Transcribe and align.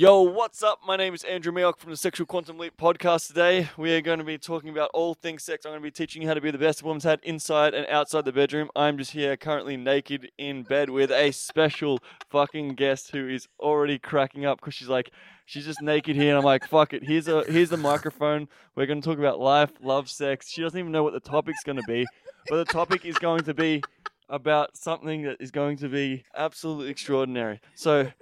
Yo, 0.00 0.22
what's 0.22 0.62
up? 0.62 0.78
My 0.86 0.94
name 0.94 1.12
is 1.12 1.24
Andrew 1.24 1.50
Mayok 1.50 1.76
from 1.80 1.90
the 1.90 1.96
Sexual 1.96 2.28
Quantum 2.28 2.56
Leap 2.56 2.76
podcast. 2.76 3.26
Today, 3.26 3.68
we 3.76 3.92
are 3.96 4.00
going 4.00 4.20
to 4.20 4.24
be 4.24 4.38
talking 4.38 4.70
about 4.70 4.90
all 4.94 5.12
things 5.12 5.42
sex. 5.42 5.66
I'm 5.66 5.72
going 5.72 5.82
to 5.82 5.84
be 5.84 5.90
teaching 5.90 6.22
you 6.22 6.28
how 6.28 6.34
to 6.34 6.40
be 6.40 6.52
the 6.52 6.56
best 6.56 6.84
woman's 6.84 7.02
had 7.02 7.18
inside 7.24 7.74
and 7.74 7.84
outside 7.88 8.24
the 8.24 8.30
bedroom. 8.30 8.70
I'm 8.76 8.96
just 8.96 9.10
here 9.10 9.36
currently 9.36 9.76
naked 9.76 10.30
in 10.38 10.62
bed 10.62 10.88
with 10.88 11.10
a 11.10 11.32
special 11.32 11.98
fucking 12.30 12.76
guest 12.76 13.10
who 13.10 13.26
is 13.26 13.48
already 13.58 13.98
cracking 13.98 14.46
up 14.46 14.60
because 14.60 14.74
she's 14.74 14.86
like, 14.86 15.10
she's 15.46 15.64
just 15.64 15.82
naked 15.82 16.14
here, 16.14 16.28
and 16.28 16.38
I'm 16.38 16.44
like, 16.44 16.68
fuck 16.68 16.94
it. 16.94 17.02
Here's 17.02 17.26
a 17.26 17.42
here's 17.48 17.70
the 17.70 17.76
microphone. 17.76 18.46
We're 18.76 18.86
going 18.86 19.00
to 19.00 19.04
talk 19.04 19.18
about 19.18 19.40
life, 19.40 19.72
love, 19.82 20.08
sex. 20.08 20.48
She 20.48 20.62
doesn't 20.62 20.78
even 20.78 20.92
know 20.92 21.02
what 21.02 21.12
the 21.12 21.18
topic's 21.18 21.64
going 21.64 21.78
to 21.78 21.88
be, 21.88 22.06
but 22.48 22.58
the 22.58 22.72
topic 22.72 23.04
is 23.04 23.18
going 23.18 23.42
to 23.42 23.52
be 23.52 23.82
about 24.28 24.76
something 24.76 25.22
that 25.22 25.38
is 25.40 25.50
going 25.50 25.76
to 25.78 25.88
be 25.88 26.22
absolutely 26.36 26.88
extraordinary. 26.88 27.60
So, 27.74 28.12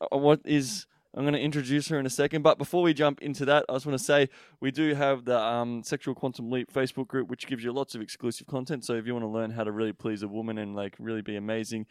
uh, 0.00 0.16
what 0.16 0.40
is 0.44 0.86
I'm 1.14 1.22
going 1.22 1.34
to 1.34 1.40
introduce 1.40 1.88
her 1.88 1.98
in 1.98 2.06
a 2.06 2.10
second. 2.10 2.42
But 2.42 2.58
before 2.58 2.82
we 2.82 2.94
jump 2.94 3.20
into 3.20 3.44
that, 3.46 3.64
I 3.68 3.74
just 3.74 3.86
want 3.86 3.98
to 3.98 4.04
say 4.04 4.28
we 4.60 4.70
do 4.70 4.94
have 4.94 5.24
the 5.24 5.38
um, 5.38 5.82
Sexual 5.82 6.14
Quantum 6.14 6.50
Leap 6.50 6.72
Facebook 6.72 7.08
group, 7.08 7.28
which 7.28 7.46
gives 7.46 7.64
you 7.64 7.72
lots 7.72 7.94
of 7.94 8.00
exclusive 8.00 8.46
content. 8.46 8.84
So 8.84 8.94
if 8.94 9.06
you 9.06 9.12
want 9.12 9.24
to 9.24 9.28
learn 9.28 9.50
how 9.50 9.64
to 9.64 9.72
really 9.72 9.92
please 9.92 10.22
a 10.22 10.28
woman 10.28 10.58
and 10.58 10.76
like 10.76 10.94
really 10.98 11.22
be 11.22 11.36
amazing 11.36 11.86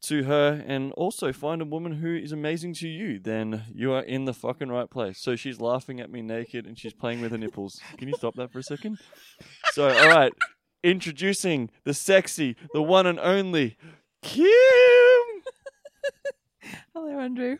to 0.00 0.24
her 0.24 0.62
and 0.66 0.92
also 0.92 1.32
find 1.32 1.60
a 1.60 1.64
woman 1.64 1.92
who 1.92 2.14
is 2.14 2.32
amazing 2.32 2.74
to 2.74 2.88
you, 2.88 3.18
then 3.18 3.64
you 3.72 3.92
are 3.92 4.02
in 4.02 4.24
the 4.24 4.34
fucking 4.34 4.68
right 4.68 4.90
place. 4.90 5.18
So 5.18 5.36
she's 5.36 5.60
laughing 5.60 6.00
at 6.00 6.10
me 6.10 6.22
naked 6.22 6.66
and 6.66 6.78
she's 6.78 6.94
playing 6.94 7.20
with 7.20 7.32
her 7.32 7.38
nipples. 7.38 7.80
Can 7.96 8.08
you 8.08 8.14
stop 8.16 8.34
that 8.36 8.52
for 8.52 8.58
a 8.58 8.62
second? 8.62 8.98
So, 9.72 9.88
all 9.88 10.08
right. 10.08 10.32
Introducing 10.84 11.70
the 11.84 11.94
sexy, 11.94 12.56
the 12.72 12.82
one 12.82 13.06
and 13.06 13.18
only 13.18 13.76
Kim. 14.22 14.46
Hello, 16.94 17.18
Andrew. 17.18 17.58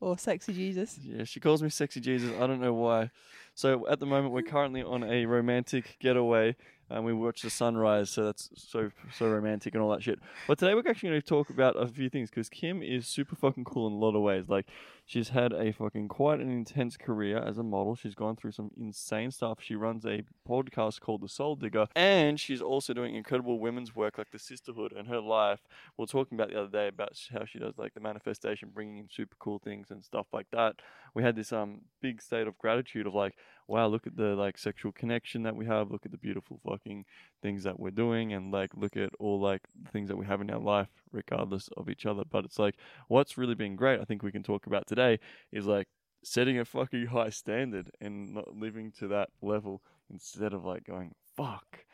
Or 0.00 0.16
Sexy 0.16 0.52
Jesus. 0.54 0.98
Yeah, 1.02 1.24
she 1.24 1.40
calls 1.40 1.62
me 1.62 1.68
Sexy 1.68 2.00
Jesus. 2.00 2.32
I 2.40 2.46
don't 2.46 2.60
know 2.60 2.72
why. 2.72 3.10
So 3.54 3.86
at 3.88 4.00
the 4.00 4.06
moment, 4.06 4.32
we're 4.32 4.42
currently 4.42 4.82
on 4.82 5.04
a 5.04 5.26
romantic 5.26 5.96
getaway, 6.00 6.56
and 6.90 7.04
we 7.04 7.12
watch 7.12 7.42
the 7.42 7.50
sunrise. 7.50 8.10
So 8.10 8.24
that's 8.24 8.50
so 8.56 8.90
so 9.16 9.28
romantic 9.28 9.74
and 9.74 9.82
all 9.82 9.90
that 9.90 10.02
shit. 10.02 10.18
But 10.46 10.58
today 10.58 10.74
we're 10.74 10.88
actually 10.88 11.10
going 11.10 11.20
to 11.20 11.26
talk 11.26 11.50
about 11.50 11.80
a 11.80 11.86
few 11.86 12.08
things 12.08 12.30
because 12.30 12.48
Kim 12.48 12.82
is 12.82 13.06
super 13.06 13.36
fucking 13.36 13.64
cool 13.64 13.86
in 13.86 13.92
a 13.92 13.96
lot 13.96 14.14
of 14.14 14.22
ways. 14.22 14.48
Like 14.48 14.66
she's 15.06 15.30
had 15.30 15.52
a 15.52 15.72
fucking 15.72 16.08
quite 16.08 16.40
an 16.40 16.50
intense 16.50 16.96
career 16.96 17.38
as 17.38 17.58
a 17.58 17.62
model. 17.62 17.94
She's 17.94 18.14
gone 18.14 18.36
through 18.36 18.52
some 18.52 18.70
insane 18.78 19.30
stuff. 19.30 19.58
She 19.60 19.74
runs 19.74 20.04
a 20.04 20.24
podcast 20.48 21.00
called 21.00 21.22
The 21.22 21.28
Soul 21.28 21.56
Digger, 21.56 21.86
and 21.94 22.38
she's 22.38 22.60
also 22.60 22.92
doing 22.92 23.14
incredible 23.14 23.58
women's 23.58 23.94
work 23.94 24.18
like 24.18 24.30
the 24.30 24.38
Sisterhood 24.38 24.92
and 24.92 25.08
her 25.08 25.20
life. 25.20 25.60
We 25.96 26.04
are 26.04 26.06
talking 26.06 26.38
about 26.38 26.50
the 26.50 26.60
other 26.60 26.70
day 26.70 26.88
about 26.88 27.18
how 27.32 27.44
she 27.44 27.58
does 27.58 27.78
like 27.78 27.94
the 27.94 28.00
manifestation, 28.00 28.70
bringing 28.74 28.98
in 28.98 29.08
super 29.10 29.36
cool 29.38 29.58
things 29.58 29.90
and 29.90 30.04
stuff 30.04 30.26
like 30.32 30.46
that. 30.52 30.76
We 31.14 31.22
had 31.22 31.36
this 31.36 31.52
um 31.52 31.82
big 32.00 32.22
state 32.22 32.46
of 32.46 32.58
gratitude 32.58 33.06
of 33.06 33.14
like, 33.14 33.34
wow, 33.70 33.86
look 33.86 34.06
at 34.06 34.16
the 34.16 34.34
like 34.34 34.58
sexual 34.58 34.90
connection 34.90 35.44
that 35.44 35.54
we 35.54 35.64
have. 35.64 35.90
Look 35.90 36.04
at 36.04 36.10
the 36.10 36.18
beautiful 36.18 36.60
fucking 36.68 37.04
things 37.40 37.62
that 37.62 37.78
we're 37.78 37.90
doing, 37.90 38.32
and 38.32 38.52
like 38.52 38.72
look 38.74 38.96
at 38.96 39.10
all 39.20 39.40
like 39.40 39.62
the 39.80 39.90
things 39.90 40.08
that 40.08 40.16
we 40.16 40.26
have 40.26 40.40
in 40.40 40.50
our 40.50 40.60
life, 40.60 40.88
regardless 41.12 41.68
of 41.76 41.88
each 41.88 42.04
other. 42.04 42.24
But 42.28 42.44
it's 42.44 42.58
like 42.58 42.74
what's 43.08 43.38
really 43.38 43.54
been 43.54 43.76
great. 43.76 44.00
I 44.00 44.04
think 44.04 44.22
we 44.22 44.32
can 44.32 44.42
talk 44.42 44.66
about 44.66 44.86
today 44.86 45.20
is 45.52 45.66
like 45.66 45.86
setting 46.24 46.58
a 46.58 46.64
fucking 46.64 47.06
high 47.06 47.30
standard 47.30 47.90
and 48.00 48.34
not 48.34 48.54
living 48.54 48.92
to 48.98 49.08
that 49.08 49.30
level 49.40 49.82
instead 50.10 50.52
of 50.52 50.64
like 50.64 50.84
going 50.84 51.14
fuck. 51.36 51.84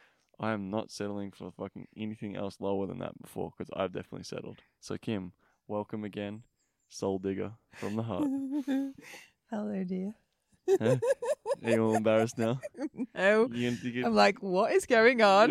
I 0.41 0.53
am 0.53 0.71
not 0.71 0.91
settling 0.91 1.31
for 1.31 1.51
fucking 1.51 1.89
anything 1.97 2.37
else 2.37 2.57
lower 2.59 2.87
than 2.87 2.99
that 2.99 3.21
before 3.21 3.53
because 3.57 3.71
I've 3.77 3.93
definitely 3.93 4.25
settled. 4.25 4.61
So 4.81 4.97
Kim, 4.97 5.33
welcome 5.69 6.05
again, 6.05 6.43
Soul 6.89 7.19
Digger 7.19 7.53
from 7.75 7.97
the 7.97 8.03
heart. 8.03 8.25
Hello, 9.51 9.85
dear. 9.85 10.15
Huh? 10.81 10.97
Are 11.65 11.71
you 11.71 11.85
all 11.85 11.95
embarrassed 11.97 12.39
now? 12.39 12.61
No. 13.15 13.49
You 13.51 13.71
you 13.83 14.05
I'm 14.07 14.15
like, 14.15 14.43
what 14.43 14.73
is 14.73 14.85
going 14.87 15.23
on? 15.23 15.51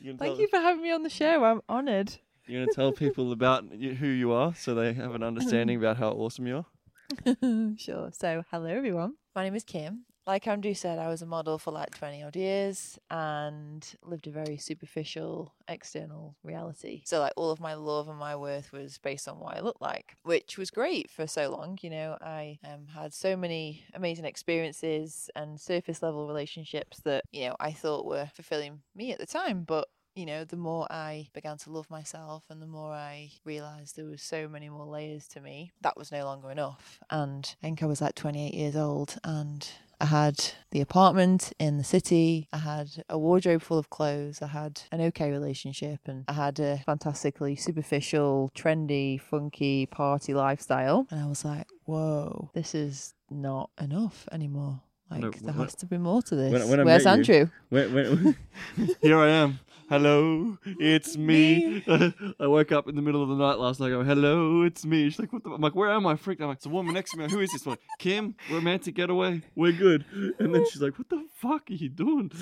you 0.00 0.16
Thank 0.18 0.38
you 0.38 0.48
for 0.48 0.58
having 0.58 0.82
me 0.82 0.92
on 0.92 1.02
the 1.02 1.10
show. 1.10 1.44
I'm 1.44 1.60
honoured. 1.68 2.14
You're 2.46 2.62
gonna 2.64 2.74
tell 2.74 2.92
people 2.92 3.32
about 3.32 3.64
y- 3.72 3.94
who 3.94 4.06
you 4.06 4.32
are 4.32 4.54
so 4.54 4.74
they 4.74 4.92
have 4.92 5.14
an 5.14 5.22
understanding 5.22 5.78
about 5.78 5.96
how 5.96 6.10
awesome 6.10 6.46
you 6.46 6.58
are? 6.58 7.74
sure. 7.76 8.10
So, 8.12 8.44
hello, 8.50 8.66
everyone. 8.66 9.14
My 9.34 9.42
name 9.44 9.54
is 9.56 9.64
Kim. 9.64 10.04
Like 10.26 10.48
Andrew 10.48 10.74
said, 10.74 10.98
I 10.98 11.06
was 11.06 11.22
a 11.22 11.26
model 11.26 11.56
for 11.56 11.70
like 11.70 11.96
20 11.96 12.24
odd 12.24 12.34
years 12.34 12.98
and 13.10 13.86
lived 14.02 14.26
a 14.26 14.30
very 14.30 14.56
superficial 14.56 15.54
external 15.68 16.34
reality. 16.42 17.02
So, 17.04 17.20
like, 17.20 17.32
all 17.36 17.52
of 17.52 17.60
my 17.60 17.74
love 17.74 18.08
and 18.08 18.18
my 18.18 18.34
worth 18.34 18.72
was 18.72 18.98
based 18.98 19.28
on 19.28 19.38
what 19.38 19.56
I 19.56 19.60
looked 19.60 19.80
like, 19.80 20.16
which 20.24 20.58
was 20.58 20.72
great 20.72 21.08
for 21.10 21.28
so 21.28 21.50
long. 21.50 21.78
You 21.80 21.90
know, 21.90 22.18
I 22.20 22.58
um, 22.64 22.88
had 22.92 23.14
so 23.14 23.36
many 23.36 23.84
amazing 23.94 24.24
experiences 24.24 25.30
and 25.36 25.60
surface 25.60 26.02
level 26.02 26.26
relationships 26.26 27.00
that, 27.04 27.22
you 27.30 27.48
know, 27.48 27.56
I 27.60 27.70
thought 27.70 28.04
were 28.04 28.28
fulfilling 28.34 28.80
me 28.96 29.12
at 29.12 29.20
the 29.20 29.26
time. 29.26 29.62
But 29.62 29.88
you 30.16 30.24
know, 30.24 30.44
the 30.44 30.56
more 30.56 30.86
I 30.90 31.28
began 31.34 31.58
to 31.58 31.70
love 31.70 31.90
myself 31.90 32.44
and 32.48 32.60
the 32.60 32.66
more 32.66 32.90
I 32.90 33.32
realized 33.44 33.96
there 33.96 34.06
was 34.06 34.22
so 34.22 34.48
many 34.48 34.70
more 34.70 34.86
layers 34.86 35.28
to 35.28 35.40
me, 35.42 35.72
that 35.82 35.96
was 35.96 36.10
no 36.10 36.24
longer 36.24 36.50
enough. 36.50 36.98
And 37.10 37.54
I 37.62 37.66
think 37.66 37.82
I 37.82 37.86
was 37.86 38.00
like 38.00 38.14
28 38.14 38.54
years 38.54 38.76
old 38.76 39.18
and 39.22 39.68
I 40.00 40.06
had 40.06 40.52
the 40.72 40.80
apartment 40.82 41.52
in 41.58 41.78
the 41.78 41.84
city. 41.84 42.48
I 42.52 42.58
had 42.58 43.04
a 43.08 43.18
wardrobe 43.18 43.62
full 43.62 43.78
of 43.78 43.88
clothes. 43.88 44.42
I 44.42 44.48
had 44.48 44.82
an 44.92 45.00
okay 45.00 45.30
relationship 45.30 46.00
and 46.06 46.24
I 46.28 46.34
had 46.34 46.60
a 46.60 46.82
fantastically 46.84 47.56
superficial, 47.56 48.50
trendy, 48.54 49.18
funky 49.20 49.86
party 49.86 50.34
lifestyle. 50.34 51.06
And 51.10 51.20
I 51.20 51.26
was 51.26 51.44
like, 51.44 51.66
whoa, 51.84 52.50
this 52.54 52.74
is 52.74 53.14
not 53.30 53.70
enough 53.80 54.28
anymore. 54.32 54.82
Like, 55.10 55.20
No, 55.22 55.30
there 55.30 55.52
when- 55.54 55.64
has 55.64 55.74
to 55.76 55.86
be 55.86 55.98
more 55.98 56.20
to 56.22 56.34
this. 56.36 56.52
when 56.68 56.80
I 56.80 56.84
Where's 56.84 57.04
met 57.04 57.28
you- 57.28 57.34
Andrew? 57.34 57.50
When, 57.70 57.94
when, 57.94 58.36
here 59.00 59.18
I 59.18 59.28
am. 59.30 59.60
Hello, 59.88 60.58
it's 60.80 61.16
me. 61.16 61.84
I 62.40 62.48
woke 62.48 62.72
up 62.72 62.88
in 62.88 62.96
the 62.96 63.02
middle 63.02 63.22
of 63.22 63.28
the 63.28 63.36
night 63.36 63.60
last 63.60 63.78
night. 63.78 63.86
I 63.86 63.90
go, 63.90 64.02
hello, 64.02 64.62
it's 64.62 64.84
me. 64.84 65.08
She's 65.08 65.20
like, 65.20 65.32
what 65.32 65.44
the? 65.44 65.50
I'm 65.50 65.60
like, 65.60 65.76
where 65.76 65.92
am 65.92 66.08
I? 66.08 66.16
Freaked. 66.16 66.42
I'm 66.42 66.48
like, 66.48 66.56
it's 66.56 66.66
a 66.66 66.70
woman 66.70 66.92
next 66.92 67.12
to 67.12 67.18
me. 67.18 67.30
Who 67.30 67.38
is 67.38 67.52
this 67.52 67.64
one? 67.64 67.78
Kim, 68.00 68.34
romantic 68.50 68.96
getaway. 68.96 69.42
We're 69.54 69.70
good. 69.70 70.04
And 70.40 70.52
then 70.52 70.66
she's 70.68 70.82
like, 70.82 70.98
what 70.98 71.08
the 71.08 71.24
fuck 71.36 71.70
are 71.70 71.74
you 71.74 71.88
doing? 71.88 72.32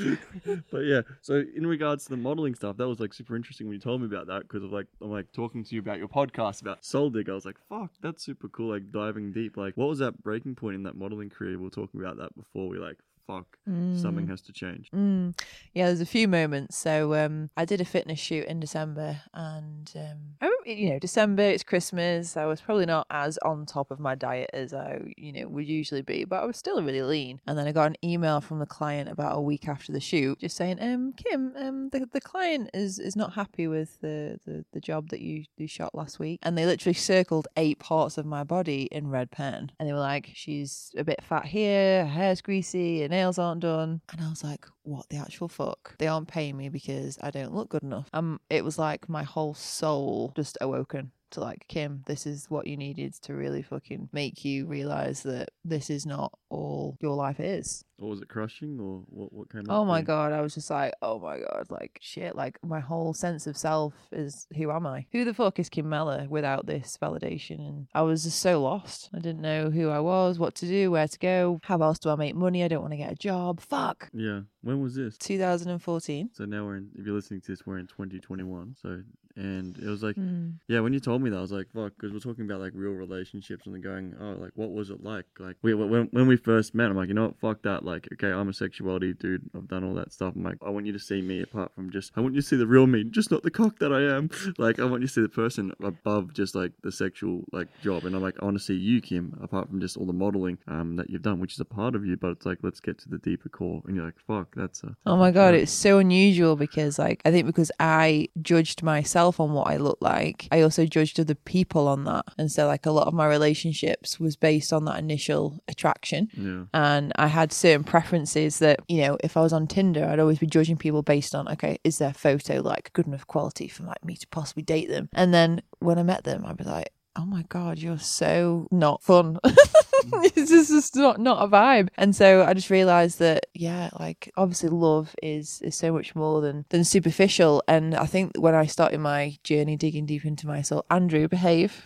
but 0.70 0.78
yeah. 0.78 1.02
So 1.20 1.42
in 1.54 1.66
regards 1.66 2.04
to 2.04 2.10
the 2.10 2.16
modeling 2.16 2.54
stuff, 2.54 2.78
that 2.78 2.88
was 2.88 2.98
like 2.98 3.12
super 3.12 3.36
interesting 3.36 3.66
when 3.66 3.74
you 3.74 3.80
told 3.80 4.00
me 4.00 4.06
about 4.06 4.26
that 4.28 4.48
because 4.48 4.64
of 4.64 4.72
like 4.72 4.86
I'm 5.02 5.10
like 5.10 5.30
talking 5.32 5.64
to 5.64 5.74
you 5.74 5.82
about 5.82 5.98
your 5.98 6.08
podcast 6.08 6.62
about 6.62 6.82
Soul 6.82 7.10
Dig. 7.10 7.28
I 7.28 7.34
was 7.34 7.44
like, 7.44 7.58
fuck, 7.68 7.90
that's 8.00 8.24
super 8.24 8.48
cool. 8.48 8.70
Like 8.70 8.90
diving 8.90 9.32
deep. 9.32 9.58
Like, 9.58 9.76
what 9.76 9.90
was 9.90 9.98
that 9.98 10.22
breaking 10.22 10.54
point 10.54 10.76
in 10.76 10.84
that 10.84 10.96
modeling 10.96 11.28
career? 11.28 11.58
We 11.58 11.64
were 11.64 11.70
talking 11.70 12.00
about 12.00 12.16
that 12.16 12.34
before. 12.34 12.70
We 12.70 12.78
like, 12.78 12.96
fuck, 13.26 13.58
something 13.96 14.26
has 14.28 14.40
to 14.42 14.52
change. 14.52 14.90
Mm. 14.94 15.38
Yeah, 15.72 15.86
there's 15.86 16.00
a 16.00 16.06
few 16.06 16.28
moments. 16.28 16.76
So 16.76 17.14
um, 17.14 17.50
I 17.56 17.64
did 17.64 17.80
a 17.80 17.84
fitness 17.84 18.18
shoot 18.18 18.44
in 18.46 18.60
December, 18.60 19.22
and 19.32 19.90
um, 19.96 20.18
I 20.40 20.46
remember, 20.46 20.53
you 20.66 20.90
know, 20.90 20.98
December 20.98 21.42
it's 21.42 21.62
Christmas. 21.62 22.36
I 22.36 22.46
was 22.46 22.60
probably 22.60 22.86
not 22.86 23.06
as 23.10 23.38
on 23.38 23.66
top 23.66 23.90
of 23.90 24.00
my 24.00 24.14
diet 24.14 24.50
as 24.52 24.72
I, 24.72 25.00
you 25.16 25.32
know, 25.32 25.48
would 25.48 25.68
usually 25.68 26.02
be, 26.02 26.24
but 26.24 26.42
I 26.42 26.46
was 26.46 26.56
still 26.56 26.82
really 26.82 27.02
lean. 27.02 27.40
And 27.46 27.58
then 27.58 27.66
I 27.66 27.72
got 27.72 27.86
an 27.86 27.96
email 28.02 28.40
from 28.40 28.58
the 28.58 28.66
client 28.66 29.08
about 29.08 29.36
a 29.36 29.40
week 29.40 29.68
after 29.68 29.92
the 29.92 30.00
shoot, 30.00 30.40
just 30.40 30.56
saying, 30.56 30.78
"Um, 30.80 31.12
Kim, 31.12 31.52
um, 31.56 31.88
the, 31.90 32.08
the 32.12 32.20
client 32.20 32.70
is 32.74 32.98
is 32.98 33.16
not 33.16 33.34
happy 33.34 33.66
with 33.66 34.00
the, 34.00 34.38
the 34.46 34.64
the 34.72 34.80
job 34.80 35.08
that 35.10 35.20
you 35.20 35.44
you 35.56 35.68
shot 35.68 35.94
last 35.94 36.18
week." 36.18 36.40
And 36.42 36.56
they 36.56 36.66
literally 36.66 36.94
circled 36.94 37.48
eight 37.56 37.78
parts 37.78 38.18
of 38.18 38.26
my 38.26 38.44
body 38.44 38.88
in 38.90 39.08
red 39.08 39.30
pen, 39.30 39.72
and 39.78 39.88
they 39.88 39.92
were 39.92 39.98
like, 39.98 40.30
"She's 40.34 40.92
a 40.96 41.04
bit 41.04 41.22
fat 41.22 41.46
here, 41.46 42.06
her 42.06 42.12
hair's 42.12 42.40
greasy, 42.40 43.02
her 43.02 43.08
nails 43.08 43.38
aren't 43.38 43.60
done." 43.60 44.00
And 44.12 44.20
I 44.20 44.28
was 44.28 44.44
like, 44.44 44.66
"What 44.82 45.08
the 45.08 45.16
actual 45.18 45.48
fuck? 45.48 45.96
They 45.98 46.08
aren't 46.08 46.28
paying 46.28 46.56
me 46.56 46.68
because 46.68 47.18
I 47.20 47.30
don't 47.30 47.54
look 47.54 47.68
good 47.70 47.82
enough." 47.82 48.08
Um, 48.12 48.40
it 48.50 48.64
was 48.64 48.78
like 48.78 49.08
my 49.08 49.22
whole 49.22 49.54
soul 49.54 50.32
just 50.34 50.53
awoken 50.60 51.12
to 51.30 51.40
like 51.40 51.66
Kim, 51.68 52.02
this 52.06 52.26
is 52.26 52.46
what 52.48 52.66
you 52.66 52.76
needed 52.76 53.12
to 53.22 53.34
really 53.34 53.62
fucking 53.62 54.08
make 54.12 54.44
you 54.44 54.66
realize 54.66 55.22
that 55.24 55.48
this 55.64 55.90
is 55.90 56.06
not 56.06 56.32
all 56.48 56.96
your 57.00 57.16
life 57.16 57.40
is. 57.40 57.84
Or 57.98 58.10
was 58.10 58.20
it 58.20 58.28
crushing, 58.28 58.78
or 58.80 59.02
what? 59.08 59.32
What 59.32 59.50
came? 59.50 59.62
up 59.62 59.66
Oh 59.70 59.84
my 59.84 59.98
you? 60.00 60.04
god, 60.04 60.32
I 60.32 60.40
was 60.40 60.54
just 60.54 60.70
like, 60.70 60.92
oh 61.02 61.18
my 61.18 61.38
god, 61.38 61.66
like 61.70 61.98
shit, 62.00 62.36
like 62.36 62.58
my 62.64 62.80
whole 62.80 63.14
sense 63.14 63.46
of 63.46 63.56
self 63.56 63.94
is 64.12 64.46
who 64.56 64.70
am 64.70 64.86
I? 64.86 65.06
Who 65.12 65.24
the 65.24 65.34
fuck 65.34 65.58
is 65.58 65.68
Kim 65.68 65.88
Mella 65.88 66.26
without 66.28 66.66
this 66.66 66.96
validation? 67.00 67.58
And 67.58 67.86
I 67.94 68.02
was 68.02 68.24
just 68.24 68.40
so 68.40 68.62
lost. 68.62 69.10
I 69.14 69.18
didn't 69.18 69.42
know 69.42 69.70
who 69.70 69.90
I 69.90 70.00
was, 70.00 70.38
what 70.38 70.54
to 70.56 70.66
do, 70.66 70.90
where 70.90 71.08
to 71.08 71.18
go, 71.18 71.60
how 71.64 71.80
else 71.82 71.98
do 71.98 72.10
I 72.10 72.16
make 72.16 72.34
money? 72.34 72.62
I 72.64 72.68
don't 72.68 72.82
want 72.82 72.92
to 72.92 72.98
get 72.98 73.12
a 73.12 73.16
job. 73.16 73.60
Fuck. 73.60 74.08
Yeah. 74.12 74.40
When 74.62 74.80
was 74.80 74.94
this? 74.94 75.16
2014. 75.18 76.30
So 76.32 76.44
now 76.44 76.64
we're 76.64 76.76
in. 76.76 76.90
If 76.94 77.06
you're 77.06 77.14
listening 77.14 77.40
to 77.42 77.52
this, 77.52 77.66
we're 77.66 77.78
in 77.78 77.86
2021. 77.86 78.76
So 78.80 79.02
and 79.36 79.76
it 79.78 79.86
was 79.86 80.02
like 80.02 80.16
Mm. 80.16 80.54
yeah, 80.68 80.80
when 80.80 80.92
you 80.92 81.00
told 81.00 81.22
me 81.22 81.30
that, 81.30 81.36
I 81.36 81.40
was 81.40 81.50
like, 81.52 81.66
fuck, 81.74 81.92
because 81.96 82.12
we're 82.12 82.20
talking 82.20 82.44
about 82.44 82.60
like 82.60 82.72
real 82.74 82.92
relationships 82.92 83.66
and 83.66 83.74
then 83.74 83.82
going, 83.82 84.14
oh, 84.20 84.40
like, 84.40 84.52
what 84.54 84.70
was 84.70 84.90
it 84.90 85.02
like? 85.02 85.26
Like, 85.38 85.56
we, 85.62 85.74
when, 85.74 86.08
when 86.12 86.26
we 86.26 86.36
first 86.36 86.74
met, 86.74 86.90
I'm 86.90 86.96
like, 86.96 87.08
you 87.08 87.14
know 87.14 87.26
what, 87.26 87.40
fuck 87.40 87.62
that. 87.62 87.84
Like, 87.84 88.08
okay, 88.12 88.30
I'm 88.30 88.48
a 88.48 88.52
sexuality 88.52 89.12
dude. 89.14 89.50
I've 89.56 89.66
done 89.68 89.82
all 89.84 89.94
that 89.94 90.12
stuff. 90.12 90.34
I'm 90.36 90.44
like, 90.44 90.58
I 90.64 90.70
want 90.70 90.86
you 90.86 90.92
to 90.92 90.98
see 90.98 91.20
me 91.20 91.42
apart 91.42 91.72
from 91.74 91.90
just, 91.90 92.12
I 92.16 92.20
want 92.20 92.34
you 92.34 92.42
to 92.42 92.46
see 92.46 92.56
the 92.56 92.66
real 92.66 92.86
me, 92.86 93.04
just 93.04 93.30
not 93.30 93.42
the 93.42 93.50
cock 93.50 93.78
that 93.80 93.92
I 93.92 94.02
am. 94.16 94.30
Like, 94.58 94.78
I 94.78 94.84
want 94.84 95.02
you 95.02 95.08
to 95.08 95.12
see 95.12 95.20
the 95.20 95.28
person 95.28 95.72
above 95.82 96.32
just 96.32 96.54
like 96.54 96.72
the 96.82 96.92
sexual 96.92 97.44
like 97.52 97.66
job. 97.82 98.04
And 98.04 98.14
I'm 98.14 98.22
like, 98.22 98.36
I 98.40 98.44
want 98.44 98.56
to 98.56 98.62
see 98.62 98.74
you, 98.74 99.00
Kim, 99.00 99.36
apart 99.42 99.68
from 99.68 99.80
just 99.80 99.96
all 99.96 100.06
the 100.06 100.12
modeling 100.12 100.58
um, 100.68 100.96
that 100.96 101.10
you've 101.10 101.22
done, 101.22 101.40
which 101.40 101.54
is 101.54 101.60
a 101.60 101.64
part 101.64 101.94
of 101.96 102.04
you, 102.06 102.16
but 102.16 102.30
it's 102.30 102.46
like, 102.46 102.58
let's 102.62 102.78
get 102.78 102.98
to 103.00 103.08
the 103.08 103.18
deeper 103.18 103.48
core. 103.48 103.82
And 103.86 103.96
you're 103.96 104.04
like, 104.04 104.18
fuck, 104.26 104.54
that's 104.54 104.84
a. 104.84 104.94
Oh 105.06 105.16
my 105.16 105.30
god, 105.32 105.54
it's 105.54 105.72
so 105.72 105.98
unusual 105.98 106.54
because 106.56 106.98
like 106.98 107.20
I 107.24 107.30
think 107.32 107.46
because 107.46 107.72
I 107.80 108.28
judged 108.42 108.82
myself 108.82 109.23
on 109.40 109.52
what 109.52 109.68
I 109.68 109.76
looked 109.76 110.02
like, 110.02 110.48
I 110.50 110.62
also 110.62 110.86
judged 110.86 111.18
other 111.18 111.34
people 111.34 111.88
on 111.88 112.04
that. 112.04 112.24
And 112.38 112.50
so 112.50 112.66
like 112.66 112.86
a 112.86 112.90
lot 112.90 113.06
of 113.06 113.14
my 113.14 113.26
relationships 113.26 114.20
was 114.20 114.36
based 114.36 114.72
on 114.72 114.84
that 114.84 114.98
initial 114.98 115.60
attraction. 115.68 116.28
Yeah. 116.32 116.64
And 116.72 117.12
I 117.16 117.26
had 117.26 117.52
certain 117.52 117.84
preferences 117.84 118.58
that, 118.58 118.80
you 118.88 119.02
know, 119.02 119.18
if 119.22 119.36
I 119.36 119.40
was 119.40 119.52
on 119.52 119.66
Tinder, 119.66 120.04
I'd 120.04 120.20
always 120.20 120.38
be 120.38 120.46
judging 120.46 120.76
people 120.76 121.02
based 121.02 121.34
on, 121.34 121.48
okay, 121.48 121.78
is 121.84 121.98
their 121.98 122.12
photo 122.12 122.60
like 122.60 122.92
good 122.92 123.06
enough 123.06 123.26
quality 123.26 123.68
for 123.68 123.84
like 123.84 124.04
me 124.04 124.16
to 124.16 124.26
possibly 124.28 124.62
date 124.62 124.88
them? 124.88 125.08
And 125.12 125.32
then 125.32 125.62
when 125.80 125.98
I 125.98 126.02
met 126.02 126.24
them, 126.24 126.44
I'd 126.46 126.56
be 126.56 126.64
like, 126.64 126.90
oh 127.16 127.24
my 127.24 127.44
god, 127.48 127.78
you're 127.78 127.98
so 127.98 128.66
not 128.70 129.02
fun. 129.02 129.38
it's 129.44 130.50
just, 130.50 130.70
just 130.70 130.96
not 130.96 131.18
not 131.20 131.42
a 131.42 131.48
vibe. 131.48 131.88
And 131.96 132.14
so 132.14 132.42
I 132.44 132.54
just 132.54 132.70
realized 132.70 133.18
that 133.20 133.46
yeah, 133.54 133.90
like 133.98 134.32
obviously 134.36 134.68
love 134.70 135.14
is 135.22 135.60
is 135.62 135.76
so 135.76 135.92
much 135.92 136.14
more 136.14 136.40
than 136.40 136.64
than 136.70 136.84
superficial. 136.84 137.62
And 137.68 137.94
I 137.94 138.06
think 138.06 138.32
when 138.38 138.54
I 138.54 138.66
started 138.66 138.98
my 139.00 139.36
journey 139.44 139.76
digging 139.76 140.06
deep 140.06 140.24
into 140.24 140.46
my 140.46 140.62
soul, 140.62 140.84
Andrew, 140.90 141.28
behave. 141.28 141.84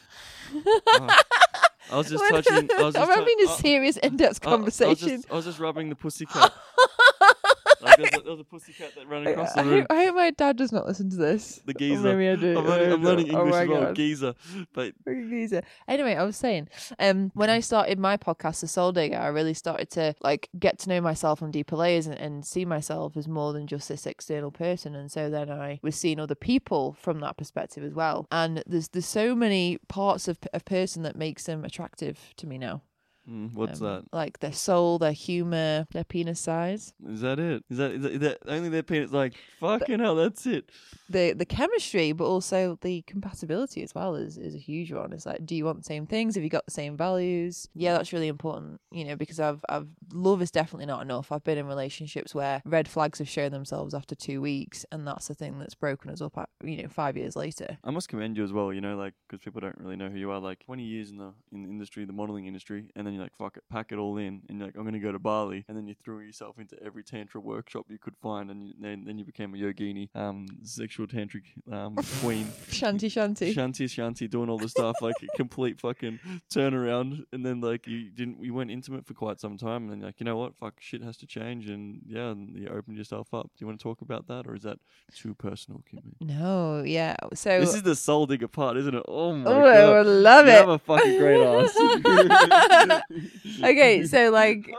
Ah, 0.88 1.22
I 1.92 1.96
was 1.98 2.08
just 2.10 2.24
touching. 2.28 2.68
I 2.76 2.82
was 2.82 2.94
just 2.94 3.08
I'm 3.10 3.18
having 3.18 3.36
a 3.44 3.48
serious 3.48 3.96
in-depth 3.98 4.40
I- 4.46 4.50
I 4.50 4.54
was 4.56 4.58
conversation. 4.78 5.08
just- 5.08 5.30
I 5.30 5.34
was 5.34 5.44
just 5.44 5.58
rubbing 5.58 5.88
the 5.90 5.94
pussy 5.96 6.24
pussycat. 6.26 6.52
Like, 7.80 7.96
there, 7.96 8.04
was 8.12 8.20
a, 8.20 8.22
there 8.22 8.30
was 8.32 8.40
a 8.40 8.44
pussycat 8.44 8.94
that 8.96 9.06
ran 9.08 9.26
across 9.26 9.52
the 9.54 9.60
I, 9.60 9.64
room. 9.64 9.80
hope, 9.80 9.86
I 9.90 10.04
hope 10.04 10.14
my 10.16 10.30
dad 10.30 10.56
does 10.56 10.72
not 10.72 10.86
listen 10.86 11.10
to 11.10 11.16
this. 11.16 11.60
The 11.66 11.72
Or 11.72 11.78
geezer. 11.78 12.16
maybe 12.16 12.28
I 12.28 12.36
do. 12.36 12.58
I'm 12.58 12.66
learning, 12.66 12.92
I'm 12.92 13.02
learning 13.02 13.34
Oh 13.34 13.40
English 13.40 13.54
as 13.62 13.68
well. 13.68 13.80
God. 13.82 13.96
Geezer. 13.96 14.34
But 14.72 14.94
geezer. 15.06 15.62
Anyway, 15.86 16.14
I 16.14 16.24
was 16.24 16.36
saying, 16.36 16.68
um, 16.98 17.30
when 17.34 17.50
I 17.50 17.60
started 17.60 17.98
my 17.98 18.16
podcast, 18.16 18.60
The 18.60 18.68
Soul 18.68 18.92
Digger, 18.92 19.18
I 19.18 19.28
really 19.28 19.54
started 19.54 19.90
to 19.90 20.14
like 20.20 20.48
get 20.58 20.78
to 20.80 20.88
know 20.88 21.00
myself 21.00 21.42
on 21.42 21.50
deeper 21.50 21.76
layers 21.76 22.06
and, 22.06 22.18
and 22.18 22.44
see 22.44 22.64
myself 22.64 23.16
as 23.16 23.28
more 23.28 23.52
than 23.52 23.66
just 23.66 23.88
this 23.88 24.06
external 24.06 24.50
person. 24.50 24.94
And 24.94 25.10
so 25.10 25.30
then 25.30 25.50
I 25.50 25.78
was 25.82 25.96
seeing 25.96 26.18
other 26.20 26.34
people 26.34 26.96
from 27.00 27.20
that 27.20 27.36
perspective 27.36 27.84
as 27.84 27.94
well. 27.94 28.26
And 28.32 28.62
there's 28.66 28.88
there's 28.88 29.06
so 29.06 29.34
many 29.34 29.78
parts 29.88 30.28
of 30.28 30.38
a 30.52 30.60
person 30.60 31.02
that 31.02 31.16
makes 31.16 31.44
them 31.44 31.64
attractive 31.64 32.18
to 32.36 32.46
me 32.46 32.58
now. 32.58 32.82
Mm, 33.28 33.52
what's 33.54 33.80
Um, 33.80 33.86
that? 33.86 34.04
Like 34.12 34.38
their 34.40 34.52
soul, 34.52 34.98
their 34.98 35.12
humor, 35.12 35.86
their 35.92 36.04
penis 36.04 36.40
size, 36.40 36.94
Is 37.06 37.20
that 37.20 37.38
it? 37.38 37.64
Is 37.70 37.78
that, 37.78 37.90
is 37.92 38.02
that, 38.02 38.12
is 38.12 38.20
that 38.20 38.38
only 38.46 38.68
their 38.68 38.82
penis? 38.82 39.10
Like 39.12 39.34
fucking 39.60 40.00
hell, 40.00 40.14
that's 40.16 40.46
it. 40.46 40.70
the 41.10 41.32
the 41.32 41.44
chemistry, 41.46 42.12
but 42.12 42.24
also 42.26 42.78
the 42.82 43.02
compatibility 43.02 43.82
as 43.82 43.94
well 43.94 44.14
is 44.14 44.38
is 44.38 44.54
a 44.54 44.58
huge 44.58 44.92
one. 44.92 45.12
It's 45.12 45.26
like, 45.26 45.44
do 45.44 45.54
you 45.54 45.64
want 45.64 45.78
the 45.78 45.84
same 45.84 46.06
things? 46.06 46.34
Have 46.34 46.44
you 46.44 46.50
got 46.50 46.64
the 46.66 46.70
same 46.72 46.96
values? 46.96 47.68
Yeah, 47.74 47.92
that's 47.94 48.12
really 48.12 48.28
important. 48.28 48.80
You 48.90 49.04
know, 49.04 49.16
because 49.16 49.40
I've 49.40 49.64
I've 49.68 49.88
love 50.12 50.40
is 50.42 50.50
definitely 50.50 50.86
not 50.86 51.02
enough. 51.02 51.30
I've 51.32 51.44
been 51.44 51.58
in 51.58 51.66
relationships 51.66 52.34
where 52.34 52.62
red 52.64 52.88
flags 52.88 53.18
have 53.18 53.28
shown 53.28 53.52
themselves 53.52 53.94
after 53.94 54.14
two 54.14 54.40
weeks, 54.40 54.84
and 54.92 55.06
that's 55.06 55.28
the 55.28 55.34
thing 55.34 55.58
that's 55.58 55.74
broken 55.74 56.10
us 56.10 56.20
up. 56.20 56.36
At, 56.38 56.48
you 56.62 56.82
know, 56.82 56.88
five 56.88 57.16
years 57.16 57.36
later. 57.36 57.78
I 57.84 57.90
must 57.90 58.08
commend 58.08 58.36
you 58.36 58.44
as 58.44 58.52
well. 58.52 58.72
You 58.72 58.80
know, 58.80 58.96
like 58.96 59.14
because 59.28 59.42
people 59.44 59.60
don't 59.60 59.78
really 59.78 59.96
know 59.96 60.08
who 60.08 60.18
you 60.18 60.30
are. 60.30 60.38
Like 60.40 60.60
20 60.60 60.82
years 60.82 61.10
in 61.10 61.16
the 61.18 61.32
in 61.52 61.62
the 61.62 61.68
industry, 61.68 62.04
the 62.04 62.12
modeling 62.12 62.46
industry, 62.46 62.90
and 62.96 63.06
then 63.06 63.17
you're 63.18 63.24
like, 63.26 63.36
fuck 63.36 63.56
it, 63.56 63.64
pack 63.70 63.92
it 63.92 63.98
all 63.98 64.16
in, 64.18 64.42
and 64.48 64.58
you're 64.58 64.66
like, 64.68 64.76
I'm 64.76 64.84
gonna 64.84 64.98
go 64.98 65.12
to 65.12 65.18
Bali, 65.18 65.64
and 65.68 65.76
then 65.76 65.86
you 65.86 65.94
threw 66.02 66.20
yourself 66.20 66.58
into 66.58 66.80
every 66.82 67.02
tantra 67.04 67.40
workshop 67.40 67.86
you 67.88 67.98
could 67.98 68.16
find, 68.22 68.50
and 68.50 68.68
you, 68.68 68.74
then 68.80 69.04
then 69.04 69.18
you 69.18 69.24
became 69.24 69.54
a 69.54 69.58
yogini, 69.58 70.08
um, 70.14 70.46
sexual 70.62 71.06
tantric 71.06 71.42
um 71.72 71.94
queen. 72.20 72.46
shanti 72.70 73.08
shanti, 73.08 73.54
shanti 73.54 73.84
shanti, 73.86 74.28
doing 74.30 74.48
all 74.48 74.58
the 74.58 74.68
stuff 74.68 74.96
like 75.02 75.16
a 75.22 75.36
complete 75.36 75.80
fucking 75.80 76.18
turnaround 76.52 77.24
and 77.32 77.44
then 77.44 77.60
like 77.60 77.86
you 77.86 78.10
didn't 78.10 78.42
you 78.42 78.54
weren't 78.54 78.70
intimate 78.70 79.06
for 79.06 79.14
quite 79.14 79.40
some 79.40 79.56
time 79.56 79.82
and 79.84 79.90
then 79.92 80.00
like 80.00 80.14
you 80.18 80.24
know 80.24 80.36
what 80.36 80.54
fuck 80.56 80.74
shit 80.80 81.02
has 81.02 81.16
to 81.16 81.26
change 81.26 81.68
and 81.68 82.00
yeah 82.06 82.28
and 82.30 82.56
you 82.56 82.68
opened 82.68 82.96
yourself 82.96 83.32
up. 83.34 83.44
Do 83.46 83.62
you 83.62 83.66
want 83.66 83.78
to 83.78 83.82
talk 83.82 84.00
about 84.00 84.26
that 84.28 84.46
or 84.46 84.54
is 84.54 84.62
that 84.62 84.78
too 85.14 85.34
personal, 85.34 85.82
Kimmy? 85.90 86.14
no, 86.20 86.82
yeah. 86.84 87.16
So 87.34 87.60
This 87.60 87.74
is 87.74 87.82
the 87.82 87.96
soul 87.96 88.26
digger 88.26 88.48
part, 88.48 88.76
isn't 88.76 88.94
it? 88.94 89.02
Oh 89.08 89.32
my 89.32 89.50
oh, 89.50 89.64
I 89.64 89.74
god. 89.80 90.06
would 90.06 90.12
love 90.22 90.46
you 90.46 90.52
it. 90.52 90.56
have 90.56 90.68
a 90.68 90.78
fucking 90.78 91.18
great 91.18 91.42
ass. 91.44 93.02
okay, 93.62 94.04
so 94.06 94.30
like. 94.30 94.70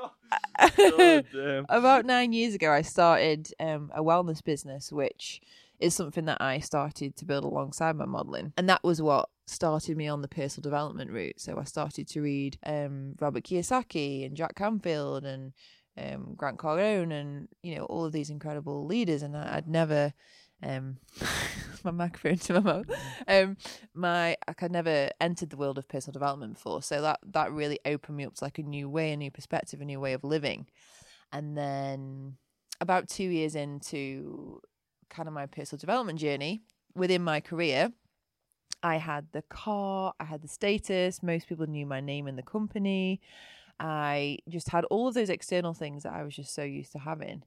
Damn. 0.78 1.66
about 1.70 2.06
nine 2.06 2.34
years 2.34 2.54
ago, 2.54 2.72
I 2.72 2.84
started 2.84 3.52
um, 3.60 3.92
a 3.96 4.04
wellness 4.04 4.44
business, 4.44 4.92
which 4.92 5.42
is 5.80 5.96
something 5.96 6.26
that 6.26 6.40
I 6.40 6.60
started 6.60 7.16
to 7.16 7.26
build 7.26 7.46
alongside 7.46 7.96
my 7.96 8.06
modeling, 8.06 8.54
and 8.58 8.70
that 8.70 8.84
was 8.84 9.02
what 9.02 9.30
started 9.48 9.98
me 9.98 10.08
on 10.08 10.22
the 10.22 10.28
personal 10.28 10.62
development 10.62 11.12
route. 11.12 11.40
So 11.40 11.58
I 11.58 11.64
started 11.64 12.08
to 12.10 12.22
read 12.22 12.58
um, 12.64 13.16
Robert 13.20 13.44
Kiyosaki 13.44 14.26
and 14.26 14.38
Jack 14.38 14.56
Canfield 14.56 15.26
and 15.26 15.54
um, 15.98 16.36
Grant 16.36 16.58
Cardone 16.58 17.12
and 17.12 17.48
you 17.64 17.76
know 17.76 17.86
all 17.86 18.06
of 18.06 18.12
these 18.12 18.30
incredible 18.30 18.86
leaders, 18.86 19.24
and 19.24 19.36
I, 19.36 19.58
I'd 19.58 19.68
never. 19.68 20.14
Um, 20.62 20.98
my 21.84 21.92
microphone 21.92 22.38
to 22.38 22.54
my 22.54 22.60
mouth. 22.60 22.86
Um, 23.28 23.58
my 23.94 24.38
I 24.48 24.56
had 24.58 24.72
never 24.72 25.10
entered 25.22 25.50
the 25.50 25.58
world 25.58 25.78
of 25.78 25.88
personal 25.88 26.14
development 26.14 26.56
before, 26.56 26.82
so 26.82 27.02
that 27.02 27.20
that 27.32 27.52
really 27.52 27.80
opened 27.86 28.18
me 28.18 28.26
up 28.26 28.36
to 28.36 28.44
like 28.44 28.58
a 28.58 28.64
new 28.64 28.90
way, 28.90 29.12
a 29.12 29.18
new 29.18 29.32
perspective, 29.32 29.82
a 29.82 29.86
new 29.86 30.00
way 30.00 30.14
of 30.14 30.24
living. 30.24 30.68
And 31.32 31.58
then 31.58 32.38
about 32.82 33.08
two 33.08 33.26
years 33.26 33.56
into 33.56 34.62
kind 35.10 35.28
of 35.28 35.34
my 35.34 35.46
personal 35.46 35.80
development 35.80 36.20
journey 36.20 36.62
within 36.96 37.24
my 37.24 37.40
career, 37.40 37.92
I 38.82 38.98
had 38.98 39.28
the 39.32 39.42
car, 39.44 40.14
I 40.20 40.24
had 40.24 40.42
the 40.42 40.48
status, 40.48 41.22
most 41.22 41.48
people 41.48 41.68
knew 41.68 41.86
my 41.86 42.00
name 42.00 42.28
in 42.28 42.36
the 42.36 42.44
company. 42.44 43.22
I 43.80 44.40
just 44.50 44.70
had 44.70 44.86
all 44.86 45.08
of 45.08 45.14
those 45.14 45.30
external 45.30 45.74
things 45.74 46.04
that 46.04 46.14
I 46.14 46.24
was 46.24 46.36
just 46.36 46.54
so 46.54 46.64
used 46.64 46.92
to 46.94 47.00
having. 47.00 47.44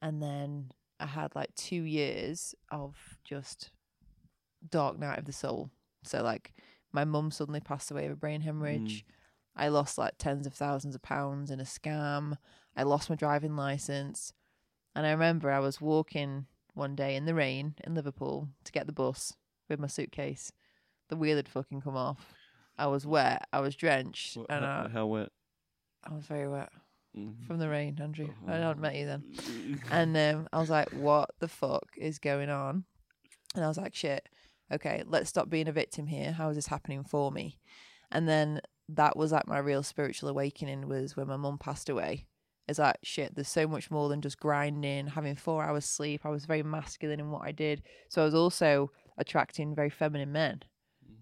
And 0.00 0.22
then 0.22 0.70
I 1.00 1.06
had 1.06 1.34
like 1.34 1.54
two 1.54 1.82
years 1.82 2.54
of 2.70 2.96
just 3.24 3.70
dark 4.68 4.98
night 4.98 5.18
of 5.18 5.24
the 5.24 5.32
soul. 5.32 5.70
So 6.04 6.22
like 6.22 6.54
my 6.92 7.04
mum 7.04 7.30
suddenly 7.30 7.60
passed 7.60 7.90
away 7.90 8.06
of 8.06 8.12
a 8.12 8.16
brain 8.16 8.40
hemorrhage. 8.42 9.04
Mm. 9.04 9.12
I 9.56 9.68
lost 9.68 9.98
like 9.98 10.14
tens 10.18 10.46
of 10.46 10.54
thousands 10.54 10.94
of 10.94 11.02
pounds 11.02 11.50
in 11.50 11.60
a 11.60 11.64
scam. 11.64 12.36
I 12.76 12.82
lost 12.82 13.10
my 13.10 13.16
driving 13.16 13.56
license. 13.56 14.32
And 14.94 15.06
I 15.06 15.10
remember 15.10 15.50
I 15.50 15.60
was 15.60 15.80
walking 15.80 16.46
one 16.74 16.94
day 16.94 17.16
in 17.16 17.24
the 17.24 17.34
rain 17.34 17.74
in 17.84 17.94
Liverpool 17.94 18.48
to 18.64 18.72
get 18.72 18.86
the 18.86 18.92
bus 18.92 19.34
with 19.68 19.80
my 19.80 19.86
suitcase. 19.86 20.52
The 21.08 21.16
wheel 21.16 21.36
had 21.36 21.48
fucking 21.48 21.82
come 21.82 21.96
off. 21.96 22.32
I 22.76 22.86
was 22.86 23.06
wet. 23.06 23.46
I 23.52 23.60
was 23.60 23.76
drenched, 23.76 24.36
and 24.36 24.64
how, 24.64 24.86
I, 24.86 24.88
how 24.88 25.06
wet? 25.06 25.28
I 26.02 26.12
was 26.12 26.24
very 26.26 26.48
wet 26.48 26.70
Mhm. 27.16 27.46
from 27.46 27.58
the 27.58 27.68
rain, 27.68 27.98
Andrew. 28.00 28.28
I 28.46 28.54
hadn't 28.56 28.80
met 28.80 28.96
you 28.96 29.06
then. 29.06 29.24
And 29.90 30.16
um, 30.16 30.48
I 30.52 30.58
was 30.58 30.70
like, 30.70 30.90
what 30.92 31.30
the 31.40 31.48
fuck 31.48 31.84
is 31.96 32.18
going 32.18 32.48
on? 32.50 32.84
And 33.54 33.64
I 33.64 33.68
was 33.68 33.76
like, 33.78 33.94
shit, 33.94 34.28
okay, 34.72 35.02
let's 35.06 35.28
stop 35.28 35.48
being 35.50 35.68
a 35.68 35.72
victim 35.72 36.06
here. 36.06 36.32
How 36.32 36.48
is 36.48 36.56
this 36.56 36.66
happening 36.66 37.04
for 37.04 37.30
me? 37.30 37.58
And 38.10 38.28
then 38.28 38.60
that 38.88 39.16
was 39.16 39.30
like 39.32 39.46
my 39.46 39.58
real 39.58 39.82
spiritual 39.82 40.28
awakening 40.28 40.88
was 40.88 41.16
when 41.16 41.26
my 41.28 41.36
mum 41.36 41.58
passed 41.58 41.88
away. 41.88 42.26
It's 42.66 42.78
like, 42.78 42.96
shit, 43.02 43.34
there's 43.34 43.48
so 43.48 43.66
much 43.68 43.90
more 43.90 44.08
than 44.08 44.22
just 44.22 44.40
grinding, 44.40 45.08
having 45.08 45.36
four 45.36 45.62
hours 45.62 45.84
sleep. 45.84 46.22
I 46.24 46.30
was 46.30 46.46
very 46.46 46.62
masculine 46.62 47.20
in 47.20 47.30
what 47.30 47.42
I 47.46 47.52
did. 47.52 47.82
So 48.08 48.22
I 48.22 48.24
was 48.24 48.34
also 48.34 48.90
attracting 49.18 49.74
very 49.74 49.90
feminine 49.90 50.32
men. 50.32 50.62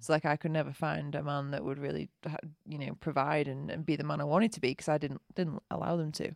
It's 0.03 0.09
like 0.09 0.25
I 0.25 0.35
could 0.35 0.51
never 0.51 0.73
find 0.73 1.15
a 1.15 1.23
man 1.23 1.53
that 1.53 1.65
would 1.65 1.79
really, 1.79 2.11
you 2.67 2.77
know, 2.77 2.97
provide 2.99 3.47
and, 3.47 3.71
and 3.71 3.87
be 3.87 3.95
the 3.95 4.03
man 4.03 4.21
I 4.21 4.25
wanted 4.25 4.51
to 4.55 4.61
be 4.61 4.71
because 4.71 4.89
I 4.89 4.99
didn't 4.99 5.23
didn't 5.37 5.63
allow 5.71 5.95
them 5.95 6.11
to. 6.11 6.33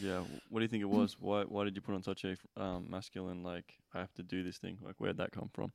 Yeah. 0.00 0.22
What 0.48 0.60
do 0.60 0.62
you 0.62 0.68
think 0.68 0.80
it 0.80 0.88
was? 0.88 1.18
Why 1.20 1.42
Why 1.42 1.64
did 1.64 1.76
you 1.76 1.82
put 1.82 1.94
on 1.94 2.02
such 2.02 2.24
a 2.24 2.38
um, 2.56 2.86
masculine 2.88 3.42
like 3.42 3.74
I 3.92 3.98
have 3.98 4.14
to 4.14 4.22
do 4.22 4.42
this 4.42 4.56
thing? 4.56 4.78
Like 4.80 4.94
where'd 4.96 5.18
that 5.18 5.30
come 5.30 5.50
from? 5.52 5.72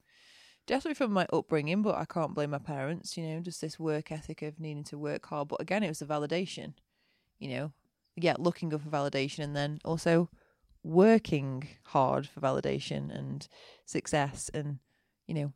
definitely 0.66 0.96
from 0.96 1.14
my 1.14 1.26
upbringing, 1.32 1.84
but 1.84 1.96
I 1.96 2.04
can't 2.04 2.34
blame 2.34 2.50
my 2.50 2.58
parents, 2.58 3.16
you 3.16 3.26
know, 3.28 3.40
just 3.40 3.62
this 3.62 3.80
work 3.80 4.12
ethic 4.12 4.42
of 4.42 4.60
needing 4.60 4.84
to 4.86 4.98
work 4.98 5.28
hard. 5.28 5.48
But 5.48 5.62
again, 5.62 5.84
it 5.84 5.88
was 5.88 6.00
the 6.00 6.06
validation, 6.08 6.74
you 7.40 7.52
know, 7.52 7.72
yeah, 8.18 8.36
looking 8.38 8.68
good 8.68 8.82
for 8.82 8.90
validation 8.90 9.44
and 9.44 9.56
then 9.56 9.80
also 9.86 10.30
working 10.84 11.68
hard 11.84 12.28
for 12.28 12.42
validation 12.42 13.16
and 13.16 13.48
success. 13.86 14.52
And, 14.54 14.80
you 15.28 15.36
know, 15.36 15.54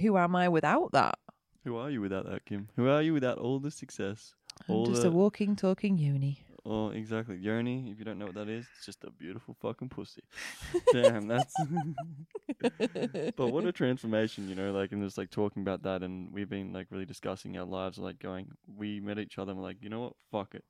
who 0.00 0.16
am 0.16 0.36
I 0.36 0.48
without 0.48 0.92
that? 0.92 1.18
Who 1.64 1.76
are 1.76 1.90
you 1.90 2.00
without 2.00 2.26
that, 2.30 2.44
Kim? 2.44 2.68
Who 2.76 2.88
are 2.88 3.02
you 3.02 3.12
without 3.14 3.38
all 3.38 3.58
the 3.58 3.70
success? 3.70 4.34
I'm 4.68 4.74
All 4.74 4.86
just 4.86 5.02
the- 5.02 5.08
a 5.08 5.10
walking, 5.10 5.56
talking 5.56 5.98
yoni. 5.98 6.40
Oh, 6.66 6.88
exactly. 6.88 7.36
Yoni, 7.36 7.90
if 7.90 7.98
you 7.98 8.06
don't 8.06 8.18
know 8.18 8.24
what 8.24 8.36
that 8.36 8.48
is, 8.48 8.64
it's 8.76 8.86
just 8.86 9.04
a 9.04 9.10
beautiful 9.10 9.54
fucking 9.60 9.90
pussy. 9.90 10.22
Damn, 10.94 11.28
that's. 11.28 11.54
but 13.36 13.48
what 13.48 13.66
a 13.66 13.72
transformation, 13.72 14.48
you 14.48 14.54
know, 14.54 14.72
like, 14.72 14.92
and 14.92 15.02
just 15.02 15.18
like 15.18 15.30
talking 15.30 15.60
about 15.60 15.82
that, 15.82 16.02
and 16.02 16.32
we've 16.32 16.48
been 16.48 16.72
like 16.72 16.86
really 16.90 17.04
discussing 17.04 17.58
our 17.58 17.66
lives, 17.66 17.98
like 17.98 18.18
going, 18.18 18.48
we 18.66 18.98
met 19.00 19.18
each 19.18 19.38
other 19.38 19.50
and 19.52 19.60
we're 19.60 19.66
like, 19.66 19.82
you 19.82 19.90
know 19.90 20.00
what, 20.00 20.12
fuck 20.30 20.54
it. 20.54 20.64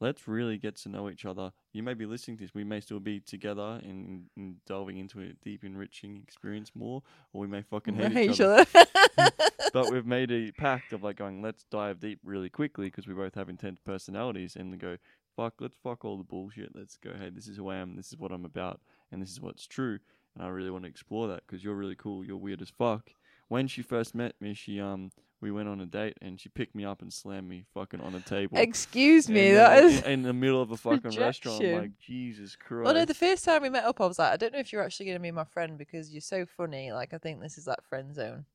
Let's 0.00 0.26
really 0.26 0.58
get 0.58 0.76
to 0.78 0.88
know 0.88 1.08
each 1.08 1.24
other. 1.24 1.52
You 1.72 1.82
may 1.82 1.94
be 1.94 2.06
listening 2.06 2.36
to 2.38 2.44
this, 2.44 2.54
we 2.54 2.64
may 2.64 2.80
still 2.80 3.00
be 3.00 3.20
together 3.20 3.80
and, 3.82 4.26
and 4.36 4.56
delving 4.66 4.98
into 4.98 5.20
a 5.20 5.32
deep, 5.42 5.64
enriching 5.64 6.20
experience 6.22 6.72
more, 6.74 7.02
or 7.32 7.40
we 7.40 7.46
may 7.46 7.62
fucking 7.62 7.94
hate 7.94 8.12
Hate 8.12 8.30
each 8.30 8.40
other. 8.40 8.66
other. 8.74 9.30
but 9.72 9.90
we've 9.90 10.06
made 10.06 10.30
a 10.30 10.50
pact 10.52 10.92
of 10.92 11.02
like 11.02 11.16
going, 11.16 11.42
let's 11.42 11.64
dive 11.70 12.00
deep 12.00 12.18
really 12.24 12.48
quickly 12.48 12.86
because 12.86 13.06
we 13.06 13.14
both 13.14 13.34
have 13.34 13.48
intense 13.48 13.78
personalities 13.84 14.56
and 14.56 14.78
go, 14.78 14.96
fuck, 15.36 15.54
let's 15.60 15.76
fuck 15.82 16.04
all 16.04 16.16
the 16.18 16.24
bullshit. 16.24 16.70
Let's 16.74 16.96
go, 16.96 17.12
hey, 17.18 17.30
this 17.30 17.48
is 17.48 17.56
who 17.56 17.68
I 17.68 17.76
am, 17.76 17.96
this 17.96 18.08
is 18.08 18.18
what 18.18 18.32
I'm 18.32 18.44
about, 18.44 18.80
and 19.12 19.22
this 19.22 19.30
is 19.30 19.40
what's 19.40 19.66
true. 19.66 19.98
And 20.34 20.44
I 20.44 20.48
really 20.48 20.70
want 20.70 20.84
to 20.84 20.90
explore 20.90 21.28
that 21.28 21.42
because 21.46 21.62
you're 21.62 21.74
really 21.74 21.94
cool. 21.94 22.24
You're 22.24 22.36
weird 22.36 22.62
as 22.62 22.70
fuck. 22.70 23.10
When 23.48 23.68
she 23.68 23.82
first 23.82 24.14
met 24.14 24.34
me, 24.40 24.54
she 24.54 24.80
um 24.80 25.10
we 25.44 25.50
went 25.50 25.68
on 25.68 25.78
a 25.80 25.86
date 25.86 26.16
and 26.22 26.40
she 26.40 26.48
picked 26.48 26.74
me 26.74 26.86
up 26.86 27.02
and 27.02 27.12
slammed 27.12 27.46
me 27.48 27.64
fucking 27.74 28.00
on 28.00 28.14
a 28.14 28.20
table. 28.20 28.56
Excuse 28.56 29.28
me, 29.28 29.48
And 29.50 29.58
that 29.58 29.76
then 29.76 29.84
is. 29.84 30.02
in, 30.02 30.10
in 30.10 30.22
the 30.22 30.32
middle 30.32 30.62
of 30.62 30.70
a 30.70 30.76
fucking 30.76 31.20
restaurant. 31.20 31.62
I'm 31.62 31.72
like 31.74 31.98
Jesus 31.98 32.56
Christ. 32.56 32.84
Well, 32.86 32.94
no, 32.94 33.04
the 33.04 33.12
first 33.12 33.44
time 33.44 33.60
we 33.60 33.68
met 33.68 33.84
up, 33.84 34.00
I 34.00 34.06
was 34.06 34.18
like, 34.18 34.32
I 34.32 34.36
don't 34.38 34.54
know 34.54 34.58
if 34.58 34.72
you're 34.72 34.82
actually 34.82 35.04
going 35.06 35.18
to 35.18 35.22
be 35.22 35.30
my 35.30 35.44
friend 35.44 35.76
because 35.76 36.10
you're 36.10 36.22
so 36.22 36.46
funny. 36.46 36.92
Like, 36.92 37.12
I 37.12 37.18
think 37.18 37.42
this 37.42 37.58
is 37.58 37.66
that 37.66 37.84
friend 37.84 38.14
zone. 38.14 38.46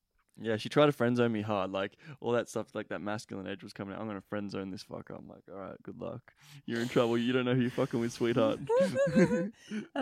Yeah, 0.42 0.58
she 0.58 0.70
tried 0.70 0.88
to 0.88 0.92
friend 0.94 1.16
zone 1.18 1.32
me 1.32 1.42
hard. 1.42 1.72
Like 1.72 1.98
all 2.22 2.32
that 2.32 2.50
stuff, 2.50 2.74
like 2.74 2.88
that 2.90 3.02
masculine 3.02 3.46
edge 3.46 3.62
was 3.62 3.74
coming 3.74 3.94
out. 3.94 4.00
I'm 4.02 4.08
gonna 4.08 4.22
friend 4.22 4.50
zone 4.50 4.72
this 4.72 4.86
fucker. 4.86 5.18
I'm 5.18 5.28
like, 5.28 5.44
all 5.52 5.60
right, 5.60 5.84
good 5.84 6.00
luck. 6.00 6.22
You're 6.66 6.80
in 6.80 6.88
trouble. 6.88 7.18
You 7.18 7.34
don't 7.34 7.44
know 7.44 7.54
who 7.54 7.62
you're 7.62 7.72
fucking 7.72 8.00
with, 8.00 8.14
sweetheart. 8.14 8.60
and 9.16 9.52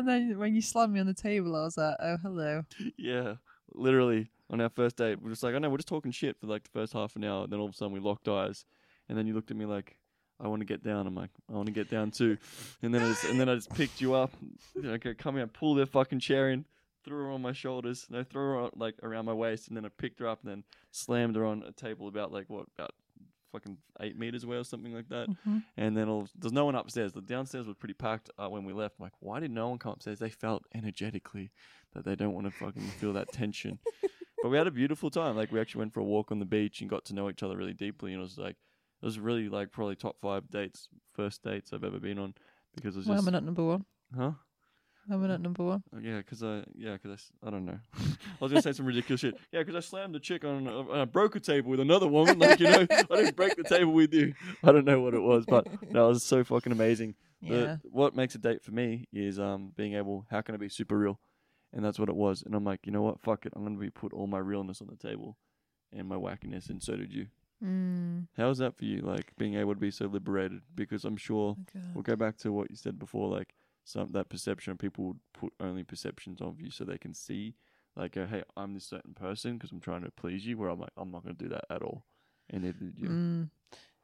then 0.08 0.38
when 0.38 0.53
you 0.53 0.62
slammed 0.62 0.94
me 0.94 1.00
on 1.00 1.08
the 1.08 1.13
table, 1.15 1.56
I 1.56 1.63
was 1.63 1.75
like, 1.75 1.96
oh, 2.00 2.17
hello. 2.22 2.63
yeah, 2.98 3.34
literally 3.74 4.29
on 4.50 4.62
our 4.62 4.70
first 4.70 4.98
date, 4.98 5.22
we're 5.22 5.30
just 5.32 5.44
like, 5.44 5.56
I 5.56 5.60
know 5.60 5.70
we're 5.70 5.77
just 5.77 5.88
talking 5.88 6.12
shit 6.12 6.39
for 6.39 6.48
like 6.48 6.63
the 6.63 6.70
first 6.70 6.94
half 6.94 7.16
an 7.16 7.24
hour. 7.24 7.44
And 7.44 7.51
then 7.51 7.60
all 7.60 7.66
of 7.68 7.74
a 7.74 7.75
sudden 7.77 7.94
we 7.94 8.00
locked 8.00 8.27
eyes, 8.27 8.66
and 9.10 9.18
then 9.18 9.27
you 9.27 9.34
looked 9.34 9.51
at 9.51 9.58
me 9.58 9.66
like, 9.66 9.98
I 10.39 10.48
want 10.48 10.62
to 10.62 10.66
get 10.66 10.84
down. 10.84 11.08
I'm 11.08 11.16
like, 11.16 11.32
I 11.50 11.54
want 11.54 11.66
to 11.66 11.72
get 11.74 11.89
down 11.89 12.12
too. 12.12 12.38
And 12.82 12.94
then 12.94 13.01
I 13.01 13.08
just, 13.08 13.24
and 13.25 13.39
then 13.39 13.50
I 13.50 13.56
just 13.56 13.74
picked 13.74 14.00
you 14.01 14.13
up. 14.13 14.32
Okay, 14.84 15.13
come 15.16 15.36
here, 15.36 15.48
pull 15.48 15.74
their 15.75 15.86
fucking 15.88 16.20
chair 16.20 16.50
in. 16.51 16.66
Threw 17.04 17.24
her 17.24 17.32
on 17.32 17.42
my 17.42 17.54
shoulders. 17.54 18.06
No, 18.10 18.24
threw 18.24 18.42
her 18.42 18.58
on, 18.60 18.72
like 18.75 18.96
around 19.01 19.25
my 19.25 19.34
waist, 19.34 19.68
and 19.68 19.75
then 19.77 19.86
I 19.86 19.89
picked 19.89 20.20
her 20.20 20.27
up 20.27 20.39
and 20.44 20.51
then 20.51 20.63
slammed 20.92 21.36
her 21.38 21.46
on 21.46 21.63
a 21.63 21.72
table 21.72 22.08
about 22.08 22.32
like 22.32 22.50
what 22.50 22.68
about 22.77 22.92
fucking 23.51 23.77
eight 24.01 24.18
meters 24.20 24.44
away 24.44 24.58
or 24.58 24.63
something 24.66 24.94
like 24.94 25.08
that. 25.10 25.30
Mhm. 25.48 25.63
And 25.77 25.96
then 25.98 26.10
all, 26.10 26.27
there's 26.38 26.51
no 26.54 26.66
one 26.66 26.75
upstairs. 26.75 27.13
The 27.13 27.22
downstairs 27.22 27.66
was 27.66 27.77
pretty 27.77 27.94
packed 27.94 28.30
uh, 28.38 28.48
when 28.50 28.66
we 28.66 28.74
left. 28.74 28.96
I'm 29.00 29.04
like, 29.04 29.13
why 29.20 29.39
did 29.39 29.51
no 29.51 29.70
one 29.70 29.80
come 29.80 29.94
upstairs? 29.94 30.20
They 30.20 30.30
felt 30.30 30.66
energetically 30.75 31.51
that 31.94 32.04
they 32.04 32.16
don't 32.16 32.34
want 32.34 32.46
to 32.46 32.51
fucking 32.51 32.84
feel 33.00 33.13
that 33.13 33.32
tension. 33.32 33.80
but 34.44 34.50
we 34.50 34.58
had 34.58 34.67
a 34.67 34.72
beautiful 34.72 35.10
time. 35.10 35.36
Like 35.36 35.51
we 35.51 35.60
actually 35.60 35.79
went 35.79 35.94
for 35.94 36.00
a 36.01 36.03
walk 36.06 36.32
on 36.32 36.39
the 36.39 36.46
beach 36.46 36.82
and 36.82 36.89
got 36.89 37.06
to 37.06 37.15
know 37.15 37.29
each 37.29 37.44
other 37.44 37.58
really 37.58 37.74
deeply. 37.74 38.13
And 38.13 38.20
it 38.20 38.24
was 38.24 38.38
like 38.38 38.56
it 39.01 39.06
was 39.06 39.20
really 39.20 39.50
like 39.50 39.72
probably 39.72 39.96
top 39.96 40.17
five 40.22 40.50
dates, 40.50 40.88
first 41.13 41.44
dates 41.44 41.72
I've 41.74 41.84
ever 41.84 42.00
been 42.00 42.20
on 42.20 42.34
because 42.75 42.96
it 42.96 43.00
was 43.00 43.08
Why 43.08 43.15
just 43.15 43.27
am 43.27 43.34
I 43.34 43.38
not 43.38 43.44
number 43.44 43.63
one? 43.63 43.86
huh. 44.15 44.32
Why 45.08 45.15
am 45.15 45.24
I 45.24 45.27
not 45.27 45.41
number 45.41 45.63
one? 45.63 45.84
Oh, 45.96 46.00
Yeah, 46.01 46.17
because 46.17 46.44
I 46.44 46.63
yeah, 46.75 46.94
because 47.01 47.29
I, 47.44 47.48
I 47.48 47.50
don't 47.51 47.65
know. 47.65 47.79
I 47.98 48.01
was 48.41 48.51
gonna 48.51 48.62
say 48.62 48.74
some 48.74 48.86
ridiculous 48.86 49.22
shit. 49.22 49.36
Yeah, 49.53 49.62
because 49.62 49.75
I 49.75 49.79
slammed 49.79 50.15
a 50.15 50.20
chick 50.20 50.44
on 50.44 50.67
a, 50.67 50.79
on 50.91 51.00
a 51.00 51.06
broke 51.06 51.36
a 51.38 51.39
table 51.39 51.70
with 51.70 51.79
another 51.79 52.08
woman. 52.08 52.39
Like 52.39 52.60
you 52.60 52.67
know, 52.67 52.86
I 53.10 53.15
didn't 53.15 53.36
break 53.38 53.56
the 53.56 53.63
table 53.63 53.94
with 53.94 54.13
you. 54.13 54.34
I 54.63 54.72
don't 54.74 54.84
know 54.86 55.00
what 55.00 55.13
it 55.13 55.22
was, 55.22 55.46
but 55.46 55.65
no, 55.91 56.06
it 56.06 56.10
was 56.10 56.24
so 56.24 56.44
fucking 56.44 56.72
amazing. 56.74 57.15
The- 57.41 57.48
Yeah. 57.48 57.77
what 57.84 58.15
makes 58.15 58.36
a 58.36 58.38
date 58.39 58.63
for 58.63 58.72
me 58.72 59.06
is 59.13 59.39
um 59.39 59.72
being 59.77 59.94
able. 59.94 60.25
How 60.29 60.41
can 60.41 60.56
I 60.56 60.58
be 60.58 60.67
super 60.70 60.98
real? 60.98 61.20
And 61.74 61.83
that's 61.83 62.00
what 62.00 62.09
it 62.09 62.15
was. 62.15 62.43
And 62.43 62.55
I'm 62.55 62.63
like, 62.63 62.86
you 62.86 62.91
know 62.91 63.01
what? 63.01 63.19
Fuck 63.19 63.45
it. 63.45 63.53
I'm 63.55 63.63
gonna 63.63 63.77
be 63.77 63.89
put 63.89 64.13
all 64.13 64.27
my 64.27 64.39
realness 64.39 64.81
on 64.81 64.88
the 64.88 64.95
table, 64.95 65.38
and 65.91 66.07
my 66.07 66.15
wackiness, 66.15 66.69
and 66.69 66.81
so 66.81 66.95
did 66.95 67.13
you. 67.13 67.27
Mm, 67.63 68.27
How's 68.38 68.59
that 68.59 68.77
for 68.77 68.86
you? 68.86 69.01
Like 69.01 69.33
being 69.38 69.55
able 69.55 69.74
to 69.74 69.79
be 69.79 69.91
so 69.91 70.05
liberated? 70.05 70.62
Because 70.75 71.03
I'm 71.05 71.17
sure 71.17 71.57
okay. 71.75 71.86
We'll 71.93 72.03
go 72.03 72.15
back 72.15 72.38
to 72.39 72.51
what 72.51 72.69
you 72.69 72.75
said 72.77 73.00
before, 73.00 73.29
like 73.29 73.53
some 73.83 74.09
that 74.12 74.29
perception. 74.29 74.77
People 74.77 75.05
would 75.05 75.19
put 75.33 75.53
only 75.59 75.83
perceptions 75.83 76.39
of 76.41 76.62
you 76.62 76.69
so 76.69 76.83
they 76.83 76.97
can 76.97 77.13
see, 77.13 77.55
like, 77.95 78.15
hey, 78.15 78.43
I'm 78.55 78.74
this 78.74 78.86
certain 78.86 79.13
person 79.13 79.57
because 79.57 79.71
I'm 79.71 79.79
trying 79.79 80.03
to 80.03 80.12
please 80.12 80.45
you. 80.45 80.57
Where 80.57 80.69
I'm 80.69 80.79
like, 80.79 80.91
I'm 80.97 81.12
not 81.12 81.24
going 81.24 81.36
to 81.36 81.43
do 81.43 81.50
that 81.50 81.65
at 81.69 81.81
all, 81.81 82.05
and 82.50 82.63
neither 82.63 82.77
did 82.79 83.00
you. 83.00 83.09
Mm. 83.09 83.50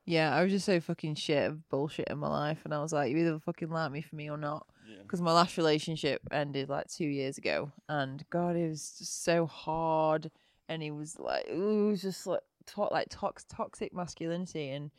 Yeah, 0.05 0.35
I 0.35 0.43
was 0.43 0.51
just 0.51 0.65
so 0.65 0.81
fucking 0.81 1.15
shit 1.15 1.49
of 1.49 1.69
bullshit 1.69 2.09
in 2.09 2.17
my 2.17 2.27
life, 2.27 2.59
and 2.65 2.73
I 2.73 2.81
was 2.81 2.91
like, 2.91 3.11
you 3.11 3.17
either 3.17 3.39
fucking 3.39 3.69
like 3.69 3.91
me 3.91 4.01
for 4.01 4.15
me 4.15 4.29
or 4.29 4.37
not. 4.37 4.67
Yeah. 4.87 5.01
Because 5.01 5.21
my 5.21 5.31
last 5.31 5.55
relationship 5.55 6.21
ended 6.29 6.67
like 6.67 6.87
two 6.89 7.05
years 7.05 7.37
ago, 7.37 7.71
and 7.87 8.23
God, 8.29 8.57
it 8.57 8.67
was 8.69 8.95
just 8.99 9.23
so 9.23 9.45
hard, 9.45 10.29
and 10.67 10.83
he 10.83 10.91
was 10.91 11.17
like, 11.17 11.45
it 11.47 11.55
was 11.55 12.01
just 12.01 12.27
like 12.27 12.41
to- 12.67 12.81
like 12.91 13.07
tox- 13.09 13.45
toxic 13.47 13.93
masculinity, 13.93 14.71
and 14.71 14.91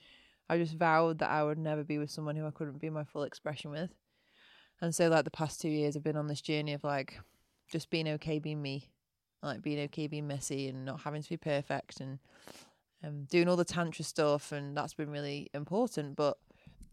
I 0.48 0.56
just 0.56 0.74
vowed 0.74 1.18
that 1.18 1.30
I 1.30 1.44
would 1.44 1.58
never 1.58 1.84
be 1.84 1.98
with 1.98 2.10
someone 2.10 2.36
who 2.36 2.46
I 2.46 2.50
couldn't 2.50 2.80
be 2.80 2.88
my 2.88 3.04
full 3.04 3.24
expression 3.24 3.70
with, 3.70 3.90
and 4.80 4.94
so 4.94 5.08
like 5.08 5.24
the 5.24 5.30
past 5.30 5.60
two 5.60 5.68
years, 5.68 5.96
I've 5.96 6.02
been 6.02 6.16
on 6.16 6.28
this 6.28 6.40
journey 6.40 6.72
of 6.72 6.82
like 6.82 7.20
just 7.70 7.90
being 7.90 8.08
okay 8.08 8.38
being 8.38 8.62
me, 8.62 8.88
like 9.42 9.60
being 9.60 9.80
okay 9.84 10.06
being 10.06 10.26
messy, 10.26 10.68
and 10.68 10.86
not 10.86 11.00
having 11.02 11.20
to 11.22 11.28
be 11.28 11.36
perfect, 11.36 12.00
and 12.00 12.18
um, 13.06 13.24
doing 13.24 13.48
all 13.48 13.56
the 13.56 13.64
tantra 13.64 14.04
stuff, 14.04 14.52
and 14.52 14.76
that's 14.76 14.94
been 14.94 15.10
really 15.10 15.50
important. 15.54 16.16
But 16.16 16.38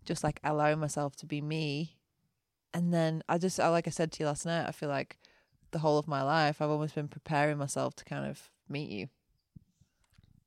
just 0.05 0.23
like 0.23 0.39
allowing 0.43 0.79
myself 0.79 1.15
to 1.17 1.25
be 1.25 1.41
me, 1.41 1.97
and 2.73 2.93
then 2.93 3.23
I 3.29 3.37
just, 3.37 3.59
I 3.59 3.69
like 3.69 3.87
I 3.87 3.91
said 3.91 4.11
to 4.13 4.19
you 4.23 4.27
last 4.27 4.45
night, 4.45 4.67
I 4.67 4.71
feel 4.71 4.89
like 4.89 5.17
the 5.71 5.79
whole 5.79 5.97
of 5.97 6.07
my 6.07 6.21
life 6.21 6.61
I've 6.61 6.69
almost 6.69 6.95
been 6.95 7.07
preparing 7.07 7.57
myself 7.57 7.95
to 7.97 8.03
kind 8.05 8.25
of 8.25 8.49
meet 8.67 8.89
you 8.89 9.07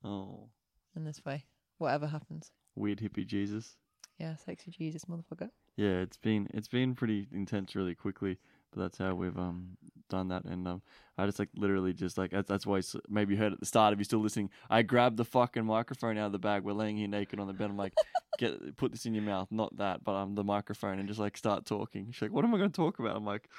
Oh, 0.03 0.49
in 0.95 1.03
this 1.03 1.23
way, 1.25 1.45
whatever 1.77 2.07
happens. 2.07 2.51
weird 2.75 2.99
hippie 2.99 3.25
Jesus. 3.25 3.77
Yeah, 4.19 4.35
sexy 4.35 4.71
Jesus, 4.71 5.05
motherfucker. 5.05 5.49
Yeah, 5.75 5.99
it's 6.01 6.17
been 6.17 6.47
it's 6.53 6.67
been 6.67 6.95
pretty 6.95 7.27
intense 7.33 7.75
really 7.75 7.95
quickly, 7.95 8.37
that's 8.75 8.97
how 8.97 9.13
we've 9.15 9.37
um 9.37 9.77
done 10.09 10.27
that. 10.29 10.45
And 10.45 10.67
um, 10.67 10.81
I 11.17 11.25
just 11.25 11.39
like 11.39 11.49
literally 11.55 11.93
just 11.93 12.17
like 12.17 12.31
that's, 12.31 12.47
that's 12.47 12.65
why 12.65 12.81
maybe 13.09 13.33
you 13.33 13.39
heard 13.39 13.53
at 13.53 13.59
the 13.59 13.65
start 13.65 13.93
if 13.93 13.99
you're 13.99 14.05
still 14.05 14.19
listening. 14.19 14.49
I 14.69 14.81
grabbed 14.81 15.17
the 15.17 15.25
fucking 15.25 15.65
microphone 15.65 16.17
out 16.17 16.27
of 16.27 16.31
the 16.31 16.39
bag. 16.39 16.63
We're 16.63 16.73
laying 16.73 16.97
here 16.97 17.07
naked 17.07 17.39
on 17.39 17.47
the 17.47 17.53
bed. 17.53 17.69
I'm 17.69 17.77
like, 17.77 17.93
get 18.37 18.77
put 18.77 18.91
this 18.91 19.05
in 19.05 19.13
your 19.13 19.23
mouth, 19.23 19.47
not 19.51 19.75
that, 19.77 20.03
but 20.03 20.13
um 20.13 20.35
the 20.35 20.43
microphone, 20.43 20.99
and 20.99 21.07
just 21.07 21.19
like 21.19 21.37
start 21.37 21.65
talking. 21.65 22.11
She's 22.11 22.21
like, 22.21 22.31
what 22.31 22.45
am 22.45 22.53
I 22.53 22.57
going 22.57 22.71
to 22.71 22.75
talk 22.75 22.99
about? 22.99 23.15
I'm 23.15 23.25
like, 23.25 23.49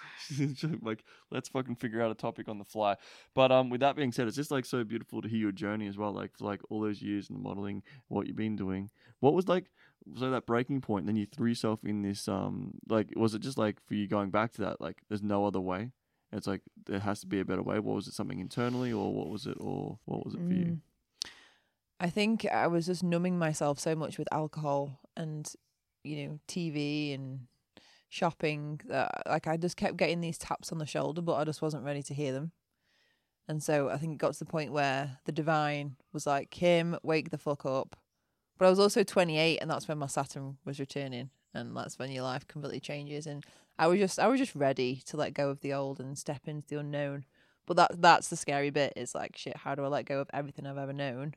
like, 0.83 1.05
let's 1.31 1.49
fucking 1.49 1.77
figure 1.77 2.03
out 2.03 2.11
a 2.11 2.15
topic 2.15 2.49
on 2.49 2.59
the 2.59 2.65
fly. 2.65 2.97
But 3.35 3.53
um, 3.53 3.71
with 3.71 3.81
that 3.81 3.97
being 3.97 4.13
said, 4.13 4.27
it's 4.27 4.37
just 4.37 4.51
like 4.51 4.65
so 4.65 4.85
beautiful 4.85 5.23
to 5.23 5.29
hear 5.29 5.39
your 5.39 5.53
journey 5.53 5.87
as 5.87 5.97
well. 5.97 6.13
Like 6.13 6.37
for 6.37 6.45
like 6.45 6.61
all 6.71 6.81
those 6.81 7.03
years 7.03 7.29
in 7.29 7.37
the 7.37 7.43
modeling, 7.43 7.83
what 8.09 8.27
you've 8.27 8.37
been 8.37 8.57
doing. 8.57 8.91
What 9.21 9.35
was 9.35 9.49
like 9.49 9.67
so 10.19 10.31
that 10.31 10.47
breaking 10.47 10.81
point? 10.81 11.07
Then 11.07 11.17
you 11.17 11.27
threw 11.27 11.49
yourself 11.49 11.81
in 11.85 12.03
this 12.03 12.29
um, 12.29 12.73
like 12.89 13.09
was 13.17 13.35
it 13.35 13.41
just 13.41 13.59
like 13.59 13.79
for 13.87 13.95
you 13.95 14.07
going 14.07 14.31
back 14.31 14.53
to 14.55 14.63
that? 14.63 14.81
Like 14.81 14.99
there's 15.09 15.23
no 15.23 15.47
other 15.47 15.61
way. 15.61 15.91
It's 16.33 16.47
like 16.47 16.63
there 16.87 17.01
has 17.01 17.21
to 17.21 17.27
be 17.27 17.41
a 17.41 17.45
better 17.45 17.63
way. 17.63 17.79
What 17.79 17.95
was 17.95 18.09
it? 18.09 18.15
Something 18.15 18.41
internally, 18.41 18.93
or 18.93 19.13
what 19.15 19.29
was 19.29 19.47
it? 19.47 19.57
Or 19.59 19.99
what 20.05 20.25
was 20.25 20.35
it 20.35 20.41
for 20.47 20.53
you? 20.53 20.81
I 21.99 22.11
think 22.11 22.47
I 22.47 22.67
was 22.67 22.87
just 22.87 23.03
numbing 23.03 23.39
myself 23.39 23.79
so 23.79 23.95
much 23.95 24.19
with 24.19 24.29
alcohol 24.33 25.01
and, 25.17 25.51
you 26.05 26.17
know, 26.29 26.41
TV 26.47 27.15
and 27.15 27.47
shopping 28.09 28.81
that 28.87 29.23
like 29.27 29.47
I 29.47 29.57
just 29.57 29.77
kept 29.77 29.97
getting 29.97 30.21
these 30.21 30.39
taps 30.39 30.73
on 30.73 30.79
the 30.79 30.87
shoulder, 30.87 31.23
but 31.23 31.35
I 31.35 31.45
just 31.45 31.63
wasn't 31.63 31.85
ready 31.85 32.03
to 32.05 32.15
hear 32.15 32.33
them. 32.33 32.53
And 33.49 33.63
so 33.63 33.89
I 33.89 33.97
think 33.97 34.13
it 34.13 34.19
got 34.19 34.33
to 34.33 34.39
the 34.39 34.45
point 34.45 34.73
where 34.73 35.19
the 35.25 35.33
divine 35.33 35.97
was 36.13 36.27
like, 36.27 36.51
Kim, 36.51 36.99
wake 37.03 37.31
the 37.31 37.39
fuck 37.39 37.65
up. 37.65 37.97
But 38.59 38.67
I 38.67 38.71
was 38.71 38.81
also 38.81 39.05
28, 39.05 39.59
and 39.59 39.71
that's 39.71 39.87
when 39.87 39.99
my 39.99 40.07
Saturn 40.07 40.57
was 40.65 40.81
returning, 40.81 41.31
and 41.55 41.77
that's 41.77 41.99
when 41.99 42.11
your 42.11 42.25
life 42.25 42.47
completely 42.49 42.81
changes. 42.81 43.27
And 43.27 43.45
I 43.79 43.87
was 43.87 43.99
just, 43.99 44.19
I 44.19 44.27
was 44.29 44.41
just 44.41 44.55
ready 44.55 45.03
to 45.07 45.17
let 45.17 45.35
go 45.35 45.51
of 45.51 45.61
the 45.61 45.75
old 45.75 46.01
and 46.01 46.17
step 46.19 46.43
into 46.47 46.67
the 46.67 46.81
unknown. 46.81 47.25
But 47.67 47.77
that, 47.77 48.03
that's 48.03 48.29
the 48.29 48.37
scary 48.37 48.71
bit. 48.71 48.95
Is 48.97 49.15
like, 49.15 49.37
shit. 49.37 49.59
How 49.59 49.75
do 49.75 49.85
I 49.85 49.89
let 49.89 50.07
go 50.07 50.21
of 50.21 50.31
everything 50.33 50.67
I've 50.67 50.79
ever 50.79 50.93
known, 50.93 51.35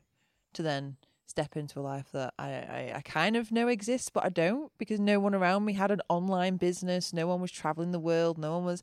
to 0.54 0.62
then 0.62 0.96
step 1.26 1.56
into 1.56 1.78
a 1.78 1.82
life 1.82 2.08
that 2.12 2.34
I, 2.38 2.48
I, 2.50 2.92
I 2.96 3.00
kind 3.02 3.36
of 3.36 3.52
know 3.52 3.68
exists, 3.68 4.10
but 4.10 4.24
I 4.24 4.28
don't 4.30 4.72
because 4.78 4.98
no 4.98 5.20
one 5.20 5.34
around 5.34 5.64
me 5.64 5.74
had 5.74 5.90
an 5.90 6.00
online 6.08 6.56
business. 6.56 7.12
No 7.12 7.26
one 7.28 7.40
was 7.40 7.52
traveling 7.52 7.92
the 7.92 8.00
world. 8.00 8.36
No 8.38 8.52
one 8.56 8.64
was 8.64 8.82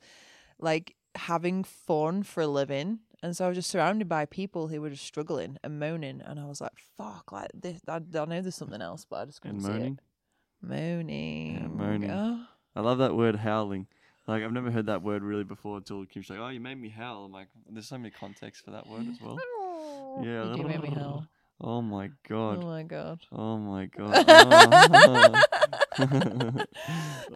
like 0.59 0.95
having 1.15 1.63
fun 1.63 2.23
for 2.23 2.41
a 2.41 2.47
living. 2.47 2.99
And 3.23 3.35
so 3.35 3.45
I 3.45 3.47
was 3.49 3.57
just 3.57 3.69
surrounded 3.71 4.07
by 4.07 4.25
people 4.25 4.67
who 4.67 4.79
were 4.79 4.91
just 4.91 5.03
struggling 5.05 5.57
and 5.63 5.79
moaning. 5.79 6.21
And 6.23 6.39
I 6.39 6.45
was 6.45 6.61
like, 6.61 6.77
fuck, 6.97 7.31
like 7.31 7.49
this, 7.53 7.81
I, 7.87 7.95
I 7.95 7.99
know 8.25 8.41
there's 8.41 8.55
something 8.55 8.81
else, 8.81 9.05
but 9.09 9.17
I 9.17 9.25
just 9.25 9.41
couldn't 9.41 9.57
And 9.57 9.65
see 9.65 9.71
moaning. 9.71 9.99
it. 10.63 10.67
Moaning. 10.67 11.77
moaning. 11.77 12.11
Oh. 12.11 12.45
I 12.75 12.81
love 12.81 12.99
that 12.99 13.15
word 13.15 13.35
howling. 13.37 13.87
Like 14.27 14.43
I've 14.43 14.51
never 14.51 14.69
heard 14.71 14.87
that 14.87 15.01
word 15.03 15.23
really 15.23 15.43
before 15.45 15.77
until 15.77 16.05
Kim's 16.05 16.29
like, 16.29 16.39
"Oh, 16.39 16.49
you 16.49 16.59
made 16.59 16.79
me 16.79 16.89
howl." 16.89 17.25
I'm 17.25 17.31
like, 17.31 17.47
"There's 17.69 17.87
so 17.87 17.97
many 17.97 18.09
contexts 18.11 18.61
for 18.63 18.71
that 18.71 18.85
word 18.87 19.07
as 19.09 19.19
well." 19.21 19.39
Yeah. 20.21 20.49
You 20.49 20.57
do 20.57 20.63
make 20.63 20.81
me 20.81 20.89
howl. 20.89 21.27
Oh, 21.59 21.77
oh 21.77 21.81
my 21.81 22.09
god. 22.27 22.63
Oh 22.63 22.67
my 22.67 22.83
god. 22.83 23.25
Oh 23.31 23.57
my 23.57 23.87
god. 23.87 24.25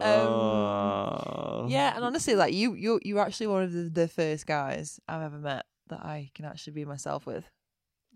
Oh. 0.00 1.66
Yeah, 1.68 1.94
and 1.94 2.04
honestly, 2.04 2.34
like 2.34 2.54
you, 2.54 2.74
you, 2.74 3.00
you're 3.02 3.20
actually 3.20 3.48
one 3.48 3.62
of 3.64 3.72
the, 3.72 3.90
the 3.90 4.08
first 4.08 4.46
guys 4.46 5.00
I've 5.08 5.22
ever 5.22 5.38
met 5.38 5.64
that 5.88 6.00
I 6.00 6.30
can 6.34 6.44
actually 6.44 6.74
be 6.74 6.84
myself 6.84 7.26
with, 7.26 7.44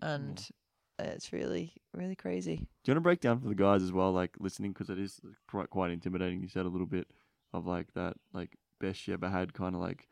and 0.01 0.37
mm. 0.37 1.07
it's 1.07 1.33
really, 1.33 1.75
really 1.93 2.17
crazy. 2.17 2.57
Do 2.57 2.63
you 2.63 2.93
want 2.93 2.99
to 2.99 3.01
break 3.01 3.21
down 3.21 3.41
for 3.41 3.49
the 3.49 3.55
guys 3.55 3.83
as 3.83 3.93
well, 3.93 4.13
like 4.13 4.35
listening, 4.39 4.73
because 4.73 4.91
it 4.91 4.99
is 4.99 5.21
quite 5.49 5.71
quite 5.71 5.91
intimidating. 5.91 6.41
You 6.43 6.49
said 6.49 6.67
a 6.67 6.71
little 6.71 6.87
bit 6.87 7.09
of 7.53 7.67
like 7.67 7.93
that, 7.95 8.15
like 8.33 8.57
best 8.81 9.07
you 9.09 9.15
ever 9.15 9.29
had, 9.29 9.53
kind 9.53 9.75
of 9.75 9.81
like 9.81 10.09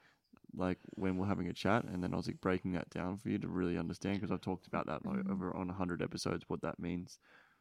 like 0.56 0.78
when 0.90 1.16
we're 1.16 1.26
having 1.26 1.48
a 1.48 1.52
chat, 1.52 1.84
and 1.84 2.02
then 2.02 2.14
I 2.14 2.16
was 2.16 2.26
like 2.26 2.40
breaking 2.40 2.72
that 2.72 2.90
down 2.90 3.16
for 3.18 3.28
you 3.28 3.38
to 3.38 3.48
really 3.48 3.78
understand, 3.78 4.20
because 4.20 4.30
I've 4.32 4.40
talked 4.40 4.66
about 4.66 4.86
that 4.86 5.04
like, 5.04 5.28
over 5.30 5.54
on 5.56 5.68
hundred 5.68 6.02
episodes, 6.02 6.44
what 6.48 6.62
that 6.62 6.78
means 6.78 7.18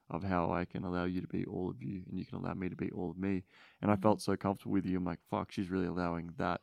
of 0.10 0.24
how 0.24 0.52
I 0.52 0.66
can 0.66 0.84
allow 0.84 1.06
you 1.06 1.22
to 1.22 1.28
be 1.28 1.46
all 1.46 1.70
of 1.70 1.82
you, 1.82 2.04
and 2.10 2.20
you 2.20 2.26
can 2.26 2.38
allow 2.40 2.54
me 2.54 2.70
to 2.70 2.76
be 2.76 2.92
all 2.92 3.12
of 3.12 3.18
me. 3.18 3.44
And 3.82 3.90
I 3.90 3.96
Mhm. 3.96 4.02
felt 4.02 4.22
so 4.22 4.36
comfortable 4.36 4.74
with 4.74 4.86
you. 4.86 4.98
I'm 4.98 5.06
like, 5.06 5.22
fuck, 5.30 5.52
she's 5.52 5.70
really 5.72 5.88
allowing 5.88 6.34
that 6.38 6.62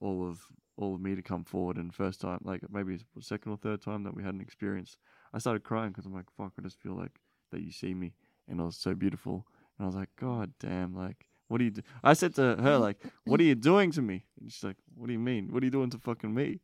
all 0.00 0.28
of 0.28 0.46
all 0.76 0.96
of 0.96 1.00
me 1.00 1.14
to 1.14 1.22
come 1.22 1.44
forward. 1.44 1.76
And 1.76 1.94
first 1.94 2.20
time, 2.20 2.40
like 2.42 2.68
maybe 2.70 2.98
second 3.20 3.52
or 3.52 3.56
third 3.56 3.80
time 3.80 4.02
that 4.02 4.14
we 4.14 4.24
had 4.24 4.34
an 4.34 4.40
experience, 4.40 4.96
I 5.32 5.38
started 5.38 5.62
crying 5.62 5.90
because 5.90 6.06
I'm 6.06 6.12
like, 6.14 6.30
fuck, 6.36 6.52
I 6.58 6.62
just 6.62 6.80
feel 6.80 6.94
like 6.96 7.20
that 7.52 7.62
you 7.62 7.70
see 7.70 7.94
me, 7.94 8.14
and 8.48 8.60
it 8.60 8.64
was 8.64 8.76
so 8.76 8.94
beautiful. 8.94 9.46
And 9.78 9.84
I 9.84 9.86
was 9.86 9.94
like, 9.94 10.10
God 10.16 10.52
damn, 10.58 10.94
like, 10.94 11.26
what 11.48 11.58
do 11.58 11.64
you 11.64 11.70
do? 11.70 11.82
I 12.02 12.12
said 12.14 12.34
to 12.36 12.56
her, 12.56 12.78
like, 12.78 12.98
what 13.24 13.40
are 13.40 13.44
you 13.44 13.54
doing 13.54 13.90
to 13.92 14.02
me? 14.02 14.24
And 14.40 14.50
she's 14.50 14.64
like, 14.64 14.76
what 14.96 15.06
do 15.08 15.12
you 15.12 15.18
mean? 15.18 15.48
What 15.52 15.62
are 15.62 15.66
you 15.66 15.70
doing 15.72 15.90
to 15.90 15.98
fucking 15.98 16.32
me? 16.34 16.60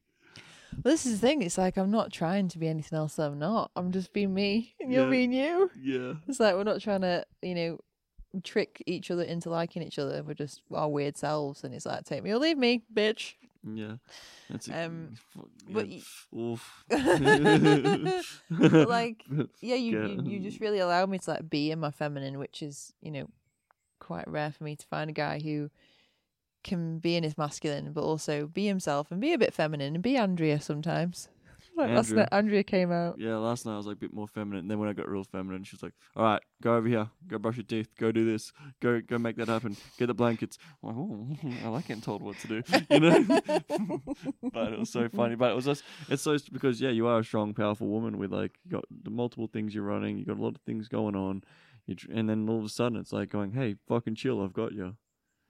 Well, 0.72 0.92
this 0.92 1.04
is 1.06 1.20
the 1.20 1.26
thing. 1.26 1.42
It's 1.42 1.58
like 1.58 1.76
I'm 1.76 1.90
not 1.90 2.12
trying 2.12 2.48
to 2.48 2.58
be 2.58 2.68
anything 2.68 2.96
else 2.96 3.16
that 3.16 3.24
I'm 3.30 3.38
not. 3.38 3.70
I'm 3.74 3.90
just 3.90 4.12
being 4.12 4.32
me, 4.32 4.74
and 4.80 4.92
you're 4.92 5.04
Yeah. 5.04 5.10
being 5.10 5.32
you. 5.32 5.70
Yeah. 5.80 6.14
It's 6.28 6.38
like 6.40 6.54
we're 6.54 6.62
not 6.64 6.80
trying 6.80 7.00
to, 7.00 7.24
you 7.42 7.54
know, 7.54 7.78
trick 8.44 8.80
each 8.86 9.10
other 9.10 9.24
into 9.24 9.50
liking 9.50 9.82
each 9.82 9.98
other. 9.98 10.22
We're 10.22 10.34
just 10.34 10.62
our 10.72 10.88
weird 10.88 11.16
selves, 11.16 11.64
and 11.64 11.74
it's 11.74 11.86
like 11.86 12.04
take 12.04 12.22
me 12.22 12.30
or 12.30 12.38
leave 12.38 12.56
me, 12.56 12.84
bitch. 12.94 13.34
Yeah. 13.68 13.94
That's 14.48 14.68
a, 14.68 14.86
Um, 14.86 15.14
but 15.68 15.88
yeah, 15.88 16.00
y- 16.32 16.38
oof. 16.38 16.84
But, 18.50 18.88
like, 18.88 19.24
Yeah, 19.60 19.74
you, 19.74 20.00
you 20.06 20.22
you 20.24 20.38
just 20.40 20.60
really 20.60 20.78
allow 20.78 21.04
me 21.06 21.18
to 21.18 21.30
like 21.30 21.50
be 21.50 21.70
in 21.70 21.80
my 21.80 21.90
feminine, 21.90 22.38
which 22.38 22.62
is 22.62 22.92
you 23.02 23.10
know 23.10 23.26
quite 24.00 24.28
rare 24.28 24.50
for 24.50 24.64
me 24.64 24.74
to 24.74 24.86
find 24.86 25.08
a 25.08 25.12
guy 25.12 25.38
who 25.38 25.70
can 26.64 26.98
be 26.98 27.16
in 27.16 27.24
his 27.24 27.38
masculine, 27.38 27.92
but 27.92 28.02
also 28.02 28.46
be 28.46 28.66
himself 28.66 29.10
and 29.10 29.20
be 29.20 29.32
a 29.32 29.38
bit 29.38 29.54
feminine 29.54 29.94
and 29.94 30.02
be 30.02 30.16
Andrea 30.16 30.60
sometimes. 30.60 31.28
Like 31.76 31.90
last 31.90 32.08
Andrea. 32.08 32.22
night, 32.24 32.28
Andrea 32.32 32.62
came 32.62 32.92
out. 32.92 33.18
Yeah, 33.18 33.36
last 33.36 33.64
night 33.64 33.74
I 33.74 33.76
was 33.76 33.86
like 33.86 33.96
a 33.96 34.00
bit 34.00 34.12
more 34.12 34.26
feminine. 34.26 34.60
And 34.60 34.70
then 34.70 34.78
when 34.78 34.88
I 34.88 34.92
got 34.92 35.08
real 35.08 35.24
feminine, 35.24 35.62
she 35.64 35.76
was 35.76 35.82
like, 35.82 35.92
"All 36.16 36.24
right, 36.24 36.42
go 36.62 36.74
over 36.74 36.86
here, 36.86 37.08
go 37.26 37.38
brush 37.38 37.56
your 37.56 37.64
teeth, 37.64 37.88
go 37.98 38.12
do 38.12 38.24
this, 38.24 38.52
go 38.80 39.00
go 39.00 39.18
make 39.18 39.36
that 39.36 39.48
happen, 39.48 39.76
get 39.98 40.06
the 40.06 40.14
blankets." 40.14 40.58
I'm 40.82 40.88
like, 40.88 40.96
oh, 40.98 41.58
I 41.64 41.68
like 41.68 41.88
getting 41.88 42.02
told 42.02 42.22
what 42.22 42.38
to 42.40 42.48
do, 42.48 42.62
you 42.90 43.00
know. 43.00 43.22
but 44.52 44.72
it 44.72 44.78
was 44.78 44.90
so 44.90 45.08
funny. 45.08 45.36
But 45.36 45.52
it 45.52 45.54
was 45.54 45.64
just 45.64 45.84
it's 46.08 46.22
so 46.22 46.36
because 46.52 46.80
yeah, 46.80 46.90
you 46.90 47.06
are 47.06 47.20
a 47.20 47.24
strong, 47.24 47.54
powerful 47.54 47.86
woman 47.86 48.18
with 48.18 48.32
like 48.32 48.58
you 48.64 48.72
got 48.72 48.84
the 48.90 49.10
multiple 49.10 49.46
things 49.46 49.74
you're 49.74 49.84
running, 49.84 50.18
you 50.18 50.24
got 50.26 50.38
a 50.38 50.42
lot 50.42 50.56
of 50.56 50.62
things 50.62 50.88
going 50.88 51.16
on, 51.16 51.44
and 52.10 52.28
then 52.28 52.48
all 52.48 52.58
of 52.58 52.64
a 52.64 52.68
sudden 52.68 52.98
it's 52.98 53.12
like 53.12 53.30
going, 53.30 53.52
"Hey, 53.52 53.76
fucking 53.88 54.14
chill, 54.14 54.42
I've 54.42 54.52
got 54.52 54.72
you." 54.72 54.96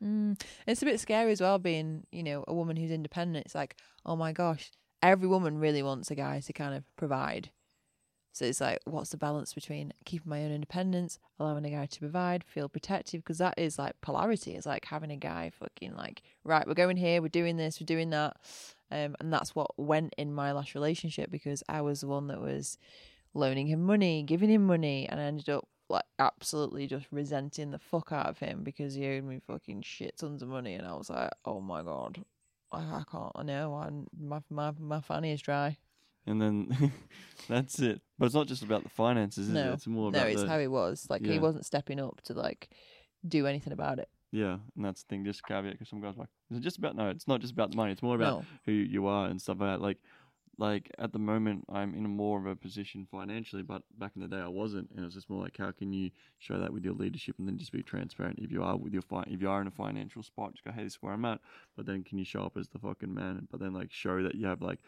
Mm. 0.02 0.40
It's 0.66 0.82
a 0.82 0.86
bit 0.86 1.00
scary 1.00 1.32
as 1.32 1.40
well, 1.40 1.58
being 1.58 2.06
you 2.10 2.22
know 2.22 2.44
a 2.48 2.54
woman 2.54 2.76
who's 2.76 2.90
independent. 2.90 3.46
It's 3.46 3.54
like, 3.54 3.76
oh 4.06 4.16
my 4.16 4.32
gosh, 4.32 4.70
every 5.02 5.28
woman 5.28 5.58
really 5.58 5.82
wants 5.82 6.10
a 6.10 6.14
guy 6.14 6.40
to 6.40 6.52
kind 6.52 6.74
of 6.74 6.84
provide. 6.96 7.50
So 8.32 8.44
it's 8.44 8.60
like, 8.60 8.78
what's 8.84 9.10
the 9.10 9.16
balance 9.16 9.54
between 9.54 9.92
keeping 10.04 10.30
my 10.30 10.44
own 10.44 10.52
independence, 10.52 11.18
allowing 11.40 11.64
a 11.64 11.70
guy 11.70 11.86
to 11.86 12.00
provide, 12.00 12.44
feel 12.44 12.68
protective? 12.68 13.22
Because 13.22 13.38
that 13.38 13.54
is 13.58 13.78
like 13.78 14.00
polarity. 14.02 14.54
It's 14.54 14.66
like 14.66 14.84
having 14.84 15.10
a 15.10 15.16
guy 15.16 15.50
fucking 15.58 15.96
like, 15.96 16.22
right, 16.44 16.66
we're 16.66 16.74
going 16.74 16.96
here, 16.96 17.20
we're 17.20 17.28
doing 17.28 17.56
this, 17.56 17.80
we're 17.80 17.86
doing 17.86 18.10
that. 18.10 18.36
Um, 18.92 19.16
and 19.20 19.32
that's 19.32 19.54
what 19.54 19.76
went 19.76 20.14
in 20.16 20.32
my 20.32 20.52
last 20.52 20.74
relationship 20.74 21.30
because 21.30 21.62
I 21.68 21.80
was 21.80 22.02
the 22.02 22.06
one 22.06 22.28
that 22.28 22.40
was 22.40 22.78
loaning 23.34 23.66
him 23.66 23.82
money, 23.82 24.22
giving 24.22 24.50
him 24.50 24.66
money, 24.66 25.08
and 25.08 25.20
I 25.20 25.24
ended 25.24 25.48
up 25.48 25.66
like 25.90 26.04
absolutely 26.18 26.86
just 26.86 27.06
resenting 27.10 27.70
the 27.72 27.78
fuck 27.78 28.12
out 28.12 28.26
of 28.26 28.38
him 28.38 28.62
because 28.62 28.94
he 28.94 29.06
owed 29.08 29.24
me 29.24 29.40
fucking 29.46 29.82
shit 29.82 30.16
tons 30.16 30.40
of 30.42 30.48
money, 30.48 30.74
and 30.74 30.86
I 30.86 30.94
was 30.94 31.10
like, 31.10 31.30
oh 31.44 31.60
my 31.60 31.82
god, 31.82 32.24
I, 32.72 32.78
I 32.78 33.02
can't, 33.10 33.32
I 33.34 33.42
know, 33.42 33.74
I, 33.74 33.90
my 34.18 34.40
my 34.48 34.72
my 34.78 35.00
fanny 35.00 35.32
is 35.32 35.42
dry. 35.42 35.76
And 36.26 36.40
then 36.40 36.92
that's 37.48 37.80
it. 37.80 38.02
But 38.18 38.26
it's 38.26 38.34
not 38.34 38.46
just 38.46 38.62
about 38.62 38.82
the 38.84 38.90
finances, 38.90 39.48
is 39.48 39.54
No, 39.54 39.70
it? 39.70 39.74
It's 39.74 39.86
more 39.86 40.12
No, 40.12 40.24
it's 40.24 40.42
the, 40.42 40.48
how 40.48 40.58
he 40.58 40.68
was. 40.68 41.06
Like 41.10 41.22
Yeah. 41.26 41.32
he 41.32 41.38
wasn't 41.38 41.64
stepping 41.66 41.98
up 41.98 42.20
to 42.24 42.34
like 42.34 42.68
do 43.26 43.46
anything 43.46 43.72
about 43.72 43.98
it. 43.98 44.08
Yeah, 44.30 44.58
and 44.76 44.84
that's 44.84 45.02
the 45.02 45.08
thing. 45.08 45.24
Just 45.24 45.42
caveat 45.44 45.72
because 45.72 45.88
some 45.88 46.00
guys 46.00 46.14
are 46.16 46.20
like, 46.20 46.28
is 46.50 46.58
it 46.58 46.60
just 46.60 46.78
about? 46.78 46.94
No, 46.94 47.08
it's 47.08 47.26
not 47.26 47.40
just 47.40 47.52
about 47.54 47.70
the 47.72 47.76
money. 47.78 47.90
It's 47.90 48.02
more 48.02 48.14
about 48.14 48.40
No. 48.40 48.44
who 48.66 48.72
you 48.72 49.06
are 49.06 49.26
and 49.26 49.40
stuff 49.42 49.56
like 49.60 49.70
that. 49.70 49.80
Like, 49.82 49.96
like 50.60 50.90
at 50.98 51.12
the 51.12 51.18
moment, 51.18 51.64
I'm 51.72 51.94
in 51.94 52.04
a 52.04 52.08
more 52.08 52.38
of 52.38 52.46
a 52.46 52.54
position 52.54 53.06
financially, 53.10 53.62
but 53.62 53.82
back 53.98 54.12
in 54.14 54.20
the 54.22 54.28
day, 54.28 54.36
I 54.40 54.48
wasn't, 54.48 54.90
and 54.90 55.00
it 55.00 55.04
was 55.04 55.14
just 55.14 55.30
more 55.30 55.42
like, 55.42 55.56
how 55.56 55.72
can 55.72 55.92
you 55.92 56.10
show 56.38 56.58
that 56.60 56.72
with 56.72 56.84
your 56.84 56.92
leadership, 56.94 57.36
and 57.38 57.48
then 57.48 57.56
just 57.56 57.72
be 57.72 57.82
transparent. 57.82 58.38
If 58.38 58.52
you 58.52 58.62
are 58.62 58.76
with 58.76 58.92
your 58.92 59.02
fi- 59.02 59.26
if 59.26 59.40
you 59.40 59.48
are 59.48 59.62
in 59.62 59.66
a 59.66 59.72
financial 59.72 60.22
spot, 60.22 60.52
just 60.52 60.64
go, 60.64 60.70
hey, 60.70 60.84
this 60.84 60.92
is 60.92 61.02
where 61.02 61.14
I'm 61.14 61.24
at. 61.24 61.40
But 61.76 61.86
then, 61.86 62.04
can 62.04 62.18
you 62.18 62.24
show 62.24 62.42
up 62.42 62.58
as 62.58 62.68
the 62.68 62.78
fucking 62.78 63.12
man? 63.12 63.48
But 63.50 63.60
then, 63.60 63.72
like, 63.72 63.90
show 63.90 64.22
that 64.22 64.34
you 64.34 64.46
have 64.46 64.60
like, 64.60 64.80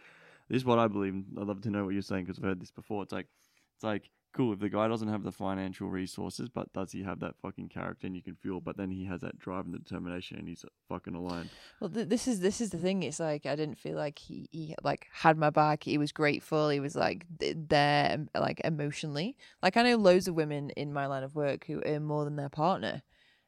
this 0.48 0.58
is 0.58 0.64
what 0.66 0.78
I 0.78 0.88
believe. 0.88 1.24
I'd 1.40 1.46
love 1.46 1.62
to 1.62 1.70
know 1.70 1.85
what 1.87 1.94
you're 1.94 2.02
saying 2.02 2.26
because 2.26 2.38
I've 2.38 2.44
heard 2.44 2.61
this 2.61 2.70
before. 2.70 3.02
It's 3.02 3.12
like, 3.12 3.28
it's 3.74 3.85
like 3.85 4.11
cool 4.33 4.53
if 4.53 4.59
the 4.59 4.68
guy 4.68 4.88
doesn't 4.88 5.09
have 5.09 5.23
the 5.23 5.33
financial 5.33 5.88
resources, 5.88 6.49
but 6.49 6.73
does 6.73 6.92
he 6.92 7.03
have 7.03 7.21
that 7.21 7.37
fucking 7.40 7.68
character 7.68 8.07
and 8.07 8.16
you 8.16 8.23
can 8.23 8.35
feel? 8.35 8.61
But 8.61 8.77
then 8.77 8.90
he 8.90 9.05
has 9.05 9.21
that 9.21 9.38
drive 9.38 9.64
and 9.64 9.75
the 9.75 9.79
determination, 9.79 10.38
and 10.38 10.49
he's 10.49 10.64
fucking 10.88 11.14
aligned. 11.14 11.51
Well, 11.81 11.90
th- 11.90 12.09
this 12.09 12.27
is 12.27 12.40
this 12.40 12.61
is 12.61 12.71
the 12.71 12.79
thing. 12.79 13.03
It's 13.03 13.21
like 13.21 13.47
I 13.47 13.57
didn't 13.57 13.79
feel 13.79 13.97
like 13.97 14.18
he, 14.18 14.49
he 14.51 14.75
like 14.83 15.07
had 15.12 15.37
my 15.37 15.51
back. 15.51 15.85
He 15.85 15.99
was 15.99 16.12
grateful. 16.12 16.68
He 16.71 16.81
was 16.81 16.95
like 16.95 17.27
there, 17.38 18.27
like 18.35 18.61
emotionally. 18.64 19.37
Like 19.62 19.77
I 19.77 19.83
know 19.83 19.97
loads 19.97 20.29
of 20.29 20.35
women 20.35 20.71
in 20.71 20.92
my 20.92 21.07
line 21.07 21.23
of 21.23 21.35
work 21.35 21.66
who 21.66 21.83
earn 21.85 22.05
more 22.05 22.25
than 22.25 22.37
their 22.37 22.49
partner, 22.49 23.03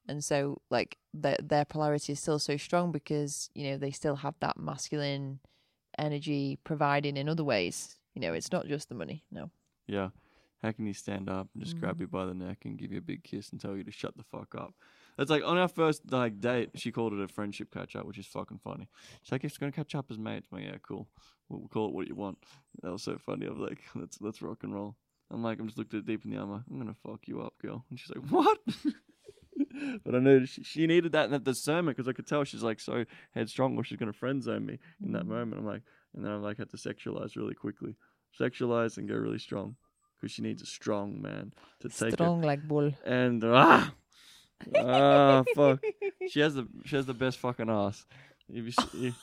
and 0.06 0.22
so 0.22 0.60
like 0.70 0.98
their 1.12 1.36
their 1.42 1.64
polarity 1.64 2.12
is 2.12 2.20
still 2.20 2.38
so 2.38 2.56
strong 2.56 2.92
because 2.92 3.50
you 3.54 3.70
know 3.70 3.78
they 3.78 3.90
still 3.90 4.16
have 4.16 4.34
that 4.40 4.58
masculine 4.58 5.40
energy 5.98 6.58
providing 6.64 7.16
in 7.16 7.28
other 7.28 7.44
ways. 7.44 7.96
You 8.14 8.20
know, 8.20 8.32
it's 8.32 8.52
not 8.52 8.66
just 8.66 8.88
the 8.88 8.94
money. 8.94 9.24
No. 9.30 9.50
Yeah. 9.86 10.10
How 10.64 10.72
can 10.72 10.86
he 10.86 10.94
stand 10.94 11.28
up 11.28 11.48
and 11.52 11.62
just 11.62 11.78
grab 11.78 11.96
Mhm. 11.98 12.00
you 12.00 12.06
by 12.08 12.24
the 12.24 12.32
neck 12.32 12.64
and 12.64 12.78
give 12.78 12.90
you 12.90 12.96
a 12.96 13.02
big 13.02 13.22
kiss 13.22 13.50
and 13.52 13.60
tell 13.60 13.76
you 13.76 13.84
to 13.84 13.90
shut 13.90 14.16
the 14.16 14.22
fuck 14.22 14.54
up? 14.54 14.74
It's 15.18 15.30
like 15.30 15.44
on 15.44 15.58
our 15.58 15.68
first 15.68 16.10
like 16.10 16.40
date, 16.40 16.70
she 16.76 16.90
called 16.90 17.12
it 17.12 17.20
a 17.20 17.28
friendship 17.28 17.70
catch 17.70 17.94
up, 17.94 18.06
which 18.06 18.16
is 18.18 18.26
fucking 18.26 18.60
funny. 18.64 18.88
She's 19.22 19.30
like, 19.32 19.44
"It's 19.44 19.58
gonna 19.58 19.72
catch 19.72 19.94
up 19.94 20.10
as 20.10 20.18
mates." 20.18 20.48
I'm 20.50 20.60
like, 20.60 20.66
"Yeah, 20.68 20.78
cool. 20.78 21.06
We'll, 21.50 21.60
we'll 21.60 21.68
call 21.68 21.88
it 21.90 21.94
what 21.94 22.08
you 22.08 22.14
want." 22.14 22.38
That 22.82 22.92
was 22.92 23.02
so 23.02 23.18
funny. 23.18 23.46
I 23.46 23.50
was 23.50 23.58
like, 23.58 23.82
"Let's 23.94 24.18
let's 24.22 24.40
rock 24.40 24.64
and 24.64 24.72
roll." 24.74 24.96
I'm 25.30 25.42
like, 25.42 25.58
I'm 25.60 25.66
just 25.66 25.76
looked 25.76 25.92
at 25.92 26.06
deep 26.06 26.24
in 26.24 26.30
the 26.30 26.38
eye. 26.38 26.42
I'm 26.42 26.50
like, 26.50 26.62
I'm 26.70 26.78
gonna 26.78 26.94
fuck 26.94 27.28
you 27.28 27.42
up, 27.42 27.58
girl. 27.58 27.84
And 27.90 28.00
she's 28.00 28.10
like, 28.16 28.24
"What?" 28.30 28.58
but 30.04 30.14
I 30.14 30.18
knew 30.18 30.46
she, 30.46 30.64
she 30.64 30.86
needed 30.86 31.12
that 31.12 31.26
in 31.26 31.30
that 31.32 31.44
discernment 31.44 31.96
because 31.96 32.08
I 32.08 32.12
could 32.14 32.26
tell 32.26 32.42
she's 32.44 32.62
like 32.62 32.80
so 32.80 33.04
headstrong, 33.32 33.76
or 33.76 33.84
she's 33.84 33.98
gonna 33.98 34.12
friend 34.14 34.42
zone 34.42 34.64
me 34.64 34.78
in 35.04 35.12
that 35.12 35.24
Mm. 35.24 35.28
moment. 35.28 35.60
I'm 35.60 35.66
like, 35.66 35.82
and 36.14 36.24
then 36.24 36.32
I 36.32 36.36
like 36.36 36.56
had 36.56 36.70
to 36.70 36.76
sexualize 36.78 37.36
really 37.36 37.54
quickly, 37.54 37.96
sexualize 38.40 38.96
and 38.96 39.06
go 39.06 39.14
really 39.14 39.38
strong 39.38 39.76
because 40.24 40.32
she 40.32 40.42
needs 40.42 40.62
a 40.62 40.66
strong 40.66 41.20
man 41.20 41.52
to 41.80 41.88
take 41.90 42.10
her. 42.10 42.10
Strong 42.12 42.40
like 42.42 42.66
bull. 42.66 42.92
And 43.04 43.44
ah, 43.44 43.92
ah, 44.74 45.44
fuck. 45.54 45.82
She 46.28 46.40
has 46.40 46.54
the 46.54 46.66
she 46.86 46.96
has 46.96 47.04
the 47.06 47.14
best 47.14 47.38
fucking 47.38 47.68
ass. 47.68 48.06
If 48.48 48.64
you, 48.64 48.72
s- 48.78 48.94
if, 48.94 49.14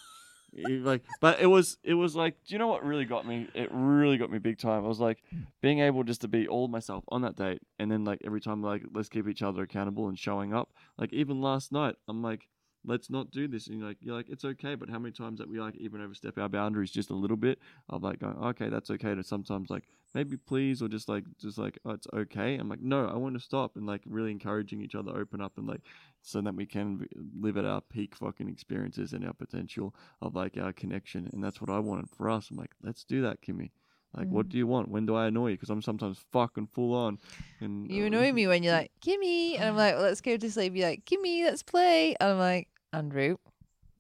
if, 0.54 0.86
like, 0.86 1.04
but 1.20 1.40
it 1.40 1.48
was 1.48 1.78
it 1.84 1.96
was 1.96 2.16
like, 2.16 2.36
do 2.46 2.54
you 2.54 2.60
know 2.60 2.68
what 2.68 2.86
really 2.86 3.06
got 3.06 3.26
me? 3.26 3.48
It 3.56 3.70
really 3.72 4.18
got 4.18 4.32
me 4.32 4.38
big 4.38 4.60
time. 4.60 4.86
I 4.86 4.88
was 4.88 5.00
like 5.00 5.24
being 5.62 5.80
able 5.80 6.04
just 6.04 6.22
to 6.22 6.28
be 6.28 6.48
all 6.48 6.68
myself 6.68 7.04
on 7.10 7.22
that 7.24 7.36
date, 7.36 7.62
and 7.80 7.92
then 7.92 8.04
like 8.04 8.22
every 8.24 8.42
time 8.42 8.62
like 8.62 8.84
let's 8.94 9.10
keep 9.10 9.28
each 9.28 9.42
other 9.42 9.64
accountable 9.64 10.08
and 10.08 10.20
showing 10.20 10.54
up. 10.54 10.70
Like 10.98 11.12
even 11.14 11.42
last 11.42 11.72
night, 11.72 11.96
I'm 12.08 12.22
like. 12.22 12.48
Let's 12.84 13.10
not 13.10 13.32
do 13.32 13.48
this. 13.48 13.68
And 13.68 13.80
you're 13.80 13.88
like, 13.88 13.98
you're 14.02 14.16
like, 14.16 14.30
it's 14.30 14.46
okay. 14.46 14.76
But 14.76 14.90
how 14.90 15.00
many 15.00 15.12
times 15.12 15.40
that 15.40 15.50
we 15.50 15.60
like 15.60 15.76
even 15.78 16.02
overstep 16.02 16.38
our 16.38 16.50
boundaries 16.50 16.92
just 16.92 17.10
a 17.10 17.16
little 17.16 17.38
bit? 17.38 17.60
Of 17.90 18.04
like 18.04 18.20
going, 18.20 18.38
okay, 18.38 18.70
that's 18.70 18.90
okay. 18.90 19.16
To 19.16 19.24
sometimes 19.24 19.70
like 19.70 19.84
maybe 20.14 20.38
please 20.38 20.82
or 20.82 20.88
just 20.88 21.08
like 21.08 21.24
just 21.40 21.58
like 21.58 21.80
oh, 21.86 21.92
it's 21.92 22.08
okay 22.14 22.56
i'm 22.56 22.70
like 22.70 22.82
no 22.82 23.08
i 23.08 23.16
want 23.16 23.34
to 23.34 23.40
stop 23.40 23.76
and 23.76 23.86
like 23.86 24.02
really 24.06 24.32
encouraging 24.32 24.82
each 24.82 24.96
other 24.96 25.16
open 25.16 25.42
up 25.42 25.58
and 25.58 25.68
like 25.68 25.82
so 26.22 26.42
that 26.42 26.56
we 26.56 26.66
can 26.66 27.08
live 27.40 27.58
at 27.58 27.66
our 27.66 27.82
peak 27.82 28.16
fucking 28.16 28.50
experiences 28.50 29.14
and 29.14 29.26
our 29.26 29.34
potential 29.34 29.96
of 30.22 30.36
like 30.36 30.58
our 30.58 30.74
connection 30.74 31.30
and 31.34 31.44
that's 31.44 31.62
what 31.62 31.70
i 31.70 31.80
wanted 31.80 32.10
for 32.10 32.30
us 32.30 32.50
i'm 32.52 32.58
like 32.58 32.72
let's 32.84 33.04
do 33.04 33.22
that 33.22 33.42
kimmy 33.42 33.72
like 34.16 34.28
what 34.28 34.48
Mm. 34.48 34.50
do 34.50 34.58
you 34.58 34.68
want 34.68 34.90
when 34.90 35.06
do 35.06 35.16
i 35.16 35.28
annoy 35.28 35.50
you 35.50 35.56
because 35.56 35.70
i'm 35.70 35.82
sometimes 35.82 36.20
fucking 36.32 36.68
full 36.68 36.94
on 36.94 37.18
and 37.60 37.90
You 37.92 38.06
annoy 38.06 38.32
me 38.34 38.48
when 38.48 38.64
you're 38.64 38.74
like, 38.74 38.92
Kimmy. 39.06 39.56
And 39.56 39.64
I'm 39.66 39.76
like, 39.76 39.94
well, 39.96 40.04
let's 40.04 40.22
go 40.22 40.36
to 40.38 40.52
sleep. 40.52 40.76
You're 40.76 40.90
like, 40.90 41.06
Kimmy, 41.06 41.44
let's 41.44 41.62
play. 41.64 42.16
And 42.20 42.32
I'm 42.32 42.40
like, 42.40 42.68
Andrew, 42.92 43.38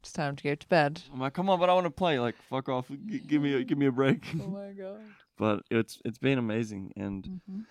it's 0.01 0.11
time 0.11 0.35
to 0.35 0.43
go 0.43 0.55
to 0.55 0.67
bed. 0.67 1.01
i'm 1.13 1.19
like 1.19 1.33
come 1.33 1.49
on 1.49 1.59
but 1.59 1.69
i 1.69 1.73
want 1.73 1.85
to 1.85 1.91
play 1.91 2.19
like 2.19 2.35
fuck 2.49 2.67
off 2.69 2.87
G- 3.05 3.19
give 3.19 3.41
me 3.41 3.53
a, 3.53 3.63
give 3.63 3.77
me 3.77 3.85
a 3.85 3.91
break 3.91 4.25
oh 4.41 4.47
my 4.47 4.71
God. 4.71 4.99
but 5.37 5.61
it's 5.69 5.99
it's 6.05 6.17
been 6.17 6.37
amazing 6.39 6.91
and 6.97 7.23
Mm-hmm. 7.25 7.61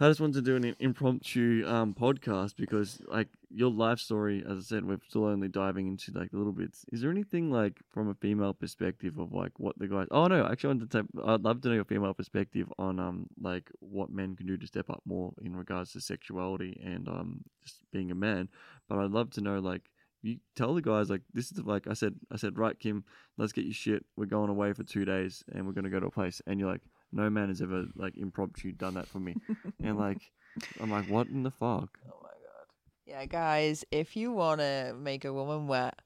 I 0.00 0.08
just 0.08 0.20
wanted 0.20 0.34
to 0.34 0.42
do 0.42 0.56
an 0.56 0.74
impromptu 0.80 1.64
um, 1.66 1.94
podcast 1.94 2.56
because, 2.56 3.00
like, 3.06 3.28
your 3.48 3.70
life 3.70 4.00
story, 4.00 4.44
as 4.44 4.58
I 4.58 4.60
said, 4.60 4.84
we're 4.84 4.98
still 5.08 5.26
only 5.26 5.46
diving 5.46 5.86
into 5.86 6.10
like 6.12 6.30
little 6.32 6.52
bits. 6.52 6.84
Is 6.92 7.00
there 7.00 7.10
anything 7.10 7.50
like 7.52 7.78
from 7.88 8.08
a 8.08 8.14
female 8.14 8.52
perspective 8.52 9.16
of 9.18 9.32
like 9.32 9.52
what 9.58 9.78
the 9.78 9.86
guys? 9.86 10.08
Oh 10.10 10.26
no, 10.26 10.46
actually, 10.46 10.68
I 10.68 10.72
wanted 10.72 10.90
to. 10.90 11.02
Take, 11.02 11.24
I'd 11.24 11.42
love 11.42 11.60
to 11.62 11.68
know 11.68 11.74
your 11.74 11.84
female 11.84 12.14
perspective 12.14 12.66
on 12.78 12.98
um 12.98 13.28
like 13.40 13.70
what 13.78 14.10
men 14.10 14.34
can 14.34 14.46
do 14.46 14.56
to 14.56 14.66
step 14.66 14.90
up 14.90 15.02
more 15.04 15.32
in 15.40 15.54
regards 15.54 15.92
to 15.92 16.00
sexuality 16.00 16.80
and 16.84 17.08
um 17.08 17.44
just 17.62 17.78
being 17.92 18.10
a 18.10 18.16
man. 18.16 18.48
But 18.88 18.98
I'd 18.98 19.12
love 19.12 19.30
to 19.32 19.40
know 19.40 19.60
like 19.60 19.82
you 20.22 20.38
tell 20.56 20.74
the 20.74 20.82
guys 20.82 21.10
like 21.10 21.22
this 21.32 21.52
is 21.52 21.60
like 21.60 21.86
I 21.86 21.92
said 21.94 22.14
I 22.32 22.36
said 22.36 22.58
right 22.58 22.78
Kim, 22.78 23.04
let's 23.38 23.52
get 23.52 23.66
your 23.66 23.74
shit. 23.74 24.04
We're 24.16 24.26
going 24.26 24.50
away 24.50 24.72
for 24.72 24.82
two 24.82 25.04
days 25.04 25.44
and 25.52 25.64
we're 25.64 25.72
gonna 25.74 25.90
go 25.90 26.00
to 26.00 26.06
a 26.06 26.10
place 26.10 26.42
and 26.46 26.58
you're 26.58 26.70
like 26.70 26.82
no 27.14 27.30
man 27.30 27.48
has 27.48 27.62
ever 27.62 27.86
like 27.94 28.16
impromptu 28.16 28.72
done 28.72 28.94
that 28.94 29.06
for 29.08 29.20
me. 29.20 29.34
and 29.82 29.98
like 30.06 30.18
I'm 30.80 30.90
like, 30.90 31.08
what 31.08 31.28
in 31.28 31.42
the 31.42 31.50
fuck? 31.50 31.98
Oh 32.06 32.18
my 32.22 32.28
god. 32.28 32.66
Yeah, 33.06 33.24
guys, 33.26 33.84
if 33.90 34.16
you 34.16 34.32
wanna 34.32 34.94
make 34.98 35.24
a 35.24 35.32
woman 35.32 35.66
wet, 35.66 35.98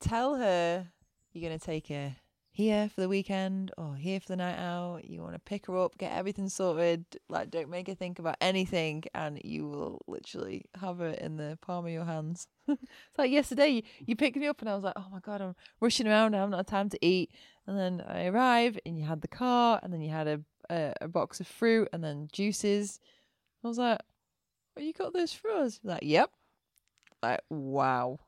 tell 0.00 0.36
her 0.36 0.88
you're 1.32 1.48
gonna 1.48 1.58
take 1.58 1.88
her 1.88 2.16
here 2.56 2.88
for 2.88 3.02
the 3.02 3.08
weekend 3.08 3.70
or 3.76 3.96
here 3.96 4.18
for 4.18 4.28
the 4.28 4.36
night 4.36 4.58
out. 4.58 5.04
You 5.04 5.20
want 5.20 5.34
to 5.34 5.38
pick 5.38 5.66
her 5.66 5.76
up, 5.76 5.98
get 5.98 6.12
everything 6.12 6.48
sorted. 6.48 7.04
Like, 7.28 7.50
don't 7.50 7.68
make 7.68 7.86
her 7.86 7.94
think 7.94 8.18
about 8.18 8.38
anything, 8.40 9.04
and 9.14 9.38
you 9.44 9.68
will 9.68 10.00
literally 10.06 10.64
have 10.80 10.98
her 10.98 11.08
in 11.08 11.36
the 11.36 11.58
palm 11.60 11.84
of 11.84 11.92
your 11.92 12.06
hands. 12.06 12.48
it's 12.66 12.80
like 13.18 13.30
yesterday, 13.30 13.82
you, 14.06 14.16
picked 14.16 14.38
me 14.38 14.46
up, 14.46 14.62
and 14.62 14.70
I 14.70 14.74
was 14.74 14.84
like, 14.84 14.94
oh 14.96 15.06
my 15.12 15.20
god, 15.20 15.42
I'm 15.42 15.54
rushing 15.80 16.08
around. 16.08 16.34
I 16.34 16.38
haven't 16.38 16.56
had 16.56 16.66
time 16.66 16.88
to 16.88 16.98
eat. 17.04 17.30
And 17.66 17.78
then 17.78 18.02
I 18.08 18.26
arrive, 18.26 18.78
and 18.86 18.98
you 18.98 19.04
had 19.04 19.20
the 19.20 19.28
car, 19.28 19.78
and 19.82 19.92
then 19.92 20.00
you 20.00 20.10
had 20.10 20.26
a 20.26 20.40
a, 20.70 20.92
a 21.02 21.08
box 21.08 21.40
of 21.40 21.46
fruit, 21.46 21.88
and 21.92 22.02
then 22.02 22.28
juices. 22.32 23.00
I 23.62 23.68
was 23.68 23.78
like, 23.78 24.00
oh, 24.78 24.80
you 24.80 24.94
got 24.94 25.12
those 25.12 25.32
for 25.32 25.50
us? 25.50 25.78
Like, 25.84 26.02
yep. 26.02 26.30
Like, 27.22 27.40
wow. 27.50 28.18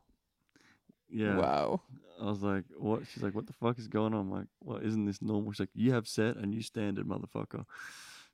Yeah. 1.18 1.36
Wow. 1.36 1.82
I 2.20 2.24
was 2.26 2.42
like, 2.42 2.64
what? 2.76 3.02
She's 3.12 3.22
like, 3.22 3.34
what 3.34 3.46
the 3.46 3.52
fuck 3.52 3.78
is 3.78 3.88
going 3.88 4.12
on? 4.14 4.20
I'm 4.20 4.30
like, 4.30 4.46
well, 4.62 4.78
isn't 4.78 5.04
this 5.04 5.20
normal? 5.22 5.52
She's 5.52 5.60
like, 5.60 5.68
you 5.74 5.92
have 5.92 6.06
set 6.08 6.36
and 6.36 6.54
you 6.54 6.62
standard, 6.62 7.06
motherfucker. 7.06 7.64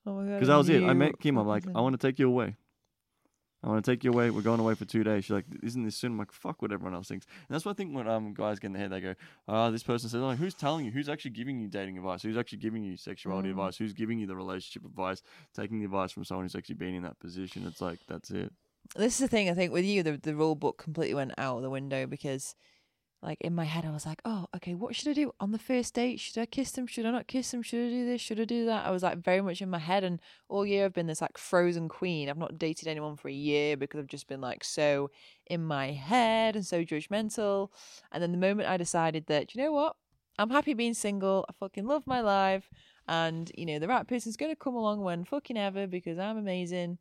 Oh 0.06 0.14
my 0.16 0.24
god. 0.26 0.34
Because 0.34 0.48
that 0.48 0.56
was 0.56 0.68
it. 0.68 0.82
I 0.84 0.92
met 0.92 1.18
Kim. 1.20 1.38
I'm 1.38 1.46
like, 1.46 1.64
I 1.74 1.80
want 1.80 1.98
to 1.98 2.06
take 2.06 2.18
you 2.18 2.28
away. 2.28 2.56
I 3.62 3.68
want 3.68 3.82
to 3.82 3.90
take 3.90 4.04
you 4.04 4.10
away. 4.12 4.28
We're 4.28 4.42
going 4.42 4.60
away 4.60 4.74
for 4.74 4.84
two 4.84 5.02
days. 5.04 5.24
She's 5.24 5.30
like, 5.30 5.46
isn't 5.62 5.84
this 5.84 5.96
soon? 5.96 6.12
I'm 6.12 6.18
like, 6.18 6.32
fuck 6.32 6.60
what 6.60 6.70
everyone 6.70 6.94
else 6.94 7.08
thinks. 7.08 7.24
And 7.48 7.54
that's 7.54 7.64
what 7.64 7.72
I 7.72 7.74
think 7.74 7.94
when 7.96 8.06
um 8.06 8.34
guys 8.34 8.58
get 8.58 8.66
in 8.66 8.72
the 8.74 8.78
head, 8.78 8.90
they 8.92 9.00
go, 9.00 9.14
ah, 9.48 9.70
this 9.70 9.82
person 9.82 10.10
says, 10.10 10.20
like, 10.20 10.36
who's 10.38 10.52
telling 10.54 10.84
you? 10.84 10.90
Who's 10.90 11.08
actually 11.08 11.30
giving 11.30 11.58
you 11.58 11.68
dating 11.68 11.96
advice? 11.96 12.22
Who's 12.22 12.36
actually 12.36 12.58
giving 12.58 12.84
you 12.84 12.96
sexuality 12.98 13.48
Mm. 13.48 13.52
advice? 13.52 13.78
Who's 13.78 13.94
giving 13.94 14.18
you 14.18 14.26
the 14.26 14.36
relationship 14.36 14.84
advice? 14.84 15.22
Taking 15.54 15.78
the 15.78 15.86
advice 15.86 16.12
from 16.12 16.24
someone 16.24 16.44
who's 16.44 16.54
actually 16.54 16.74
been 16.74 16.94
in 16.94 17.02
that 17.04 17.18
position. 17.20 17.64
It's 17.66 17.80
like, 17.80 18.00
that's 18.06 18.30
it. 18.30 18.52
this 18.96 19.14
is 19.14 19.20
the 19.20 19.28
thing 19.28 19.48
I 19.48 19.54
think 19.54 19.72
with 19.72 19.86
you 19.86 20.02
the 20.02 20.18
the 20.18 20.34
rule 20.36 20.54
book 20.54 20.76
completely 20.76 21.14
went 21.14 21.32
out 21.38 21.62
the 21.62 21.70
window 21.70 22.06
because 22.06 22.54
like 23.24 23.38
in 23.40 23.54
my 23.54 23.64
head 23.64 23.84
I 23.84 23.90
was 23.90 24.04
like 24.04 24.20
oh 24.24 24.46
okay 24.54 24.74
what 24.74 24.94
should 24.94 25.08
I 25.08 25.14
do? 25.14 25.32
On 25.40 25.50
the 25.50 25.58
first 25.58 25.94
date 25.94 26.20
should 26.20 26.38
I 26.38 26.46
kiss 26.46 26.72
them? 26.72 26.86
Should 26.86 27.06
I 27.06 27.10
not 27.10 27.26
kiss 27.26 27.50
them? 27.50 27.62
Should 27.62 27.86
I 27.86 27.90
do 27.90 28.06
this? 28.06 28.20
Should 28.20 28.38
I 28.38 28.44
do 28.44 28.66
that? 28.66 28.86
I 28.86 28.90
was 28.90 29.02
like 29.02 29.18
very 29.18 29.40
much 29.40 29.62
in 29.62 29.70
my 29.70 29.78
head 29.78 30.04
and 30.04 30.20
all 30.48 30.66
year 30.66 30.84
I've 30.84 30.92
been 30.92 31.06
this 31.06 31.22
like 31.22 31.38
frozen 31.38 31.88
queen. 31.88 32.28
I've 32.28 32.36
not 32.36 32.58
dated 32.58 32.86
anyone 32.86 33.16
for 33.16 33.28
a 33.28 33.32
year 33.32 33.76
because 33.76 33.98
I've 33.98 34.06
just 34.06 34.28
been 34.28 34.40
like 34.40 34.62
so 34.62 35.10
in 35.46 35.64
my 35.64 35.92
head 35.92 36.54
and 36.54 36.66
so 36.66 36.84
judgmental. 36.84 37.70
And 38.12 38.22
then 38.22 38.32
the 38.32 38.38
moment 38.38 38.68
I 38.68 38.76
decided 38.76 39.26
that 39.26 39.54
you 39.54 39.62
know 39.62 39.72
what? 39.72 39.96
I'm 40.38 40.50
happy 40.50 40.74
being 40.74 40.94
single. 40.94 41.46
I 41.48 41.52
fucking 41.52 41.86
love 41.86 42.06
my 42.06 42.20
life. 42.20 42.68
And 43.08 43.50
you 43.56 43.66
know 43.66 43.78
the 43.78 43.88
right 43.88 44.06
person's 44.06 44.36
going 44.36 44.52
to 44.52 44.56
come 44.56 44.74
along 44.74 45.02
when 45.02 45.24
fucking 45.24 45.56
ever 45.56 45.86
because 45.86 46.18
I'm 46.18 46.36
amazing 46.36 46.98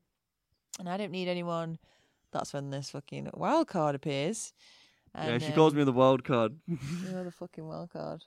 and 0.80 0.90
I 0.90 0.98
don't 0.98 1.12
need 1.12 1.28
anyone. 1.28 1.80
That's 2.32 2.54
when 2.54 2.72
this 2.72 2.90
fucking 2.92 3.30
wild 3.34 3.68
card 3.68 3.96
appears. 3.96 4.54
Yeah, 5.16 5.26
And, 5.26 5.44
she 5.44 5.52
calls 5.52 5.74
um, 5.74 5.80
me 5.80 5.84
the 5.84 5.92
wild 5.92 6.24
card. 6.24 6.56
You're 6.68 7.24
the 7.24 7.32
fucking 7.32 7.66
wild 7.66 7.92
card. 7.92 8.24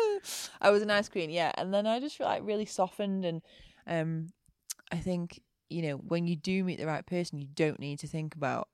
I 0.60 0.70
was 0.70 0.82
an 0.82 0.90
ice 0.90 1.08
queen, 1.08 1.30
yeah. 1.30 1.52
And 1.56 1.72
then 1.72 1.86
I 1.86 2.00
just 2.00 2.16
feel 2.16 2.26
like 2.26 2.42
really 2.44 2.64
softened, 2.64 3.24
and 3.24 3.42
um, 3.86 4.28
I 4.90 4.96
think 4.96 5.42
you 5.68 5.82
know 5.82 5.96
when 5.96 6.26
you 6.26 6.36
do 6.36 6.64
meet 6.64 6.78
the 6.78 6.86
right 6.86 7.04
person, 7.04 7.38
you 7.38 7.48
don't 7.54 7.80
need 7.80 7.98
to 8.00 8.06
think 8.06 8.34
about 8.34 8.68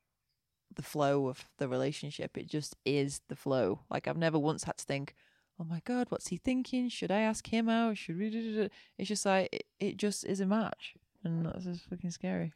the 0.75 0.83
flow 0.83 1.27
of 1.27 1.45
the 1.59 1.69
relationship. 1.69 2.39
It 2.39 2.47
just 2.47 2.77
is 2.85 3.23
the 3.29 3.37
flow. 3.37 3.81
Like 3.91 4.07
I've 4.07 4.17
never 4.17 4.39
once 4.39 4.65
had 4.65 4.79
to 4.79 4.85
think, 4.85 5.15
oh 5.61 5.65
my 5.65 5.81
god, 5.85 6.07
what's 6.11 6.29
he 6.29 6.37
thinking? 6.37 6.89
Should 6.89 7.11
I 7.11 7.21
ask 7.21 7.53
him 7.53 7.69
out? 7.69 7.99
Should 7.99 8.19
we? 8.19 8.31
do 8.31 8.41
do?" 8.41 8.69
It's 8.99 9.09
just 9.09 9.27
like 9.27 9.49
it, 9.53 9.67
it 9.81 9.97
just 9.97 10.25
is 10.25 10.41
a 10.41 10.47
match, 10.47 10.95
and 11.25 11.45
that's 11.47 11.65
just 11.65 11.89
fucking 11.89 12.13
scary. 12.13 12.53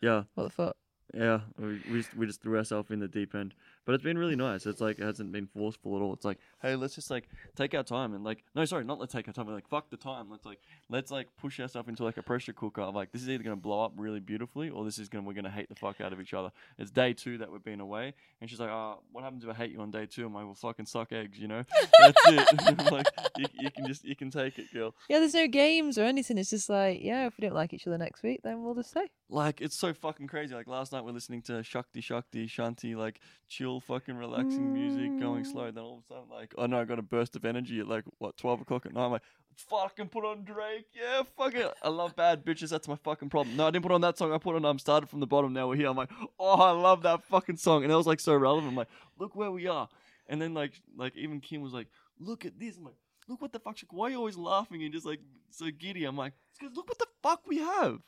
Yeah. 0.00 0.24
What 0.34 0.44
the 0.44 0.50
fuck? 0.50 0.76
Yeah, 1.14 1.40
we 1.58 1.80
we 1.90 1.98
just, 1.98 2.14
we 2.14 2.26
just 2.26 2.42
threw 2.42 2.58
ourselves 2.58 2.90
in 2.90 3.00
the 3.00 3.08
deep 3.08 3.34
end, 3.34 3.54
but 3.88 3.94
it's 3.94 4.04
been 4.04 4.18
really 4.18 4.36
nice. 4.36 4.66
It's 4.66 4.82
like 4.82 4.98
it 4.98 5.02
hasn't 5.02 5.32
been 5.32 5.46
forceful 5.46 5.96
at 5.96 6.02
all. 6.02 6.12
It's 6.12 6.26
like, 6.26 6.36
hey, 6.60 6.76
let's 6.76 6.94
just 6.94 7.10
like 7.10 7.26
take 7.56 7.74
our 7.74 7.82
time 7.82 8.12
and 8.12 8.22
like, 8.22 8.44
no, 8.54 8.66
sorry, 8.66 8.84
not 8.84 9.00
let's 9.00 9.14
take 9.14 9.26
our 9.28 9.32
time. 9.32 9.46
But 9.46 9.54
like, 9.54 9.66
fuck 9.66 9.88
the 9.88 9.96
time. 9.96 10.30
Let's 10.30 10.44
like, 10.44 10.58
let's 10.90 11.10
like 11.10 11.28
push 11.40 11.58
ourselves 11.58 11.88
into 11.88 12.04
like 12.04 12.18
a 12.18 12.22
pressure 12.22 12.52
cooker. 12.52 12.82
Of 12.82 12.94
like, 12.94 13.12
this 13.12 13.22
is 13.22 13.30
either 13.30 13.42
gonna 13.42 13.56
blow 13.56 13.82
up 13.82 13.94
really 13.96 14.20
beautifully, 14.20 14.68
or 14.68 14.84
this 14.84 14.98
is 14.98 15.08
gonna 15.08 15.26
we're 15.26 15.32
gonna 15.32 15.48
hate 15.48 15.70
the 15.70 15.74
fuck 15.74 16.02
out 16.02 16.12
of 16.12 16.20
each 16.20 16.34
other. 16.34 16.52
It's 16.76 16.90
day 16.90 17.14
two 17.14 17.38
that 17.38 17.50
we've 17.50 17.64
been 17.64 17.80
away, 17.80 18.12
and 18.42 18.50
she's 18.50 18.60
like, 18.60 18.68
oh, 18.68 18.98
what 19.10 19.24
happens 19.24 19.42
if 19.42 19.48
I 19.48 19.54
hate 19.54 19.70
you 19.70 19.80
on 19.80 19.90
day 19.90 20.04
two? 20.04 20.26
I'm 20.26 20.34
like, 20.34 20.44
well, 20.44 20.54
fucking 20.54 20.84
suck 20.84 21.10
eggs, 21.14 21.38
you 21.38 21.48
know. 21.48 21.64
That's 21.98 22.20
it. 22.26 22.88
Like, 22.92 23.06
you, 23.38 23.46
you 23.58 23.70
can 23.70 23.86
just 23.86 24.04
you 24.04 24.16
can 24.16 24.30
take 24.30 24.58
it, 24.58 24.70
girl. 24.70 24.94
Yeah, 25.08 25.20
there's 25.20 25.32
no 25.32 25.46
games 25.46 25.96
or 25.96 26.04
anything. 26.04 26.36
It's 26.36 26.50
just 26.50 26.68
like, 26.68 27.00
yeah, 27.00 27.26
if 27.26 27.38
we 27.38 27.46
don't 27.46 27.54
like 27.54 27.72
each 27.72 27.86
other 27.86 27.96
next 27.96 28.22
week, 28.22 28.40
then 28.44 28.62
we'll 28.62 28.74
just 28.74 28.90
stay. 28.90 29.06
Like 29.30 29.60
it's 29.60 29.76
so 29.76 29.94
fucking 29.94 30.26
crazy. 30.26 30.54
Like 30.54 30.66
last 30.66 30.92
night 30.92 31.04
we're 31.04 31.12
listening 31.12 31.42
to 31.42 31.62
Shakti 31.62 32.00
Shakti 32.00 32.46
Shanti, 32.46 32.94
like 32.96 33.20
chill 33.48 33.77
fucking 33.80 34.16
relaxing 34.16 34.72
music 34.72 35.18
going 35.20 35.44
slow. 35.44 35.70
Then 35.70 35.82
all 35.84 35.98
of 35.98 36.04
a 36.04 36.06
sudden, 36.06 36.24
like 36.30 36.54
I 36.58 36.66
know 36.66 36.80
I 36.80 36.84
got 36.84 36.98
a 36.98 37.02
burst 37.02 37.36
of 37.36 37.44
energy 37.44 37.80
at 37.80 37.88
like 37.88 38.04
what 38.18 38.36
twelve 38.36 38.60
o'clock 38.60 38.86
at 38.86 38.92
night. 38.94 39.04
I'm 39.04 39.12
like, 39.12 39.22
fucking 39.56 40.08
put 40.08 40.24
on 40.24 40.44
Drake, 40.44 40.86
yeah, 40.94 41.22
fuck 41.36 41.54
it. 41.54 41.72
I 41.82 41.88
love 41.88 42.14
bad 42.16 42.44
bitches. 42.44 42.70
That's 42.70 42.88
my 42.88 42.96
fucking 42.96 43.30
problem. 43.30 43.56
No, 43.56 43.66
I 43.66 43.70
didn't 43.70 43.82
put 43.84 43.92
on 43.92 44.00
that 44.02 44.18
song. 44.18 44.32
I 44.32 44.38
put 44.38 44.56
on 44.56 44.64
um 44.64 44.78
started 44.78 45.08
from 45.08 45.20
the 45.20 45.26
bottom. 45.26 45.52
Now 45.52 45.68
we're 45.68 45.76
here. 45.76 45.88
I'm 45.88 45.96
like, 45.96 46.10
oh, 46.38 46.60
I 46.60 46.70
love 46.70 47.02
that 47.02 47.24
fucking 47.24 47.56
song, 47.56 47.82
and 47.82 47.90
that 47.92 47.96
was 47.96 48.06
like 48.06 48.20
so 48.20 48.34
relevant. 48.34 48.68
I'm 48.68 48.76
like, 48.76 48.88
look 49.18 49.34
where 49.34 49.50
we 49.50 49.66
are. 49.66 49.88
And 50.28 50.40
then 50.40 50.54
like 50.54 50.80
like 50.96 51.16
even 51.16 51.40
Kim 51.40 51.62
was 51.62 51.72
like, 51.72 51.88
look 52.18 52.44
at 52.44 52.58
this. 52.58 52.76
I'm 52.76 52.84
like. 52.84 52.94
Look 53.30 53.42
what 53.42 53.52
the 53.52 53.58
fuck! 53.60 53.76
Why 53.90 54.06
are 54.06 54.10
you 54.12 54.16
always 54.16 54.38
laughing 54.38 54.82
and 54.84 54.90
just 54.90 55.04
like 55.04 55.20
so 55.50 55.66
giddy? 55.70 56.06
I'm 56.06 56.16
like, 56.16 56.32
it's 56.50 56.58
'cause 56.58 56.70
look 56.74 56.88
what 56.88 56.98
the 56.98 57.06
fuck 57.22 57.42
we 57.46 57.58
have. 57.58 57.98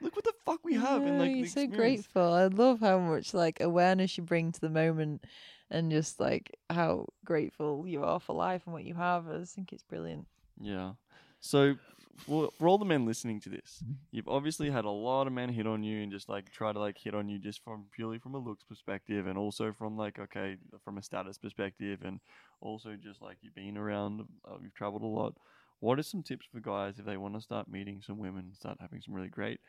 Look 0.00 0.16
what 0.16 0.24
the 0.24 0.32
fuck 0.44 0.64
we 0.64 0.74
have 0.74 1.06
in 1.06 1.18
No, 1.18 1.24
like 1.24 1.36
you're 1.36 1.46
so 1.46 1.62
experience. 1.62 2.06
grateful. 2.06 2.32
I 2.32 2.46
love 2.46 2.80
how 2.80 2.98
much 2.98 3.32
like 3.34 3.60
awareness 3.60 4.16
you 4.18 4.24
bring 4.24 4.52
to 4.52 4.60
the 4.60 4.70
moment, 4.70 5.24
and 5.70 5.90
just 5.90 6.20
like 6.20 6.56
how 6.70 7.06
grateful 7.24 7.84
you 7.86 8.04
are 8.04 8.20
for 8.20 8.34
life 8.34 8.62
and 8.66 8.74
what 8.74 8.84
you 8.84 8.94
have. 8.94 9.28
I 9.28 9.38
just 9.38 9.54
think 9.54 9.72
it's 9.72 9.82
brilliant. 9.82 10.26
Yeah. 10.60 10.92
So 11.40 11.76
for, 12.16 12.50
for 12.58 12.68
all 12.68 12.78
the 12.78 12.84
men 12.84 13.06
listening 13.06 13.40
to 13.40 13.48
this, 13.48 13.82
you've 14.10 14.28
obviously 14.28 14.70
had 14.70 14.84
a 14.84 14.90
lot 14.90 15.26
of 15.26 15.32
men 15.32 15.48
hit 15.48 15.66
on 15.66 15.82
you 15.82 16.02
and 16.02 16.12
just 16.12 16.28
like 16.28 16.50
try 16.50 16.72
to 16.72 16.78
like 16.78 16.98
hit 16.98 17.14
on 17.14 17.28
you 17.28 17.38
just 17.38 17.62
from 17.62 17.86
purely 17.92 18.18
from 18.18 18.34
a 18.34 18.38
looks 18.38 18.64
perspective 18.64 19.26
and 19.26 19.36
also 19.36 19.72
from 19.72 19.96
like 19.96 20.18
okay 20.18 20.56
from 20.84 20.98
a 20.98 21.02
status 21.02 21.38
perspective 21.38 22.00
and 22.04 22.20
also 22.60 22.96
just 22.96 23.20
like 23.20 23.36
you've 23.42 23.54
been 23.54 23.76
around, 23.76 24.22
uh, 24.48 24.56
you've 24.62 24.74
traveled 24.74 25.02
a 25.02 25.06
lot. 25.06 25.34
What 25.80 25.98
are 25.98 26.02
some 26.02 26.22
tips 26.22 26.46
for 26.50 26.60
guys 26.60 26.98
if 26.98 27.04
they 27.04 27.16
want 27.16 27.34
to 27.34 27.40
start 27.40 27.68
meeting 27.68 28.00
some 28.00 28.18
women, 28.18 28.52
start 28.54 28.78
having 28.80 29.00
some 29.02 29.12
really 29.12 29.28
great 29.28 29.60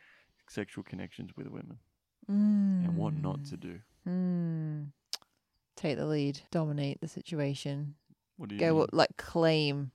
sexual 0.49 0.83
connections 0.83 1.31
with 1.35 1.47
women, 1.47 1.79
and 2.27 2.95
what 2.97 3.13
not 3.13 3.45
to 3.45 3.57
do? 3.57 3.79
Mm. 4.07 4.87
Take 5.75 5.97
the 5.97 6.05
lead, 6.05 6.39
dominate 6.51 7.01
the 7.01 7.07
situation, 7.07 7.95
What 8.37 8.49
do 8.49 8.55
you 8.55 8.59
go 8.59 8.77
mean? 8.79 8.87
like 8.93 9.17
claim, 9.17 9.91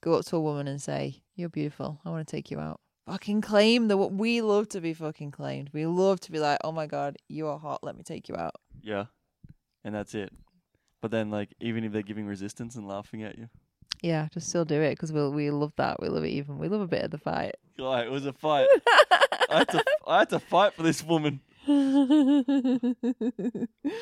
go 0.00 0.14
up 0.14 0.24
to 0.26 0.36
a 0.36 0.40
woman 0.40 0.66
and 0.66 0.82
say, 0.82 1.22
"You're 1.36 1.48
beautiful. 1.48 2.00
I 2.04 2.10
want 2.10 2.26
to 2.26 2.36
take 2.36 2.50
you 2.50 2.58
out." 2.58 2.80
Fucking 3.06 3.40
claim 3.42 3.88
the. 3.88 3.96
what 3.96 4.12
We 4.12 4.40
love 4.40 4.68
to 4.70 4.80
be 4.80 4.92
fucking 4.94 5.30
claimed. 5.30 5.70
We 5.72 5.86
love 5.86 6.20
to 6.20 6.32
be 6.32 6.38
like, 6.40 6.58
"Oh 6.64 6.72
my 6.72 6.86
god, 6.86 7.16
you 7.28 7.46
are 7.46 7.58
hot. 7.58 7.84
Let 7.84 7.96
me 7.96 8.02
take 8.02 8.28
you 8.28 8.36
out." 8.36 8.56
Yeah, 8.82 9.06
and 9.84 9.94
that's 9.94 10.14
it. 10.14 10.32
But 11.00 11.10
then, 11.10 11.30
like, 11.30 11.54
even 11.60 11.84
if 11.84 11.92
they're 11.92 12.02
giving 12.02 12.26
resistance 12.26 12.76
and 12.76 12.88
laughing 12.88 13.22
at 13.22 13.36
you, 13.38 13.50
Yeah, 14.04 14.28
just 14.34 14.50
still 14.50 14.66
do 14.66 14.82
it 14.82 14.90
because 14.90 15.14
we 15.14 15.26
we 15.30 15.50
love 15.50 15.72
that. 15.76 15.98
We 15.98 16.08
love 16.10 16.24
it 16.24 16.28
even. 16.28 16.58
We 16.58 16.68
love 16.68 16.82
a 16.82 16.86
bit 16.86 17.04
of 17.04 17.10
the 17.10 17.16
fight. 17.16 17.54
God, 17.78 18.04
it 18.04 18.10
was 18.10 18.26
a 18.26 18.34
fight. 18.34 18.68
I 19.48 19.58
had 19.58 19.68
to, 19.68 19.84
I 20.06 20.18
had 20.18 20.28
to 20.28 20.38
fight 20.40 20.74
for 20.74 20.82
this 20.82 21.02
woman. 21.02 21.40
She 21.66 21.72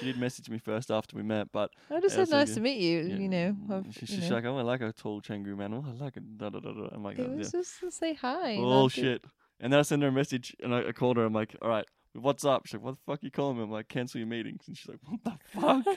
did 0.03 0.19
message 0.19 0.51
me 0.51 0.59
first 0.59 0.91
after 0.91 1.17
we 1.17 1.23
met, 1.23 1.53
but 1.53 1.71
I 1.89 2.01
just 2.01 2.17
said 2.17 2.31
nice 2.31 2.55
to 2.55 2.61
meet 2.61 2.81
you. 2.81 3.03
yeah, 3.03 3.17
You 3.17 3.29
know, 3.29 3.57
mm, 3.69 3.87
I've, 3.87 3.95
she's 3.95 4.11
you 4.11 4.29
know. 4.29 4.35
like, 4.35 4.45
oh, 4.45 4.59
I 4.59 4.63
like 4.63 4.81
a 4.81 4.93
tall 4.93 5.23
Canggu 5.23 5.57
man. 5.57 5.73
Oh, 5.73 5.85
I 5.87 5.93
like 6.03 6.17
a 6.17 6.21
da 6.21 6.51
da 6.51 6.59
da 6.59 6.73
da. 6.73 6.89
I'm 6.93 7.05
like, 7.05 7.21
it 7.21 7.29
oh, 7.31 7.37
was 7.37 7.53
yeah. 7.55 7.61
just 7.61 7.79
to 7.79 7.93
say 7.93 8.15
hi. 8.15 8.51
and 8.51 8.65
oh 8.65 8.89
that's 8.89 8.99
it. 8.99 9.01
shit. 9.01 9.25
And 9.61 9.73
then 9.73 9.79
I 9.79 9.83
sent 9.83 10.03
her 10.03 10.09
a 10.09 10.13
message, 10.13 10.57
and 10.61 10.75
I, 10.75 10.89
I 10.89 10.93
called 10.93 11.17
her. 11.17 11.25
I'm 11.25 11.33
like, 11.33 11.55
all 11.63 11.69
right, 11.69 11.87
what's 12.15 12.45
up? 12.45 12.67
She's 12.67 12.75
like, 12.75 12.83
what 12.83 12.95
the 12.97 13.01
fuck 13.07 13.23
are 13.23 13.27
you 13.27 13.31
calling 13.31 13.57
me? 13.57 13.63
I'm 13.65 13.71
like, 13.71 13.89
cancel 13.89 14.19
your 14.19 14.29
meetings. 14.29 14.65
And 14.67 14.77
she's 14.77 14.89
like, 14.89 14.99
what 15.05 15.25
the 15.25 15.31
fuck? 15.61 15.97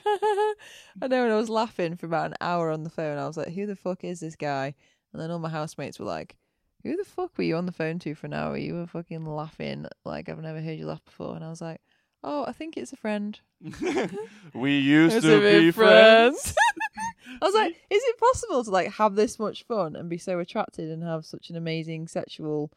I 1.02 1.08
know, 1.08 1.24
and 1.24 1.34
I 1.34 1.36
was 1.36 1.50
laughing 1.50 1.96
for 1.96 2.06
about 2.06 2.28
an 2.28 2.38
hour 2.42 2.72
on 2.72 2.84
the 2.84 2.90
phone. 2.90 3.18
I 3.18 3.28
was 3.28 3.38
like, 3.38 3.54
"Who 3.54 3.66
the 3.66 3.76
fuck 3.76 4.04
is 4.04 4.20
this 4.20 4.36
guy?" 4.36 4.76
And 5.14 5.22
then 5.22 5.32
all 5.32 5.40
my 5.40 5.50
housemates 5.50 6.00
were 6.00 6.06
like, 6.06 6.36
who 6.86 6.96
the 6.96 7.04
fuck 7.04 7.36
were 7.36 7.44
you 7.44 7.56
on 7.56 7.66
the 7.66 7.72
phone 7.72 7.98
to 8.00 8.14
for 8.14 8.28
an 8.28 8.34
hour? 8.34 8.56
You 8.56 8.76
were 8.76 8.86
fucking 8.86 9.26
laughing 9.26 9.88
like 10.06 10.30
I've 10.30 10.42
never 10.42 10.62
heard 10.62 10.78
you 10.78 10.86
laugh 10.86 11.04
before. 11.04 11.36
And 11.36 11.44
I 11.44 11.50
was 11.50 11.60
like, 11.60 11.82
oh, 12.24 12.46
I 12.46 12.52
think 12.52 12.78
it's 12.78 12.94
a 12.94 12.98
friend. 12.98 13.40
we 14.54 14.78
used 14.78 15.24
to 15.24 15.42
be 15.42 15.72
friends. 15.72 16.54
I 17.42 17.46
was 17.46 17.56
like, 17.56 17.72
is 17.90 18.04
it 18.04 18.20
possible 18.20 18.64
to 18.64 18.70
like 18.70 18.92
have 18.94 19.16
this 19.16 19.40
much 19.40 19.64
fun 19.64 19.96
and 19.96 20.10
be 20.10 20.20
so 20.20 20.38
attracted 20.38 20.92
and 20.92 21.02
have 21.02 21.26
such 21.26 21.50
an 21.50 21.56
amazing 21.56 22.08
sexual, 22.08 22.72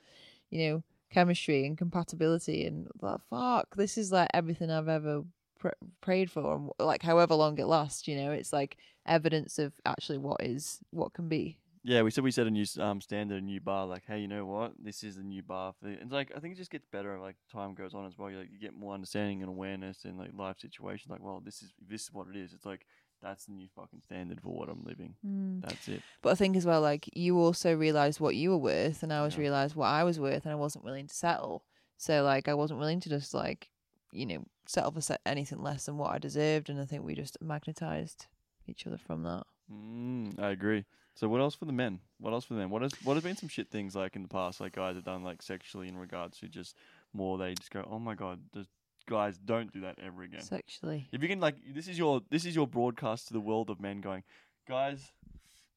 you 0.49 0.71
know, 0.71 0.83
chemistry 1.11 1.65
and 1.67 1.79
compatibility 1.79 2.67
and 2.67 2.89
fuck, 3.31 3.75
this 3.77 3.99
is 3.99 4.13
like 4.13 4.29
everything 4.35 4.71
I've 4.71 4.89
ever 4.89 5.23
pr- 5.59 5.69
prayed 6.01 6.31
for 6.31 6.55
and 6.55 6.71
like 6.79 7.03
however 7.03 7.35
long 7.35 7.59
it 7.59 7.67
lasts, 7.67 8.09
you 8.09 8.17
know, 8.17 8.33
it's 8.33 8.53
like 8.53 8.77
evidence 9.07 9.59
of 9.59 9.73
actually 9.87 10.19
what 10.19 10.43
is 10.43 10.81
what 10.91 11.15
can 11.15 11.29
be. 11.29 11.59
Yeah, 11.85 12.03
we 12.03 12.11
said 12.11 12.25
we 12.25 12.31
set 12.31 12.47
a 12.47 12.51
new 12.51 12.67
um 12.81 13.01
standard, 13.01 13.43
a 13.43 13.45
new 13.45 13.61
bar. 13.61 13.87
Like, 13.87 14.03
hey, 14.07 14.19
you 14.19 14.29
know 14.29 14.45
what? 14.45 14.73
This 14.79 15.03
is 15.03 15.17
the 15.17 15.23
new 15.23 15.43
bar 15.43 15.73
for. 15.81 15.89
It's 15.89 16.13
like 16.13 16.33
I 16.37 16.41
think 16.41 16.55
it 16.55 16.59
just 16.59 16.71
gets 16.71 16.87
better. 16.87 17.19
Like 17.19 17.37
time 17.51 17.75
goes 17.75 17.95
on 17.95 18.05
as 18.05 18.19
well. 18.19 18.31
You 18.31 18.39
like 18.39 18.51
you 18.53 18.59
get 18.59 18.75
more 18.75 18.95
understanding 18.95 19.41
and 19.41 19.49
awareness 19.49 20.05
in 20.05 20.19
like 20.19 20.31
life 20.37 20.59
situations. 20.59 21.11
Like, 21.11 21.23
well, 21.23 21.41
this 21.43 21.63
is 21.63 21.73
this 21.89 22.03
is 22.03 22.13
what 22.13 22.27
it 22.29 22.37
is. 22.37 22.53
It's 22.53 22.67
like 22.67 22.85
that's 23.23 23.47
the 23.47 23.53
new 23.53 23.69
fucking 23.75 24.03
standard 24.05 24.41
for 24.41 24.55
what 24.55 24.69
I'm 24.69 24.85
living. 24.85 25.15
That's 25.61 25.89
it. 25.89 26.03
But 26.23 26.31
I 26.31 26.35
think 26.35 26.57
as 26.57 26.65
well, 26.67 26.81
like 26.81 27.09
you 27.17 27.39
also 27.39 27.75
realised 27.75 28.21
what 28.21 28.37
you 28.37 28.51
were 28.51 28.59
worth, 28.59 29.03
and 29.03 29.13
I 29.13 29.23
was 29.23 29.35
Yeah. 29.35 29.41
realised 29.43 29.75
what 29.77 29.87
I 29.89 30.05
was 30.05 30.19
worth, 30.21 30.45
and 30.45 30.53
I 30.53 30.57
wasn't 30.57 30.85
willing 30.85 31.07
to 31.07 31.15
settle. 31.15 31.65
So 31.97 32.23
like 32.23 32.49
I 32.49 32.55
wasn't 32.55 32.81
willing 32.81 33.01
to 33.01 33.09
just 33.09 33.35
like, 33.35 33.71
you 34.13 34.25
know, 34.27 34.45
settle 34.67 34.93
for 34.93 35.01
se- 35.01 35.19
anything 35.27 35.63
less 35.63 35.87
than 35.87 35.99
what 35.99 36.13
I 36.13 36.19
deserved, 36.19 36.71
and 36.71 36.81
I 36.81 36.85
think 36.85 37.05
we 37.05 37.15
just 37.15 37.37
magnetized 37.43 38.27
each 38.67 38.87
other 38.87 38.99
from 38.99 39.23
that. 39.25 39.45
Mm, 39.73 40.39
I 40.39 40.51
agree. 40.51 40.85
So 41.15 41.29
what 41.29 41.41
else 41.41 41.55
for 41.57 41.65
the 41.65 41.73
men? 41.73 41.99
What 42.21 42.33
else 42.33 42.45
for 42.45 42.55
the 42.55 42.61
men? 42.61 42.71
What 42.71 42.83
has 42.83 42.93
what 43.03 43.15
has 43.15 43.25
been 43.25 43.37
some 43.37 43.49
shit 43.49 43.71
things 43.71 43.97
like 43.97 44.15
in 44.15 44.23
the 44.23 44.29
past? 44.29 44.61
Like 44.61 44.77
guys 44.77 44.95
have 44.95 45.05
done 45.05 45.25
like 45.25 45.43
sexually 45.43 45.89
in 45.89 45.97
regards 45.97 46.39
to 46.39 46.49
just 46.49 46.77
more. 47.13 47.37
They 47.39 47.55
just 47.55 47.71
go, 47.73 47.87
oh 47.91 47.99
my 47.99 48.15
god, 48.15 48.39
just 48.55 48.71
guys 49.09 49.39
don't 49.39 49.73
do 49.73 49.81
that 49.81 49.99
ever 50.05 50.23
again. 50.23 50.43
Sexually, 50.43 51.09
If 51.11 51.23
you 51.23 51.29
can 51.29 51.41
like 51.41 51.57
this 51.75 51.89
is 51.89 51.99
your 51.99 52.21
this 52.31 52.45
is 52.45 52.55
your 52.55 52.67
broadcast 52.67 53.29
to 53.29 53.33
the 53.33 53.41
world 53.41 53.71
of 53.71 53.81
men 53.81 54.01
going, 54.01 54.23
guys, 54.69 55.13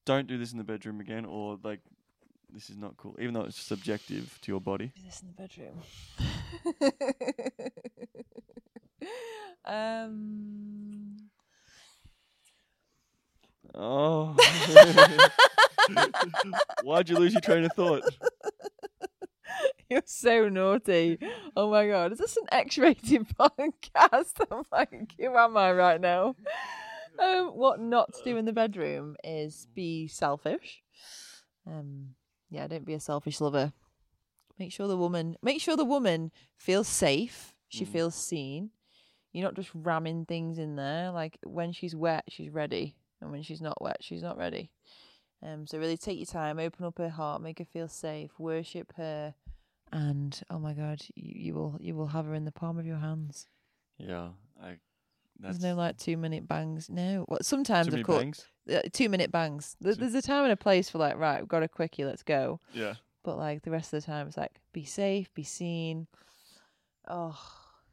don't 0.06 0.28
do 0.28 0.38
this 0.38 0.52
in 0.52 0.58
the 0.58 0.63
bedroom 0.63 1.00
again 1.00 1.26
or 1.26 1.58
like 1.63 1.80
this 2.54 2.70
is 2.70 2.78
not 2.78 2.98
cool. 2.98 3.15
Even 3.20 3.34
though 3.34 3.44
it's 3.44 3.60
subjective 3.60 4.38
to 4.41 4.52
your 4.52 4.60
body. 4.62 4.91
is 4.98 5.04
this 5.04 5.22
in 5.22 5.28
the 5.30 5.34
bedroom? 5.34 5.82
um. 9.65 11.17
Oh 13.74 14.36
Why'd 16.84 17.10
you 17.10 17.17
lose 17.17 17.32
your 17.32 17.39
train 17.39 17.63
of 17.63 17.72
thought? 17.74 18.04
You're 19.89 20.02
so 20.06 20.47
naughty. 20.50 21.17
Oh 21.56 21.69
my 21.69 21.88
god, 21.88 22.12
is 22.13 22.17
this 22.19 22.38
an 22.38 22.45
X-rated 22.52 23.28
podcast? 23.39 24.34
I'm 24.52 24.63
like, 24.71 25.12
who 25.19 25.36
am 25.36 25.58
I 25.58 25.71
right 25.74 26.00
now? 26.00 26.36
Um, 27.21 27.47
what 27.50 27.80
not 27.80 28.13
to 28.13 28.24
do 28.24 28.38
in 28.38 28.45
the 28.45 28.54
bedroom 28.54 29.15
is 29.24 29.67
be 29.76 30.08
selfish. 30.08 30.82
Um, 31.67 32.15
yeah, 32.50 32.67
don't 32.67 32.86
be 32.86 32.93
a 32.93 33.00
selfish 33.00 33.41
lover. 33.41 33.74
Make 34.58 34.71
sure 34.71 34.88
the 34.88 34.97
woman, 34.97 35.36
make 35.41 35.60
sure 35.62 35.76
the 35.76 35.86
woman 35.86 36.32
feels 36.56 36.88
safe. 36.88 37.54
She 37.69 37.86
Mm. 37.86 37.89
feels 37.89 38.15
seen. 38.15 38.69
You're 39.34 39.45
not 39.45 39.56
just 39.56 39.71
ramming 39.74 40.26
things 40.26 40.58
in 40.58 40.76
there. 40.76 41.12
Like 41.12 41.38
when 41.43 41.71
she's 41.74 41.95
wet, 41.95 42.24
she's 42.30 42.50
ready, 42.50 42.95
and 43.21 43.32
when 43.32 43.43
she's 43.43 43.62
not 43.62 43.82
wet, 43.82 43.97
she's 44.02 44.21
not 44.21 44.38
ready. 44.38 44.71
Um, 45.43 45.65
so 45.65 45.80
really 45.80 45.97
take 45.97 46.17
your 46.19 46.26
time, 46.26 46.60
open 46.60 46.86
up 46.86 46.97
her 46.97 47.10
heart, 47.10 47.41
make 47.41 47.60
her 47.60 47.65
feel 47.65 47.88
safe, 47.88 48.32
worship 48.38 48.93
her, 48.97 49.34
and 49.92 50.40
oh 50.50 50.60
my 50.60 50.74
god, 50.74 51.02
you, 51.16 51.34
you 51.48 51.54
will 51.54 51.78
you 51.80 51.96
will 51.96 52.08
have 52.08 52.26
her 52.26 52.34
in 52.34 52.46
the 52.46 52.52
palm 52.52 52.78
of 52.80 52.86
your 52.86 52.98
hands. 52.98 53.48
Yeah, 53.98 54.30
I 54.62 54.78
that's 55.40 55.58
There's 55.60 55.74
no 55.76 55.76
like 55.80 55.98
two 55.98 56.18
minute 56.18 56.48
bangs. 56.48 56.90
No, 56.90 57.26
well 57.28 57.40
sometimes 57.42 57.94
of 57.94 58.04
course 58.04 58.20
bangs. 58.24 58.48
uh, 58.72 58.82
two 58.94 59.10
minute 59.10 59.32
bangs. 59.32 59.76
There- 59.82 59.94
Two- 59.94 60.00
There's 60.02 60.14
a 60.16 60.22
time 60.22 60.44
and 60.44 60.54
a 60.54 60.58
place 60.58 60.90
for 60.90 60.98
like 60.98 61.18
right, 61.18 61.40
we've 61.42 61.48
got 61.50 61.64
a 61.64 61.68
quickie, 61.68 62.06
let's 62.06 62.24
go. 62.24 62.60
Yeah. 62.74 62.96
But 63.24 63.38
like 63.38 63.64
the 63.64 63.72
rest 63.72 63.94
of 63.94 64.02
the 64.02 64.06
time, 64.06 64.28
it's 64.28 64.38
like 64.38 64.60
be 64.74 64.84
safe, 64.86 65.34
be 65.34 65.44
seen. 65.44 66.08
Oh 67.08 67.38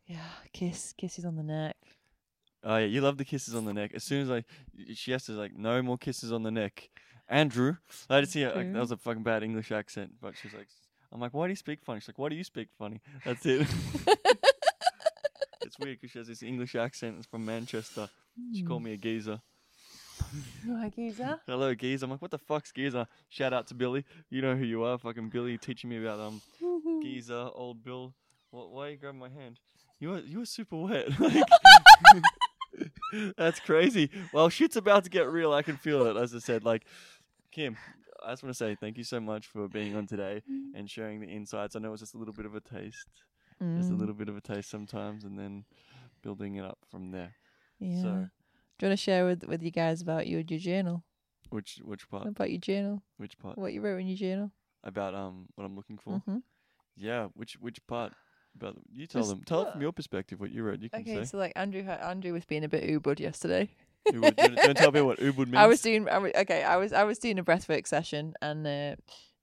yeah, 0.07 0.25
kiss, 0.53 0.95
kisses 0.97 1.25
on 1.25 1.37
the 1.37 1.43
neck. 1.43 1.77
Oh 2.65 2.77
yeah, 2.77 2.87
you 2.87 3.01
love 3.01 3.19
the 3.19 3.25
kisses 3.25 3.55
on 3.55 3.65
the 3.65 3.73
neck. 3.75 3.93
As 3.95 4.05
soon 4.05 4.23
as 4.23 4.29
like 4.29 4.45
she 4.95 5.13
has 5.13 5.25
to 5.25 5.33
like 5.33 5.57
no 5.57 5.83
more 5.83 5.99
kisses 5.99 6.33
on 6.33 6.43
the 6.43 6.51
neck. 6.51 6.91
Andrew, 7.31 7.77
I 8.09 8.21
just 8.23 8.33
see 8.33 8.41
her, 8.41 8.55
like, 8.55 8.73
that 8.73 8.81
was 8.81 8.91
a 8.91 8.97
fucking 8.97 9.23
bad 9.23 9.43
English 9.43 9.71
accent, 9.71 10.13
but 10.19 10.35
she's 10.41 10.55
like, 10.55 10.69
I'm 11.13 11.21
like, 11.21 11.33
why 11.33 11.47
do 11.47 11.53
you 11.53 11.57
speak 11.57 11.83
funny? 11.83 12.01
She's 12.01 12.09
like, 12.09 12.19
why 12.19 12.29
do 12.29 12.37
you 12.37 12.45
speak 12.45 12.69
funny? 12.79 13.01
That's 13.25 13.45
it. 13.47 13.67
it's 15.63 15.79
weird 15.79 15.99
because 16.01 16.11
she 16.11 16.19
has 16.19 16.29
this 16.29 16.43
English 16.43 16.75
accent. 16.75 17.17
It's 17.19 17.27
from 17.27 17.45
Manchester. 17.45 18.09
She 18.55 18.63
called 18.63 18.83
me 18.83 18.93
a 18.93 18.97
geezer. 18.97 19.41
Like 20.67 20.97
geezer. 20.97 21.41
Hello, 21.47 21.75
geezer. 21.75 22.05
I'm 22.05 22.11
like, 22.11 22.21
what 22.23 22.31
the 22.31 22.39
fuck's 22.39 22.73
geezer? 22.73 23.07
Shout 23.29 23.53
out 23.53 23.67
to 23.69 23.75
Billy. 23.75 24.05
You 24.31 24.43
know 24.43 24.57
who 24.57 24.65
you 24.65 24.83
are, 24.85 24.99
fucking 24.99 25.31
Billy, 25.31 25.57
teaching 25.59 25.91
me 25.91 25.99
about 25.99 26.21
um 26.21 26.43
geezer, 27.03 27.49
old 27.55 27.83
Bill. 27.83 28.15
What? 28.51 28.71
Why 28.71 28.87
are 28.87 28.91
you 28.91 28.97
grabbing 28.97 29.21
my 29.21 29.29
hand? 29.29 29.61
You 30.01 30.11
were, 30.11 30.21
you 30.21 30.43
are 30.43 30.47
super 30.47 30.77
wet. 30.77 31.09
Like, 31.21 32.23
that's 33.37 33.59
crazy. 33.61 34.11
Well, 34.33 34.49
shit's 34.51 34.77
about 34.77 35.05
to 35.05 35.11
get 35.11 35.29
real. 35.29 35.53
I 35.53 35.63
can 35.63 35.77
feel 35.77 36.07
it. 36.07 36.17
As 36.17 36.35
I 36.35 36.39
said, 36.39 36.65
like 36.65 36.85
Kim, 37.51 37.77
I 38.25 38.31
just 38.33 38.43
want 38.43 38.51
to 38.55 38.57
say 38.59 38.75
thank 38.75 38.99
you 38.99 39.05
so 39.05 39.21
much 39.21 39.47
for 39.47 39.69
being 39.69 39.95
on 39.97 40.07
today 40.07 40.43
and 40.75 40.91
sharing 40.91 41.21
the 41.21 41.27
insights. 41.29 41.77
I 41.77 41.79
know 41.79 41.93
it's 41.93 42.01
just 42.03 42.15
a 42.15 42.19
little 42.19 42.35
bit 42.35 42.47
of 42.47 42.55
a 42.55 42.61
taste, 42.61 43.09
just 43.77 43.91
a 43.91 43.95
Mm, 43.95 43.99
little 43.99 44.15
bit 44.15 44.29
of 44.29 44.37
a 44.37 44.41
taste 44.41 44.71
sometimes, 44.71 45.25
and 45.25 45.39
then 45.39 45.65
building 46.23 46.57
it 46.57 46.65
up 46.65 46.79
from 46.91 47.11
there. 47.11 47.35
Yeah. 47.79 48.03
So, 48.03 48.09
Do 48.79 48.87
you 48.87 48.89
want 48.91 48.99
to 48.99 49.05
share 49.05 49.25
with 49.27 49.45
with 49.45 49.63
you 49.63 49.71
guys 49.71 50.03
about 50.03 50.27
your 50.27 50.41
your 50.41 50.59
journal? 50.59 51.05
which 51.51 51.81
which 51.85 52.09
part? 52.11 52.27
About 52.27 52.51
your 52.51 52.61
journal? 52.61 53.03
Which 53.19 53.39
part? 53.39 53.57
What 53.59 53.73
you 53.73 53.81
wrote 53.81 53.99
in 54.01 54.07
your 54.09 54.17
journal? 54.17 54.51
About 54.85 55.15
um 55.15 55.47
what 55.55 55.65
I'm 55.65 55.77
looking 55.77 55.99
for? 55.99 56.23
hmm 56.27 56.39
Yeah. 56.97 57.29
Which 57.35 57.55
which 57.61 57.85
part? 57.87 58.13
About 58.57 58.77
you 58.93 59.07
tell 59.07 59.23
Just 59.23 59.31
them. 59.37 59.45
Tell 59.45 59.63
it 59.63 59.73
from 59.73 59.83
your 59.83 59.93
perspective 59.93 60.41
what 60.41 60.51
you 60.51 60.63
wrote. 60.65 60.81
You 60.81 60.91
can 60.91 61.03
Okay, 61.07 61.25
say. 61.25 61.25
so 61.25 61.39
like 61.39 61.53
Andrew, 61.55 61.83
Andrew 61.83 62.33
was 62.33 62.45
being 62.45 62.65
a 62.65 62.69
bit 62.69 62.83
ubud 62.85 63.21
yesterday. 63.21 63.71
Ubud. 64.09 64.13
Do 64.13 64.17
you 64.17 64.21
wanna- 64.23 64.63
do 64.63 64.69
you 64.69 64.75
tell 64.75 64.93
me 64.93 65.01
what 65.03 65.19
Ubud 65.19 65.37
means? 65.47 65.57
I 65.57 65.67
was 65.67 65.81
doing 65.81 66.09
I 66.09 66.19
wa- 66.19 66.31
okay. 66.37 66.63
I 66.65 66.77
was 66.77 66.93
I 66.93 67.05
was 67.05 67.19
doing 67.19 67.39
a 67.39 67.45
breathwork 67.45 67.87
session 67.87 68.35
and 68.43 68.67
uh, 68.67 68.97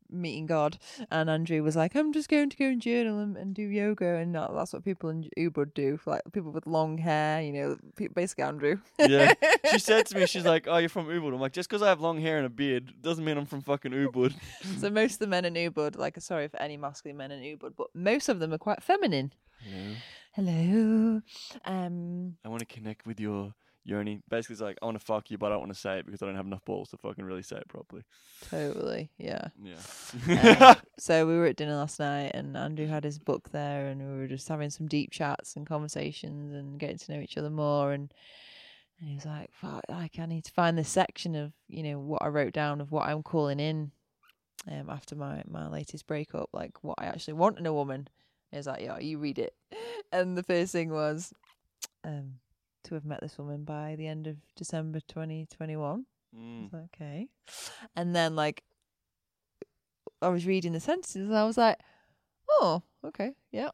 meeting 0.10 0.46
God, 0.46 0.78
and 1.10 1.30
Andrew 1.32 1.64
was 1.64 1.76
like, 1.76 1.96
"I'm 1.96 2.14
just 2.14 2.30
going 2.30 2.50
to 2.52 2.58
go 2.58 2.66
and 2.66 2.80
journal 2.82 3.20
and, 3.20 3.36
and 3.36 3.56
do 3.56 3.64
yoga," 3.64 4.16
and 4.18 4.36
that, 4.36 4.52
that's 4.54 4.72
what 4.72 4.86
people 4.86 5.10
in 5.10 5.28
Ubud 5.38 5.74
do, 5.74 6.00
like 6.06 6.22
people 6.32 6.52
with 6.52 6.68
long 6.68 6.98
hair, 7.00 7.42
you 7.42 7.52
know, 7.52 7.78
pe- 7.96 8.08
basically 8.10 8.44
Andrew. 8.44 8.78
Yeah. 9.00 9.34
She 9.72 9.80
said 9.80 10.06
to 10.06 10.16
me, 10.20 10.28
she's 10.28 10.46
like, 10.46 10.68
"Oh, 10.68 10.78
you're 10.78 10.90
from 10.90 11.08
Ubud." 11.08 11.34
I'm 11.34 11.40
like, 11.42 11.52
"Just 11.54 11.68
because 11.68 11.82
I 11.82 11.88
have 11.90 12.00
long 12.00 12.22
hair 12.22 12.38
and 12.38 12.46
a 12.46 12.50
beard 12.50 12.94
doesn't 13.02 13.26
mean 13.26 13.36
I'm 13.36 13.48
from 13.48 13.62
fucking 13.64 13.92
Ubud." 13.94 14.36
so 14.80 14.90
most 14.92 15.14
of 15.14 15.20
the 15.20 15.28
men 15.28 15.44
in 15.44 15.56
Ubud, 15.56 15.98
like 15.98 16.22
sorry 16.22 16.48
for 16.50 16.62
any 16.62 16.78
masculine 16.78 17.18
men 17.18 17.32
in 17.32 17.42
Ubud, 17.58 17.74
but 17.76 17.88
most 17.96 18.30
of 18.30 18.40
them 18.40 18.54
are 18.54 18.60
quite 18.60 18.84
feminine. 18.84 19.34
Hello. 19.68 19.96
Hello, 20.36 21.22
um, 21.66 22.36
I 22.46 22.50
want 22.50 22.60
to 22.60 22.66
connect 22.66 23.08
with 23.08 23.20
your 23.20 23.54
yoni. 23.86 24.22
Basically, 24.30 24.56
it's 24.56 24.62
like 24.62 24.78
I 24.82 24.86
want 24.86 25.00
to 25.00 25.06
fuck 25.06 25.32
you, 25.32 25.38
but 25.38 25.48
I 25.48 25.50
don't 25.52 25.60
want 25.60 25.74
to 25.74 25.80
say 25.80 26.00
it 26.00 26.06
because 26.06 26.22
I 26.22 26.26
don't 26.26 26.36
have 26.36 26.46
enough 26.46 26.66
balls 26.66 26.90
to 26.90 26.98
fucking 26.98 27.24
really 27.24 27.44
say 27.44 27.58
it 27.58 27.68
properly. 27.68 28.04
totally, 28.50 29.12
yeah. 29.18 29.48
Yeah. 29.64 30.68
Um, 30.68 30.76
so 31.00 31.26
we 31.26 31.38
were 31.38 31.46
at 31.46 31.56
dinner 31.56 31.76
last 31.76 32.00
night, 32.00 32.32
and 32.34 32.58
Andrew 32.58 32.88
had 32.88 33.04
his 33.04 33.20
book 33.20 33.52
there, 33.52 33.88
and 33.88 34.02
we 34.02 34.18
were 34.18 34.28
just 34.28 34.50
having 34.50 34.72
some 34.72 34.88
deep 34.88 35.12
chats 35.12 35.56
and 35.56 35.66
conversations 35.66 36.54
and 36.54 36.80
getting 36.80 36.98
to 36.98 37.14
know 37.14 37.22
each 37.22 37.38
other 37.38 37.50
more. 37.50 37.94
And 37.94 38.12
and 39.00 39.10
he 39.10 39.16
was 39.16 39.26
like, 39.26 39.52
"Fuck, 39.54 39.84
like 39.88 40.20
I 40.20 40.26
need 40.26 40.46
to 40.46 40.52
find 40.52 40.78
this 40.78 40.90
section 40.90 41.36
of 41.36 41.54
you 41.68 41.84
know 41.84 42.00
what 42.00 42.24
I 42.24 42.28
wrote 42.28 42.54
down 42.54 42.82
of 42.82 42.92
what 42.92 43.08
I'm 43.08 43.24
calling 43.24 43.60
in 43.60 43.92
um 44.70 44.90
after 44.90 45.16
my 45.16 45.44
my 45.48 45.68
latest 45.68 46.08
breakup, 46.08 46.50
like 46.54 46.84
what 46.84 46.96
I 46.98 47.06
actually 47.06 47.36
want 47.36 47.60
in 47.60 47.66
a 47.66 47.74
woman." 47.74 48.08
He 48.52 48.58
was 48.58 48.68
like, 48.68 48.82
"Yeah, 48.82 49.00
you 49.00 49.20
read 49.20 49.38
it," 49.38 49.54
and 50.12 50.38
the 50.38 50.44
first 50.44 50.72
thing 50.72 50.90
was 50.92 51.34
um 52.04 52.40
to 52.86 52.96
have 52.96 53.06
met 53.06 53.22
this 53.22 53.38
woman 53.38 53.64
by 53.64 53.96
the 53.98 54.08
end 54.08 54.28
of 54.28 54.38
December 54.56 55.00
2021. 55.08 56.06
Mm. 56.36 56.74
like, 56.74 56.84
okay. 56.96 57.28
And 57.96 58.16
then 58.16 58.36
like 58.36 58.64
I 60.22 60.30
was 60.30 60.46
reading 60.46 60.74
the 60.74 60.80
sentences 60.80 61.28
and 61.28 61.38
I 61.38 61.46
was 61.46 61.58
like, 61.58 61.78
Oh, 62.50 62.84
okay, 63.06 63.32
yeah. 63.52 63.70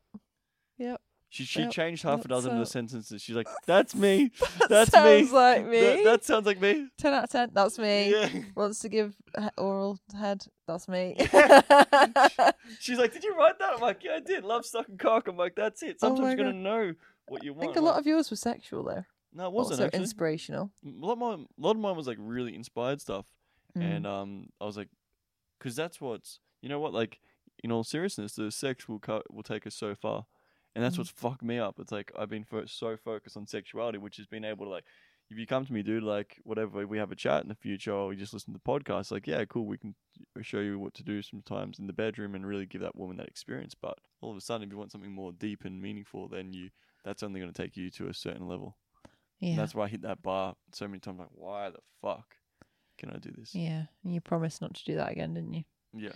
Yep. 0.77 1.01
She 1.29 1.45
she 1.45 1.61
Yep, 1.61 1.71
changed 1.71 2.03
half 2.03 2.25
a 2.25 2.27
dozen 2.27 2.51
of 2.53 2.59
the 2.59 2.65
sentences. 2.65 3.21
She's 3.21 3.35
like, 3.37 3.47
"That's 3.65 3.95
me. 3.95 4.31
That 4.59 4.69
That's 4.69 4.91
sounds 4.91 5.31
me. 5.31 5.37
like 5.37 5.65
me. 5.65 5.79
That, 5.79 6.03
that 6.03 6.23
sounds 6.25 6.45
like 6.45 6.59
me." 6.59 6.89
ten 6.97 7.13
out 7.13 7.23
of 7.25 7.29
ten, 7.29 7.51
that's 7.53 7.79
me. 7.79 8.11
Yeah. 8.11 8.27
Wants 8.53 8.79
to 8.79 8.89
give 8.89 9.15
he- 9.39 9.47
oral 9.57 9.97
head, 10.13 10.43
that's 10.67 10.89
me. 10.89 11.15
She's 12.79 12.97
like, 12.97 13.13
"Did 13.13 13.23
you 13.23 13.33
write 13.35 13.59
that?" 13.59 13.75
I'm 13.75 13.79
like, 13.81 14.03
"Yeah, 14.03 14.15
I 14.15 14.19
did. 14.19 14.43
Love 14.43 14.65
sucking 14.65 14.97
cock." 14.97 15.29
I'm 15.29 15.37
like, 15.37 15.55
"That's 15.55 15.81
it." 15.83 15.97
Oh 16.01 16.07
Sometimes 16.09 16.19
my 16.21 16.27
you're 16.29 16.37
gonna 16.37 16.53
know 16.53 16.93
what 17.31 17.43
you 17.43 17.55
I 17.55 17.59
think 17.59 17.75
a 17.75 17.81
lot 17.81 17.91
like, 17.95 18.01
of 18.01 18.07
yours 18.07 18.29
were 18.29 18.35
sexual 18.37 18.83
though. 18.83 19.03
no, 19.33 19.45
it 19.47 19.51
wasn't 19.53 19.73
also 19.79 19.85
actually. 19.85 19.99
inspirational. 20.01 20.71
a 20.85 20.89
lot 21.05 21.13
of 21.13 21.17
mine, 21.19 21.47
a 21.57 21.61
lot 21.61 21.71
of 21.71 21.77
mine 21.81 21.95
was 21.95 22.07
like 22.07 22.17
really 22.19 22.55
inspired 22.55 23.01
stuff, 23.01 23.25
Mm. 23.77 23.81
and 23.97 24.07
um, 24.07 24.49
I 24.59 24.65
was 24.65 24.75
like, 24.75 24.89
because 25.57 25.75
that's 25.77 26.01
what's 26.01 26.39
you 26.61 26.69
know 26.69 26.79
what? 26.79 26.93
Like, 26.93 27.19
in 27.63 27.71
all 27.71 27.83
seriousness, 27.83 28.33
the 28.35 28.51
sex 28.51 28.87
will 28.89 28.99
cut 28.99 29.33
will 29.33 29.43
take 29.43 29.65
us 29.65 29.75
so 29.75 29.95
far, 29.95 30.25
and 30.75 30.83
that's 30.83 30.95
Mm. 30.95 30.99
what's 30.99 31.11
fucked 31.11 31.41
me 31.43 31.57
up. 31.57 31.79
It's 31.79 31.91
like 31.91 32.11
I've 32.19 32.29
been 32.29 32.43
fo- 32.43 32.65
so 32.65 32.97
focused 32.97 33.37
on 33.37 33.47
sexuality, 33.47 33.97
which 33.97 34.17
has 34.17 34.27
been 34.27 34.43
able 34.45 34.65
to 34.65 34.71
like. 34.71 34.85
If 35.29 35.37
you 35.37 35.47
come 35.47 35.65
to 35.65 35.71
me, 35.71 35.81
dude, 35.81 36.03
like 36.03 36.41
whatever, 36.43 36.85
we 36.85 36.97
have 36.97 37.13
a 37.13 37.15
chat 37.15 37.41
in 37.43 37.47
the 37.47 37.55
future, 37.55 37.93
or 37.93 38.07
we 38.09 38.17
just 38.17 38.33
listen 38.33 38.53
to 38.53 38.59
the 38.61 38.69
podcast, 38.69 39.11
like 39.11 39.25
yeah, 39.27 39.45
cool, 39.45 39.65
we 39.65 39.77
can 39.77 39.95
show 40.41 40.59
you 40.59 40.77
what 40.77 40.93
to 40.95 41.03
do 41.03 41.21
sometimes 41.21 41.79
in 41.79 41.87
the 41.87 41.93
bedroom 41.93 42.35
and 42.35 42.45
really 42.45 42.65
give 42.65 42.81
that 42.81 42.97
woman 42.97 43.15
that 43.15 43.29
experience. 43.29 43.73
But 43.73 43.97
all 44.19 44.31
of 44.31 44.35
a 44.35 44.41
sudden, 44.41 44.67
if 44.67 44.71
you 44.73 44.77
want 44.77 44.91
something 44.91 45.13
more 45.13 45.31
deep 45.31 45.63
and 45.63 45.81
meaningful, 45.81 46.27
then 46.27 46.51
you 46.51 46.71
that's 47.03 47.23
only 47.23 47.39
going 47.39 47.51
to 47.51 47.61
take 47.61 47.75
you 47.77 47.89
to 47.91 48.07
a 48.07 48.13
certain 48.13 48.47
level. 48.47 48.77
And 49.41 49.51
Yeah. 49.51 49.55
that's 49.57 49.73
why 49.73 49.85
I 49.85 49.87
hit 49.87 50.01
that 50.03 50.21
bar 50.21 50.55
so 50.73 50.87
many 50.87 50.99
times. 50.99 51.19
Like, 51.19 51.29
why 51.31 51.69
the 51.69 51.79
fuck 52.01 52.35
can 52.97 53.09
I 53.09 53.17
do 53.17 53.31
this? 53.31 53.55
Yeah. 53.55 53.85
And 54.03 54.13
you 54.13 54.21
promised 54.21 54.61
not 54.61 54.73
to 54.75 54.83
do 54.83 54.95
that 54.95 55.11
again, 55.11 55.33
didn't 55.33 55.53
you? 55.53 55.63
Yeah. 55.93 56.13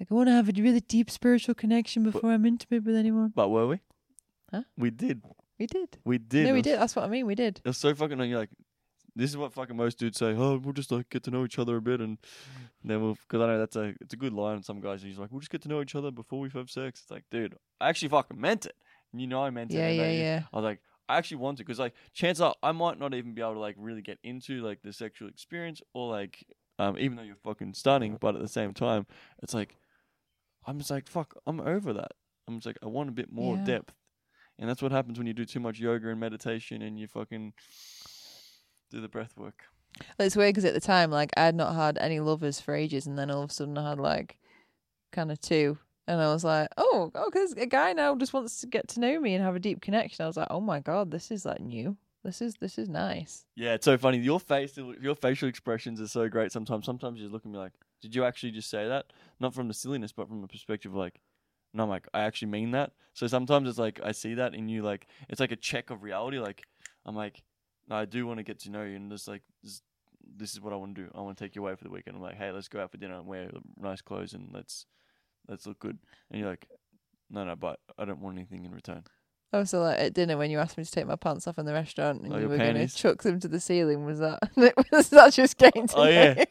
Like, 0.00 0.10
I 0.10 0.14
want 0.14 0.28
to 0.28 0.32
have 0.32 0.48
a 0.48 0.52
really 0.60 0.80
deep 0.80 1.10
spiritual 1.10 1.54
connection 1.54 2.02
But- 2.02 2.14
before 2.14 2.32
I'm 2.32 2.44
intimate 2.44 2.84
with 2.84 2.96
anyone. 2.96 3.32
But 3.34 3.48
were 3.48 3.68
we? 3.68 3.80
Huh? 4.50 4.64
We 4.76 4.90
did. 4.90 5.22
We 5.58 5.66
did. 5.66 5.98
We 6.04 6.18
did. 6.18 6.46
No, 6.46 6.52
we 6.52 6.58
was- 6.58 6.62
did. 6.64 6.80
That's 6.80 6.96
what 6.96 7.04
I 7.04 7.08
mean. 7.08 7.26
We 7.26 7.36
did. 7.36 7.58
It 7.64 7.68
was 7.68 7.78
so 7.78 7.94
fucking. 7.94 8.18
You're 8.24 8.38
like, 8.40 8.50
this 9.14 9.30
is 9.30 9.36
what 9.36 9.52
fucking 9.52 9.76
most 9.76 10.00
dudes 10.00 10.18
say. 10.18 10.34
Oh, 10.34 10.56
we'll 10.58 10.72
just 10.72 10.90
like 10.90 11.08
get 11.10 11.22
to 11.22 11.30
know 11.30 11.44
each 11.44 11.60
other 11.60 11.76
a 11.76 11.80
bit, 11.80 12.00
and 12.00 12.18
then 12.82 13.00
we'll. 13.00 13.14
Because 13.14 13.40
I 13.40 13.46
know 13.46 13.58
that's 13.60 13.76
a 13.76 13.94
it's 14.00 14.14
a 14.14 14.16
good 14.16 14.32
line. 14.32 14.64
Some 14.64 14.80
guys 14.80 15.00
he's 15.02 15.18
like, 15.18 15.30
we'll 15.30 15.38
just 15.40 15.52
get 15.52 15.62
to 15.62 15.68
know 15.68 15.80
each 15.80 15.94
other 15.94 16.10
before 16.10 16.40
we 16.40 16.50
have 16.50 16.68
sex. 16.68 17.02
It's 17.02 17.10
like, 17.12 17.22
dude, 17.30 17.54
I 17.80 17.88
actually 17.88 18.08
fucking 18.08 18.40
meant 18.40 18.66
it. 18.66 18.74
You 19.20 19.26
know 19.26 19.42
I 19.44 19.50
meant 19.50 19.70
it. 19.72 19.76
Yeah, 19.78 19.88
and 19.88 20.00
I- 20.00 20.04
yeah, 20.04 20.12
yeah. 20.20 20.42
I 20.52 20.56
was 20.56 20.64
like, 20.64 20.80
I 21.08 21.16
actually 21.18 21.36
want 21.38 21.58
to 21.58 21.64
because 21.64 21.78
like 21.78 21.94
chances 22.12 22.40
are 22.40 22.54
I 22.62 22.72
might 22.72 22.98
not 22.98 23.12
even 23.14 23.34
be 23.34 23.42
able 23.42 23.54
to 23.54 23.60
like 23.60 23.76
really 23.78 24.02
get 24.02 24.18
into 24.22 24.62
like 24.62 24.80
the 24.82 24.92
sexual 24.92 25.28
experience 25.28 25.82
or 25.92 26.10
like 26.10 26.44
um 26.78 26.96
even 26.98 27.16
though 27.16 27.22
you're 27.22 27.36
fucking 27.36 27.74
stunning, 27.74 28.16
but 28.20 28.34
at 28.34 28.40
the 28.40 28.48
same 28.48 28.72
time 28.72 29.06
it's 29.42 29.52
like 29.54 29.76
I'm 30.66 30.78
just 30.78 30.90
like 30.90 31.06
fuck 31.08 31.34
I'm 31.46 31.60
over 31.60 31.92
that. 31.92 32.12
I'm 32.48 32.56
just 32.56 32.66
like 32.66 32.78
I 32.82 32.86
want 32.86 33.08
a 33.10 33.12
bit 33.12 33.30
more 33.32 33.56
Yeah. 33.58 33.64
depth, 33.64 33.94
and 34.58 34.68
that's 34.68 34.80
what 34.82 34.92
happens 34.92 35.18
when 35.18 35.26
you 35.26 35.34
do 35.34 35.44
too 35.44 35.60
much 35.60 35.78
yoga 35.78 36.08
and 36.08 36.18
meditation 36.20 36.80
and 36.82 36.98
you 36.98 37.06
fucking 37.06 37.52
do 38.90 39.00
the 39.00 39.08
breath 39.08 39.36
work. 39.36 39.64
Well, 40.18 40.26
It's 40.26 40.36
weird 40.36 40.54
because 40.54 40.64
at 40.64 40.74
the 40.74 40.80
time, 40.80 41.10
like, 41.10 41.30
I 41.36 41.44
had 41.44 41.54
not 41.54 41.74
had 41.74 41.98
any 41.98 42.18
lovers 42.20 42.60
for 42.60 42.74
ages, 42.74 43.06
and 43.06 43.16
then 43.18 43.30
all 43.30 43.42
of 43.42 43.50
a 43.50 43.52
sudden 43.52 43.78
I 43.78 43.90
had 43.90 43.98
like 44.00 44.38
kind 45.12 45.30
of 45.30 45.40
two, 45.40 45.78
and 46.06 46.20
I 46.20 46.32
was 46.32 46.44
like, 46.44 46.68
oh, 46.76 47.10
oh, 47.14 47.30
because 47.30 47.52
a 47.52 47.66
guy 47.66 47.92
now 47.92 48.14
just 48.14 48.32
wants 48.32 48.60
to 48.60 48.66
get 48.66 48.88
to 48.88 49.00
know 49.00 49.18
me 49.18 49.34
and 49.34 49.42
have 49.42 49.56
a 49.56 49.60
deep 49.60 49.80
connection. 49.80 50.24
I 50.24 50.26
was 50.26 50.36
like, 50.36 50.48
oh 50.50 50.60
my 50.60 50.80
god, 50.80 51.10
this 51.10 51.30
is 51.30 51.44
like 51.44 51.60
new. 51.60 51.96
This 52.24 52.40
is 52.40 52.54
this 52.56 52.78
is 52.78 52.88
nice. 52.88 53.44
Yeah, 53.54 53.74
it's 53.74 53.84
so 53.84 53.98
funny. 53.98 54.18
Your 54.18 54.40
face, 54.40 54.78
your 55.00 55.14
facial 55.14 55.48
expressions 55.48 56.00
are 56.00 56.08
so 56.08 56.28
great. 56.28 56.52
Sometimes, 56.52 56.86
sometimes 56.86 57.18
you 57.18 57.24
just 57.24 57.32
look 57.32 57.44
at 57.44 57.50
me 57.50 57.58
like, 57.58 57.72
"Did 58.00 58.14
you 58.14 58.24
actually 58.24 58.52
just 58.52 58.70
say 58.70 58.88
that?" 58.88 59.12
Not 59.40 59.54
from 59.54 59.68
the 59.68 59.74
silliness, 59.74 60.12
but 60.12 60.28
from 60.28 60.42
a 60.42 60.48
perspective 60.48 60.92
of 60.92 60.96
like, 60.96 61.20
"No, 61.74 61.82
I'm 61.82 61.90
like, 61.90 62.08
I 62.14 62.22
actually 62.22 62.48
mean 62.48 62.70
that." 62.70 62.92
So 63.12 63.26
sometimes 63.26 63.68
it's 63.68 63.78
like 63.78 64.00
I 64.02 64.12
see 64.12 64.34
that 64.34 64.54
in 64.54 64.70
you, 64.70 64.82
like 64.82 65.06
it's 65.28 65.38
like 65.40 65.52
a 65.52 65.56
check 65.56 65.90
of 65.90 66.02
reality. 66.02 66.38
Like 66.38 66.62
I'm 67.04 67.14
like, 67.14 67.42
no, 67.88 67.96
I 67.96 68.06
do 68.06 68.26
want 68.26 68.38
to 68.38 68.42
get 68.42 68.58
to 68.60 68.70
know 68.70 68.84
you, 68.84 68.96
and 68.96 69.10
just 69.10 69.28
like 69.28 69.42
this, 69.62 69.82
this 70.36 70.52
is 70.52 70.62
what 70.62 70.72
I 70.72 70.76
want 70.76 70.94
to 70.96 71.02
do. 71.02 71.10
I 71.14 71.20
want 71.20 71.36
to 71.36 71.44
take 71.44 71.54
you 71.54 71.62
away 71.62 71.74
for 71.74 71.84
the 71.84 71.90
weekend. 71.90 72.16
I'm 72.16 72.22
like, 72.22 72.36
hey, 72.36 72.52
let's 72.52 72.68
go 72.68 72.80
out 72.80 72.90
for 72.90 72.96
dinner 72.96 73.16
and 73.16 73.26
wear 73.26 73.50
nice 73.78 74.00
clothes 74.00 74.32
and 74.32 74.48
let's 74.50 74.86
let's 75.48 75.66
look 75.66 75.78
good. 75.78 75.98
And 76.30 76.40
you're 76.40 76.50
like, 76.50 76.66
no, 77.30 77.44
no, 77.44 77.56
but 77.56 77.78
I 77.98 78.04
don't 78.04 78.20
want 78.20 78.36
anything 78.36 78.64
in 78.64 78.72
return. 78.72 79.04
Oh, 79.52 79.62
so 79.64 79.80
like 79.82 79.98
at 80.00 80.14
dinner 80.14 80.36
when 80.36 80.50
you 80.50 80.58
asked 80.58 80.76
me 80.76 80.84
to 80.84 80.90
take 80.90 81.06
my 81.06 81.14
pants 81.16 81.46
off 81.46 81.58
in 81.58 81.64
the 81.66 81.72
restaurant 81.72 82.22
and 82.22 82.32
Oh, 82.32 82.36
you 82.36 82.40
your 82.42 82.50
were 82.50 82.56
going 82.56 82.74
to 82.74 82.80
panties. 82.80 82.94
chuck 82.94 83.22
them 83.22 83.38
to 83.40 83.46
the 83.48 83.60
ceiling, 83.60 84.04
was 84.04 84.18
that 84.18 84.40
was 84.92 85.10
that 85.10 85.32
just 85.32 85.56
getting 85.58 85.84
oh, 85.84 85.86
to 85.86 85.96
Oh, 85.96 86.08
yeah. 86.08 86.44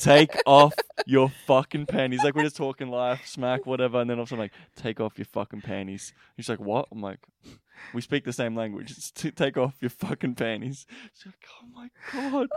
Take 0.00 0.36
off 0.46 0.74
your 1.06 1.30
fucking 1.46 1.86
panties. 1.86 2.22
Like 2.24 2.34
we're 2.34 2.42
just 2.42 2.56
talking 2.56 2.88
life, 2.88 3.26
smack, 3.26 3.66
whatever, 3.66 4.00
and 4.00 4.08
then 4.10 4.18
also 4.18 4.34
I'm 4.34 4.40
like, 4.40 4.52
take 4.74 5.00
off 5.00 5.18
your 5.18 5.26
fucking 5.26 5.62
panties. 5.62 6.12
He's 6.36 6.48
like, 6.48 6.60
what? 6.60 6.88
I'm 6.90 7.00
like, 7.00 7.18
we 7.94 8.00
speak 8.00 8.24
the 8.24 8.32
same 8.32 8.56
language. 8.56 9.12
To 9.14 9.30
take 9.30 9.56
off 9.56 9.74
your 9.80 9.90
fucking 9.90 10.34
panties. 10.34 10.86
She's 11.14 11.26
like, 11.26 11.34
oh 11.62 11.66
my 11.74 11.88
god. 12.12 12.48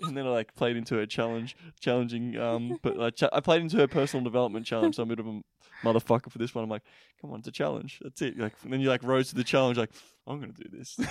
And 0.00 0.16
then 0.16 0.26
I 0.26 0.30
like 0.30 0.54
played 0.54 0.76
into 0.76 0.96
her 0.96 1.06
challenge, 1.06 1.56
challenging. 1.80 2.36
Um, 2.38 2.78
but 2.82 3.00
I, 3.00 3.10
cha- 3.10 3.30
I 3.32 3.40
played 3.40 3.62
into 3.62 3.76
her 3.78 3.88
personal 3.88 4.24
development 4.24 4.66
challenge. 4.66 4.96
So 4.96 5.02
I'm 5.02 5.10
a 5.10 5.16
bit 5.16 5.20
of 5.20 5.26
a 5.26 5.40
motherfucker 5.82 6.30
for 6.30 6.38
this 6.38 6.54
one. 6.54 6.64
I'm 6.64 6.70
like, 6.70 6.82
come 7.20 7.32
on, 7.32 7.40
it's 7.40 7.48
a 7.48 7.52
challenge. 7.52 8.00
That's 8.02 8.20
it. 8.22 8.38
Like, 8.38 8.54
and 8.62 8.72
then 8.72 8.80
you 8.80 8.88
like 8.88 9.02
rose 9.02 9.28
to 9.30 9.34
the 9.34 9.44
challenge. 9.44 9.78
Like, 9.78 9.90
I'm 10.26 10.40
gonna 10.40 10.52
do 10.52 10.68
this. 10.70 10.96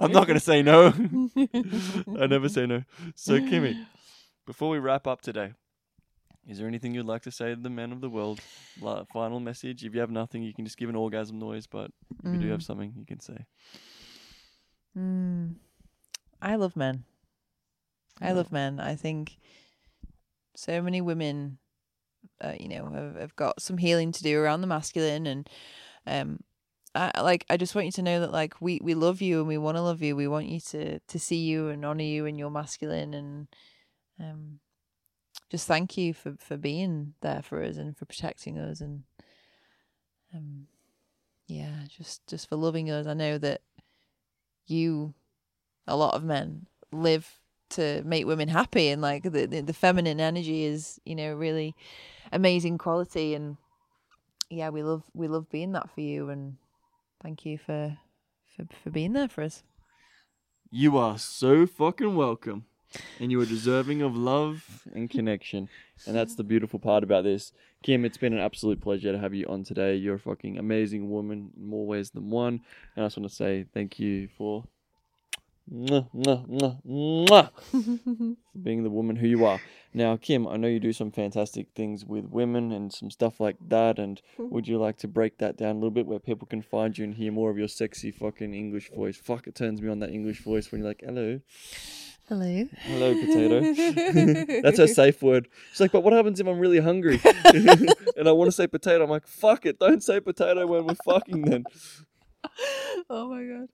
I'm 0.00 0.12
not 0.12 0.26
gonna 0.26 0.40
say 0.40 0.62
no. 0.62 0.86
I 2.20 2.26
never 2.26 2.48
say 2.48 2.66
no. 2.66 2.82
So, 3.14 3.38
Kimmy, 3.38 3.84
before 4.46 4.70
we 4.70 4.78
wrap 4.78 5.06
up 5.06 5.22
today, 5.22 5.52
is 6.46 6.58
there 6.58 6.68
anything 6.68 6.94
you'd 6.94 7.06
like 7.06 7.22
to 7.22 7.30
say 7.30 7.54
to 7.54 7.60
the 7.60 7.70
men 7.70 7.90
of 7.90 8.00
the 8.00 8.10
world? 8.10 8.40
La- 8.80 9.04
Final 9.04 9.40
message. 9.40 9.84
If 9.84 9.94
you 9.94 10.00
have 10.00 10.10
nothing, 10.10 10.42
you 10.42 10.52
can 10.52 10.64
just 10.64 10.76
give 10.76 10.88
an 10.88 10.96
orgasm 10.96 11.38
noise. 11.38 11.66
But 11.66 11.90
if 12.24 12.32
you 12.34 12.38
do 12.38 12.48
have 12.50 12.62
something, 12.62 12.92
you 12.96 13.06
can 13.06 13.20
say. 13.20 13.46
Mm. 14.96 15.54
I 16.42 16.56
love 16.56 16.76
men. 16.76 17.04
I 18.20 18.32
love 18.32 18.52
men. 18.52 18.78
I 18.78 18.94
think 18.94 19.38
so 20.54 20.82
many 20.82 21.00
women, 21.00 21.58
uh, 22.40 22.54
you 22.58 22.68
know, 22.68 22.90
have, 22.90 23.16
have 23.16 23.36
got 23.36 23.60
some 23.60 23.78
healing 23.78 24.12
to 24.12 24.22
do 24.22 24.40
around 24.40 24.60
the 24.60 24.66
masculine, 24.66 25.26
and 25.26 25.48
um, 26.06 26.40
I 26.94 27.20
like. 27.22 27.44
I 27.50 27.56
just 27.56 27.74
want 27.74 27.86
you 27.86 27.92
to 27.92 28.02
know 28.02 28.20
that, 28.20 28.32
like, 28.32 28.60
we 28.60 28.80
we 28.82 28.94
love 28.94 29.20
you 29.20 29.40
and 29.40 29.48
we 29.48 29.58
want 29.58 29.76
to 29.76 29.82
love 29.82 30.02
you. 30.02 30.16
We 30.16 30.28
want 30.28 30.46
you 30.46 30.60
to 30.60 30.98
to 30.98 31.18
see 31.18 31.38
you 31.38 31.68
and 31.68 31.84
honor 31.84 32.04
you 32.04 32.26
in 32.26 32.38
your 32.38 32.50
masculine, 32.50 33.14
and 33.14 33.48
um, 34.20 34.60
just 35.50 35.66
thank 35.66 35.96
you 35.96 36.14
for 36.14 36.34
for 36.38 36.56
being 36.56 37.14
there 37.20 37.42
for 37.42 37.62
us 37.62 37.76
and 37.76 37.96
for 37.96 38.04
protecting 38.04 38.58
us, 38.58 38.80
and 38.80 39.04
um, 40.34 40.66
yeah, 41.46 41.84
just 41.88 42.26
just 42.26 42.48
for 42.48 42.56
loving 42.56 42.90
us. 42.90 43.06
I 43.06 43.14
know 43.14 43.38
that 43.38 43.62
you 44.66 45.14
a 45.86 45.96
lot 45.96 46.14
of 46.14 46.24
men 46.24 46.66
live 46.92 47.38
to 47.74 48.02
make 48.04 48.26
women 48.26 48.48
happy 48.48 48.88
and 48.88 49.00
like 49.02 49.22
the, 49.22 49.46
the 49.46 49.60
the 49.60 49.72
feminine 49.72 50.20
energy 50.20 50.64
is 50.64 51.00
you 51.04 51.14
know 51.14 51.34
really 51.34 51.74
amazing 52.32 52.78
quality 52.78 53.34
and 53.34 53.56
yeah 54.50 54.70
we 54.70 54.82
love 54.82 55.02
we 55.14 55.28
love 55.28 55.48
being 55.50 55.72
that 55.72 55.90
for 55.94 56.00
you 56.00 56.28
and 56.30 56.56
thank 57.22 57.44
you 57.46 57.58
for 57.58 57.96
for, 58.56 58.66
for 58.82 58.90
being 58.90 59.12
there 59.12 59.28
for 59.28 59.42
us 59.42 59.62
You 60.70 60.98
are 60.98 61.18
so 61.18 61.66
fucking 61.66 62.16
welcome. 62.16 62.64
And 63.20 63.30
you 63.30 63.40
are 63.40 63.46
deserving 63.46 64.02
of 64.02 64.16
love 64.16 64.86
and 64.94 65.10
connection. 65.10 65.68
And 66.06 66.16
that's 66.16 66.34
the 66.36 66.44
beautiful 66.44 66.78
part 66.80 67.04
about 67.04 67.24
this. 67.24 67.52
Kim, 67.82 68.04
it's 68.04 68.18
been 68.18 68.32
an 68.32 68.40
absolute 68.40 68.80
pleasure 68.80 69.12
to 69.12 69.18
have 69.18 69.34
you 69.34 69.46
on 69.46 69.62
today. 69.64 69.94
You're 69.96 70.16
a 70.16 70.18
fucking 70.18 70.58
amazing 70.58 71.10
woman 71.10 71.50
in 71.56 71.68
more 71.68 71.86
ways 71.86 72.10
than 72.10 72.30
one. 72.30 72.60
And 72.96 73.04
I 73.04 73.06
just 73.06 73.16
want 73.16 73.28
to 73.28 73.34
say 73.36 73.66
thank 73.72 73.98
you 74.00 74.28
for 74.36 74.64
mwah, 75.70 76.08
mwah, 76.14 76.46
mwah, 76.48 76.76
mwah, 76.84 78.36
being 78.62 78.82
the 78.82 78.90
woman 78.90 79.16
who 79.16 79.26
you 79.26 79.44
are. 79.44 79.60
Now, 79.96 80.16
Kim, 80.16 80.48
I 80.48 80.56
know 80.56 80.66
you 80.66 80.80
do 80.80 80.92
some 80.92 81.12
fantastic 81.12 81.68
things 81.76 82.04
with 82.04 82.24
women 82.26 82.72
and 82.72 82.92
some 82.92 83.10
stuff 83.10 83.38
like 83.38 83.56
that. 83.68 83.98
And 83.98 84.20
would 84.38 84.66
you 84.66 84.78
like 84.78 84.98
to 84.98 85.08
break 85.08 85.38
that 85.38 85.56
down 85.56 85.70
a 85.70 85.78
little 85.78 85.90
bit 85.90 86.06
where 86.06 86.18
people 86.18 86.48
can 86.48 86.62
find 86.62 86.98
you 86.98 87.04
and 87.04 87.14
hear 87.14 87.30
more 87.30 87.50
of 87.50 87.58
your 87.58 87.68
sexy 87.68 88.10
fucking 88.10 88.52
English 88.54 88.90
voice? 88.90 89.16
Fuck, 89.16 89.46
it 89.46 89.54
turns 89.54 89.80
me 89.80 89.88
on 89.88 90.00
that 90.00 90.10
English 90.10 90.42
voice 90.42 90.72
when 90.72 90.80
you're 90.80 90.88
like, 90.88 91.02
hello. 91.04 91.40
hello 92.28 92.68
Hello, 92.82 93.14
potato. 93.14 94.62
That's 94.62 94.78
her 94.78 94.88
safe 94.88 95.22
word. 95.22 95.46
She's 95.70 95.80
like, 95.80 95.92
but 95.92 96.02
what 96.02 96.12
happens 96.12 96.40
if 96.40 96.46
I'm 96.48 96.58
really 96.58 96.80
hungry 96.80 97.20
and 97.24 98.28
I 98.28 98.32
want 98.32 98.48
to 98.48 98.52
say 98.52 98.66
potato? 98.66 99.04
I'm 99.04 99.10
like, 99.10 99.28
fuck 99.28 99.64
it, 99.64 99.78
don't 99.78 100.02
say 100.02 100.18
potato 100.18 100.66
when 100.66 100.86
we're 100.86 100.96
fucking 101.04 101.42
then. 101.42 101.64
oh 103.08 103.30
my 103.30 103.42
god 103.42 103.68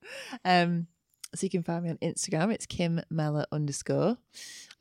um 0.44 0.86
so 1.34 1.44
you 1.44 1.50
can 1.50 1.62
find 1.62 1.84
me 1.84 1.90
on 1.90 1.98
instagram. 1.98 2.52
It's 2.52 2.66
kim 2.66 3.00
mella 3.10 3.46
underscore. 3.52 4.18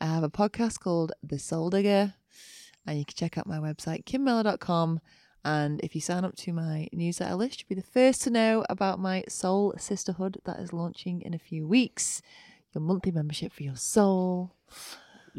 I 0.02 0.06
have 0.06 0.24
a 0.24 0.30
podcast 0.30 0.80
called 0.80 1.12
the 1.22 1.40
soul 1.40 1.70
digger 1.70 2.14
and 2.86 2.98
you 2.98 3.06
can 3.06 3.16
check 3.16 3.38
out 3.38 3.48
my 3.48 3.58
website 3.58 4.06
kimmella.com 4.06 5.00
and 5.46 5.80
if 5.82 5.96
you 5.96 6.02
sign 6.02 6.26
up 6.26 6.36
to 6.38 6.54
my 6.54 6.88
newsletter 6.92 7.36
list 7.36 7.62
you'll 7.62 7.76
be 7.76 7.82
the 7.82 7.88
first 7.88 8.22
to 8.24 8.30
know 8.30 8.66
about 8.70 9.00
my 9.00 9.24
soul 9.30 9.74
sisterhood 9.78 10.38
that 10.46 10.60
is 10.60 10.74
launching 10.74 11.22
in 11.22 11.34
a 11.34 11.40
few 11.40 11.68
weeks. 11.68 12.22
Your 12.74 12.82
monthly 12.82 13.12
membership 13.12 13.52
for 13.52 13.64
your 13.64 13.76
soul 13.76 14.56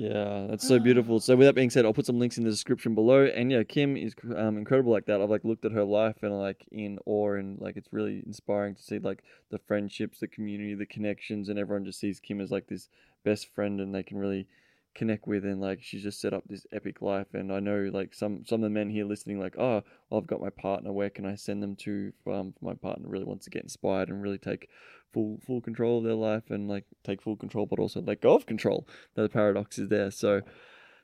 Yeah, 0.01 0.47
that's 0.49 0.67
so 0.67 0.79
beautiful. 0.81 1.21
So 1.21 1.37
with 1.37 1.47
that 1.47 1.55
being 1.55 1.69
said, 1.69 1.85
I'll 1.85 1.93
put 1.93 2.07
some 2.07 2.19
links 2.19 2.39
in 2.39 2.45
the 2.45 2.51
description 2.51 2.95
below. 2.95 3.27
And 3.27 3.53
yeah, 3.53 3.63
Kim 3.65 3.99
is 3.99 4.15
um, 4.35 4.57
incredible 4.57 4.93
like 4.93 5.05
that. 5.07 5.21
I've 5.21 5.29
like 5.29 5.45
looked 5.45 5.67
at 5.67 5.73
her 5.73 5.85
life 5.85 6.23
and 6.23 6.39
like 6.39 6.65
in 6.73 6.99
awe 7.05 7.35
and 7.35 7.61
like 7.61 7.77
it's 7.77 7.93
really 7.93 8.23
inspiring 8.25 8.75
to 8.77 8.83
see 8.83 8.99
like 8.99 9.23
the 9.51 9.59
friendships, 9.59 10.21
the 10.21 10.27
community, 10.27 10.75
the 10.75 10.87
connections, 10.87 11.51
and 11.51 11.59
everyone 11.59 11.85
just 11.85 12.01
sees 12.01 12.19
Kim 12.19 12.41
as 12.41 12.51
like 12.51 12.67
this 12.67 12.89
best 13.25 13.53
friend 13.55 13.79
and 13.79 13.95
they 13.95 14.03
can 14.03 14.17
really 14.17 14.47
connect 14.95 15.27
with 15.27 15.45
and 15.45 15.61
like 15.61 15.81
she's 15.83 16.03
just 16.03 16.20
set 16.20 16.35
up 16.35 16.43
this 16.49 16.66
epic 16.72 17.01
life 17.01 17.29
and 17.33 17.53
I 17.53 17.61
know 17.61 17.89
like 17.93 18.12
some 18.12 18.45
some 18.45 18.57
of 18.57 18.62
the 18.62 18.70
men 18.70 18.91
here 18.91 19.05
listening 19.05 19.39
like 19.39 19.55
oh 19.57 19.85
well, 20.09 20.20
I've 20.20 20.27
got 20.27 20.41
my 20.41 20.51
partner 20.51 20.93
where 20.93 21.11
can 21.11 21.24
I 21.24 21.37
send 21.37 21.62
them 21.62 21.77
to 21.77 22.12
um 22.27 22.55
my 22.61 22.74
partner 22.74 23.09
really 23.09 23.24
wants 23.24 23.45
to 23.45 23.51
get 23.51 23.62
inspired 23.62 24.09
and 24.09 24.20
really 24.20 24.39
take 24.39 24.68
full 25.13 25.39
full 25.45 25.61
control 25.61 25.99
of 25.99 26.05
their 26.05 26.15
life 26.15 26.51
and 26.51 26.69
like 26.69 26.85
take 27.05 27.21
full 27.21 27.37
control 27.37 27.67
but 27.67 27.79
also 27.79 28.01
let 28.01 28.21
go 28.21 28.35
of 28.35 28.47
control 28.47 28.87
the 29.15 29.29
paradox 29.29 29.79
is 29.79 29.89
there 29.89 30.11
so 30.11 30.41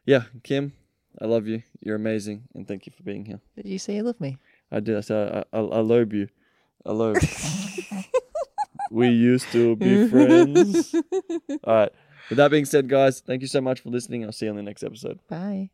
yeah 0.05 0.25
kim 0.43 0.73
I 1.21 1.25
love 1.25 1.47
you. 1.47 1.63
You're 1.81 1.97
amazing, 1.97 2.45
and 2.55 2.69
thank 2.69 2.87
you 2.87 2.93
for 2.97 3.03
being 3.03 3.25
here. 3.25 3.41
Did 3.57 3.67
you 3.67 3.79
say 3.79 3.97
you 3.97 4.03
love 4.03 4.21
me? 4.21 4.39
I 4.71 4.81
did. 4.81 4.97
I 4.97 5.01
said 5.01 5.47
I, 5.53 5.57
I, 5.57 5.61
I 5.61 5.81
love 5.81 6.13
you. 6.13 6.29
I 6.85 6.93
love. 6.93 7.17
we 8.91 9.09
used 9.09 9.51
to 9.53 9.77
be 9.77 10.09
friends. 10.09 10.95
All 11.65 11.75
right. 11.75 11.93
With 12.29 12.39
that 12.39 12.51
being 12.51 12.65
said, 12.65 12.89
guys, 12.89 13.21
thank 13.21 13.41
you 13.41 13.49
so 13.49 13.61
much 13.61 13.81
for 13.81 13.91
listening. 13.91 14.25
I'll 14.25 14.33
see 14.33 14.47
you 14.47 14.51
on 14.51 14.57
the 14.57 14.63
next 14.63 14.83
episode. 14.83 15.21
Bye. 15.29 15.65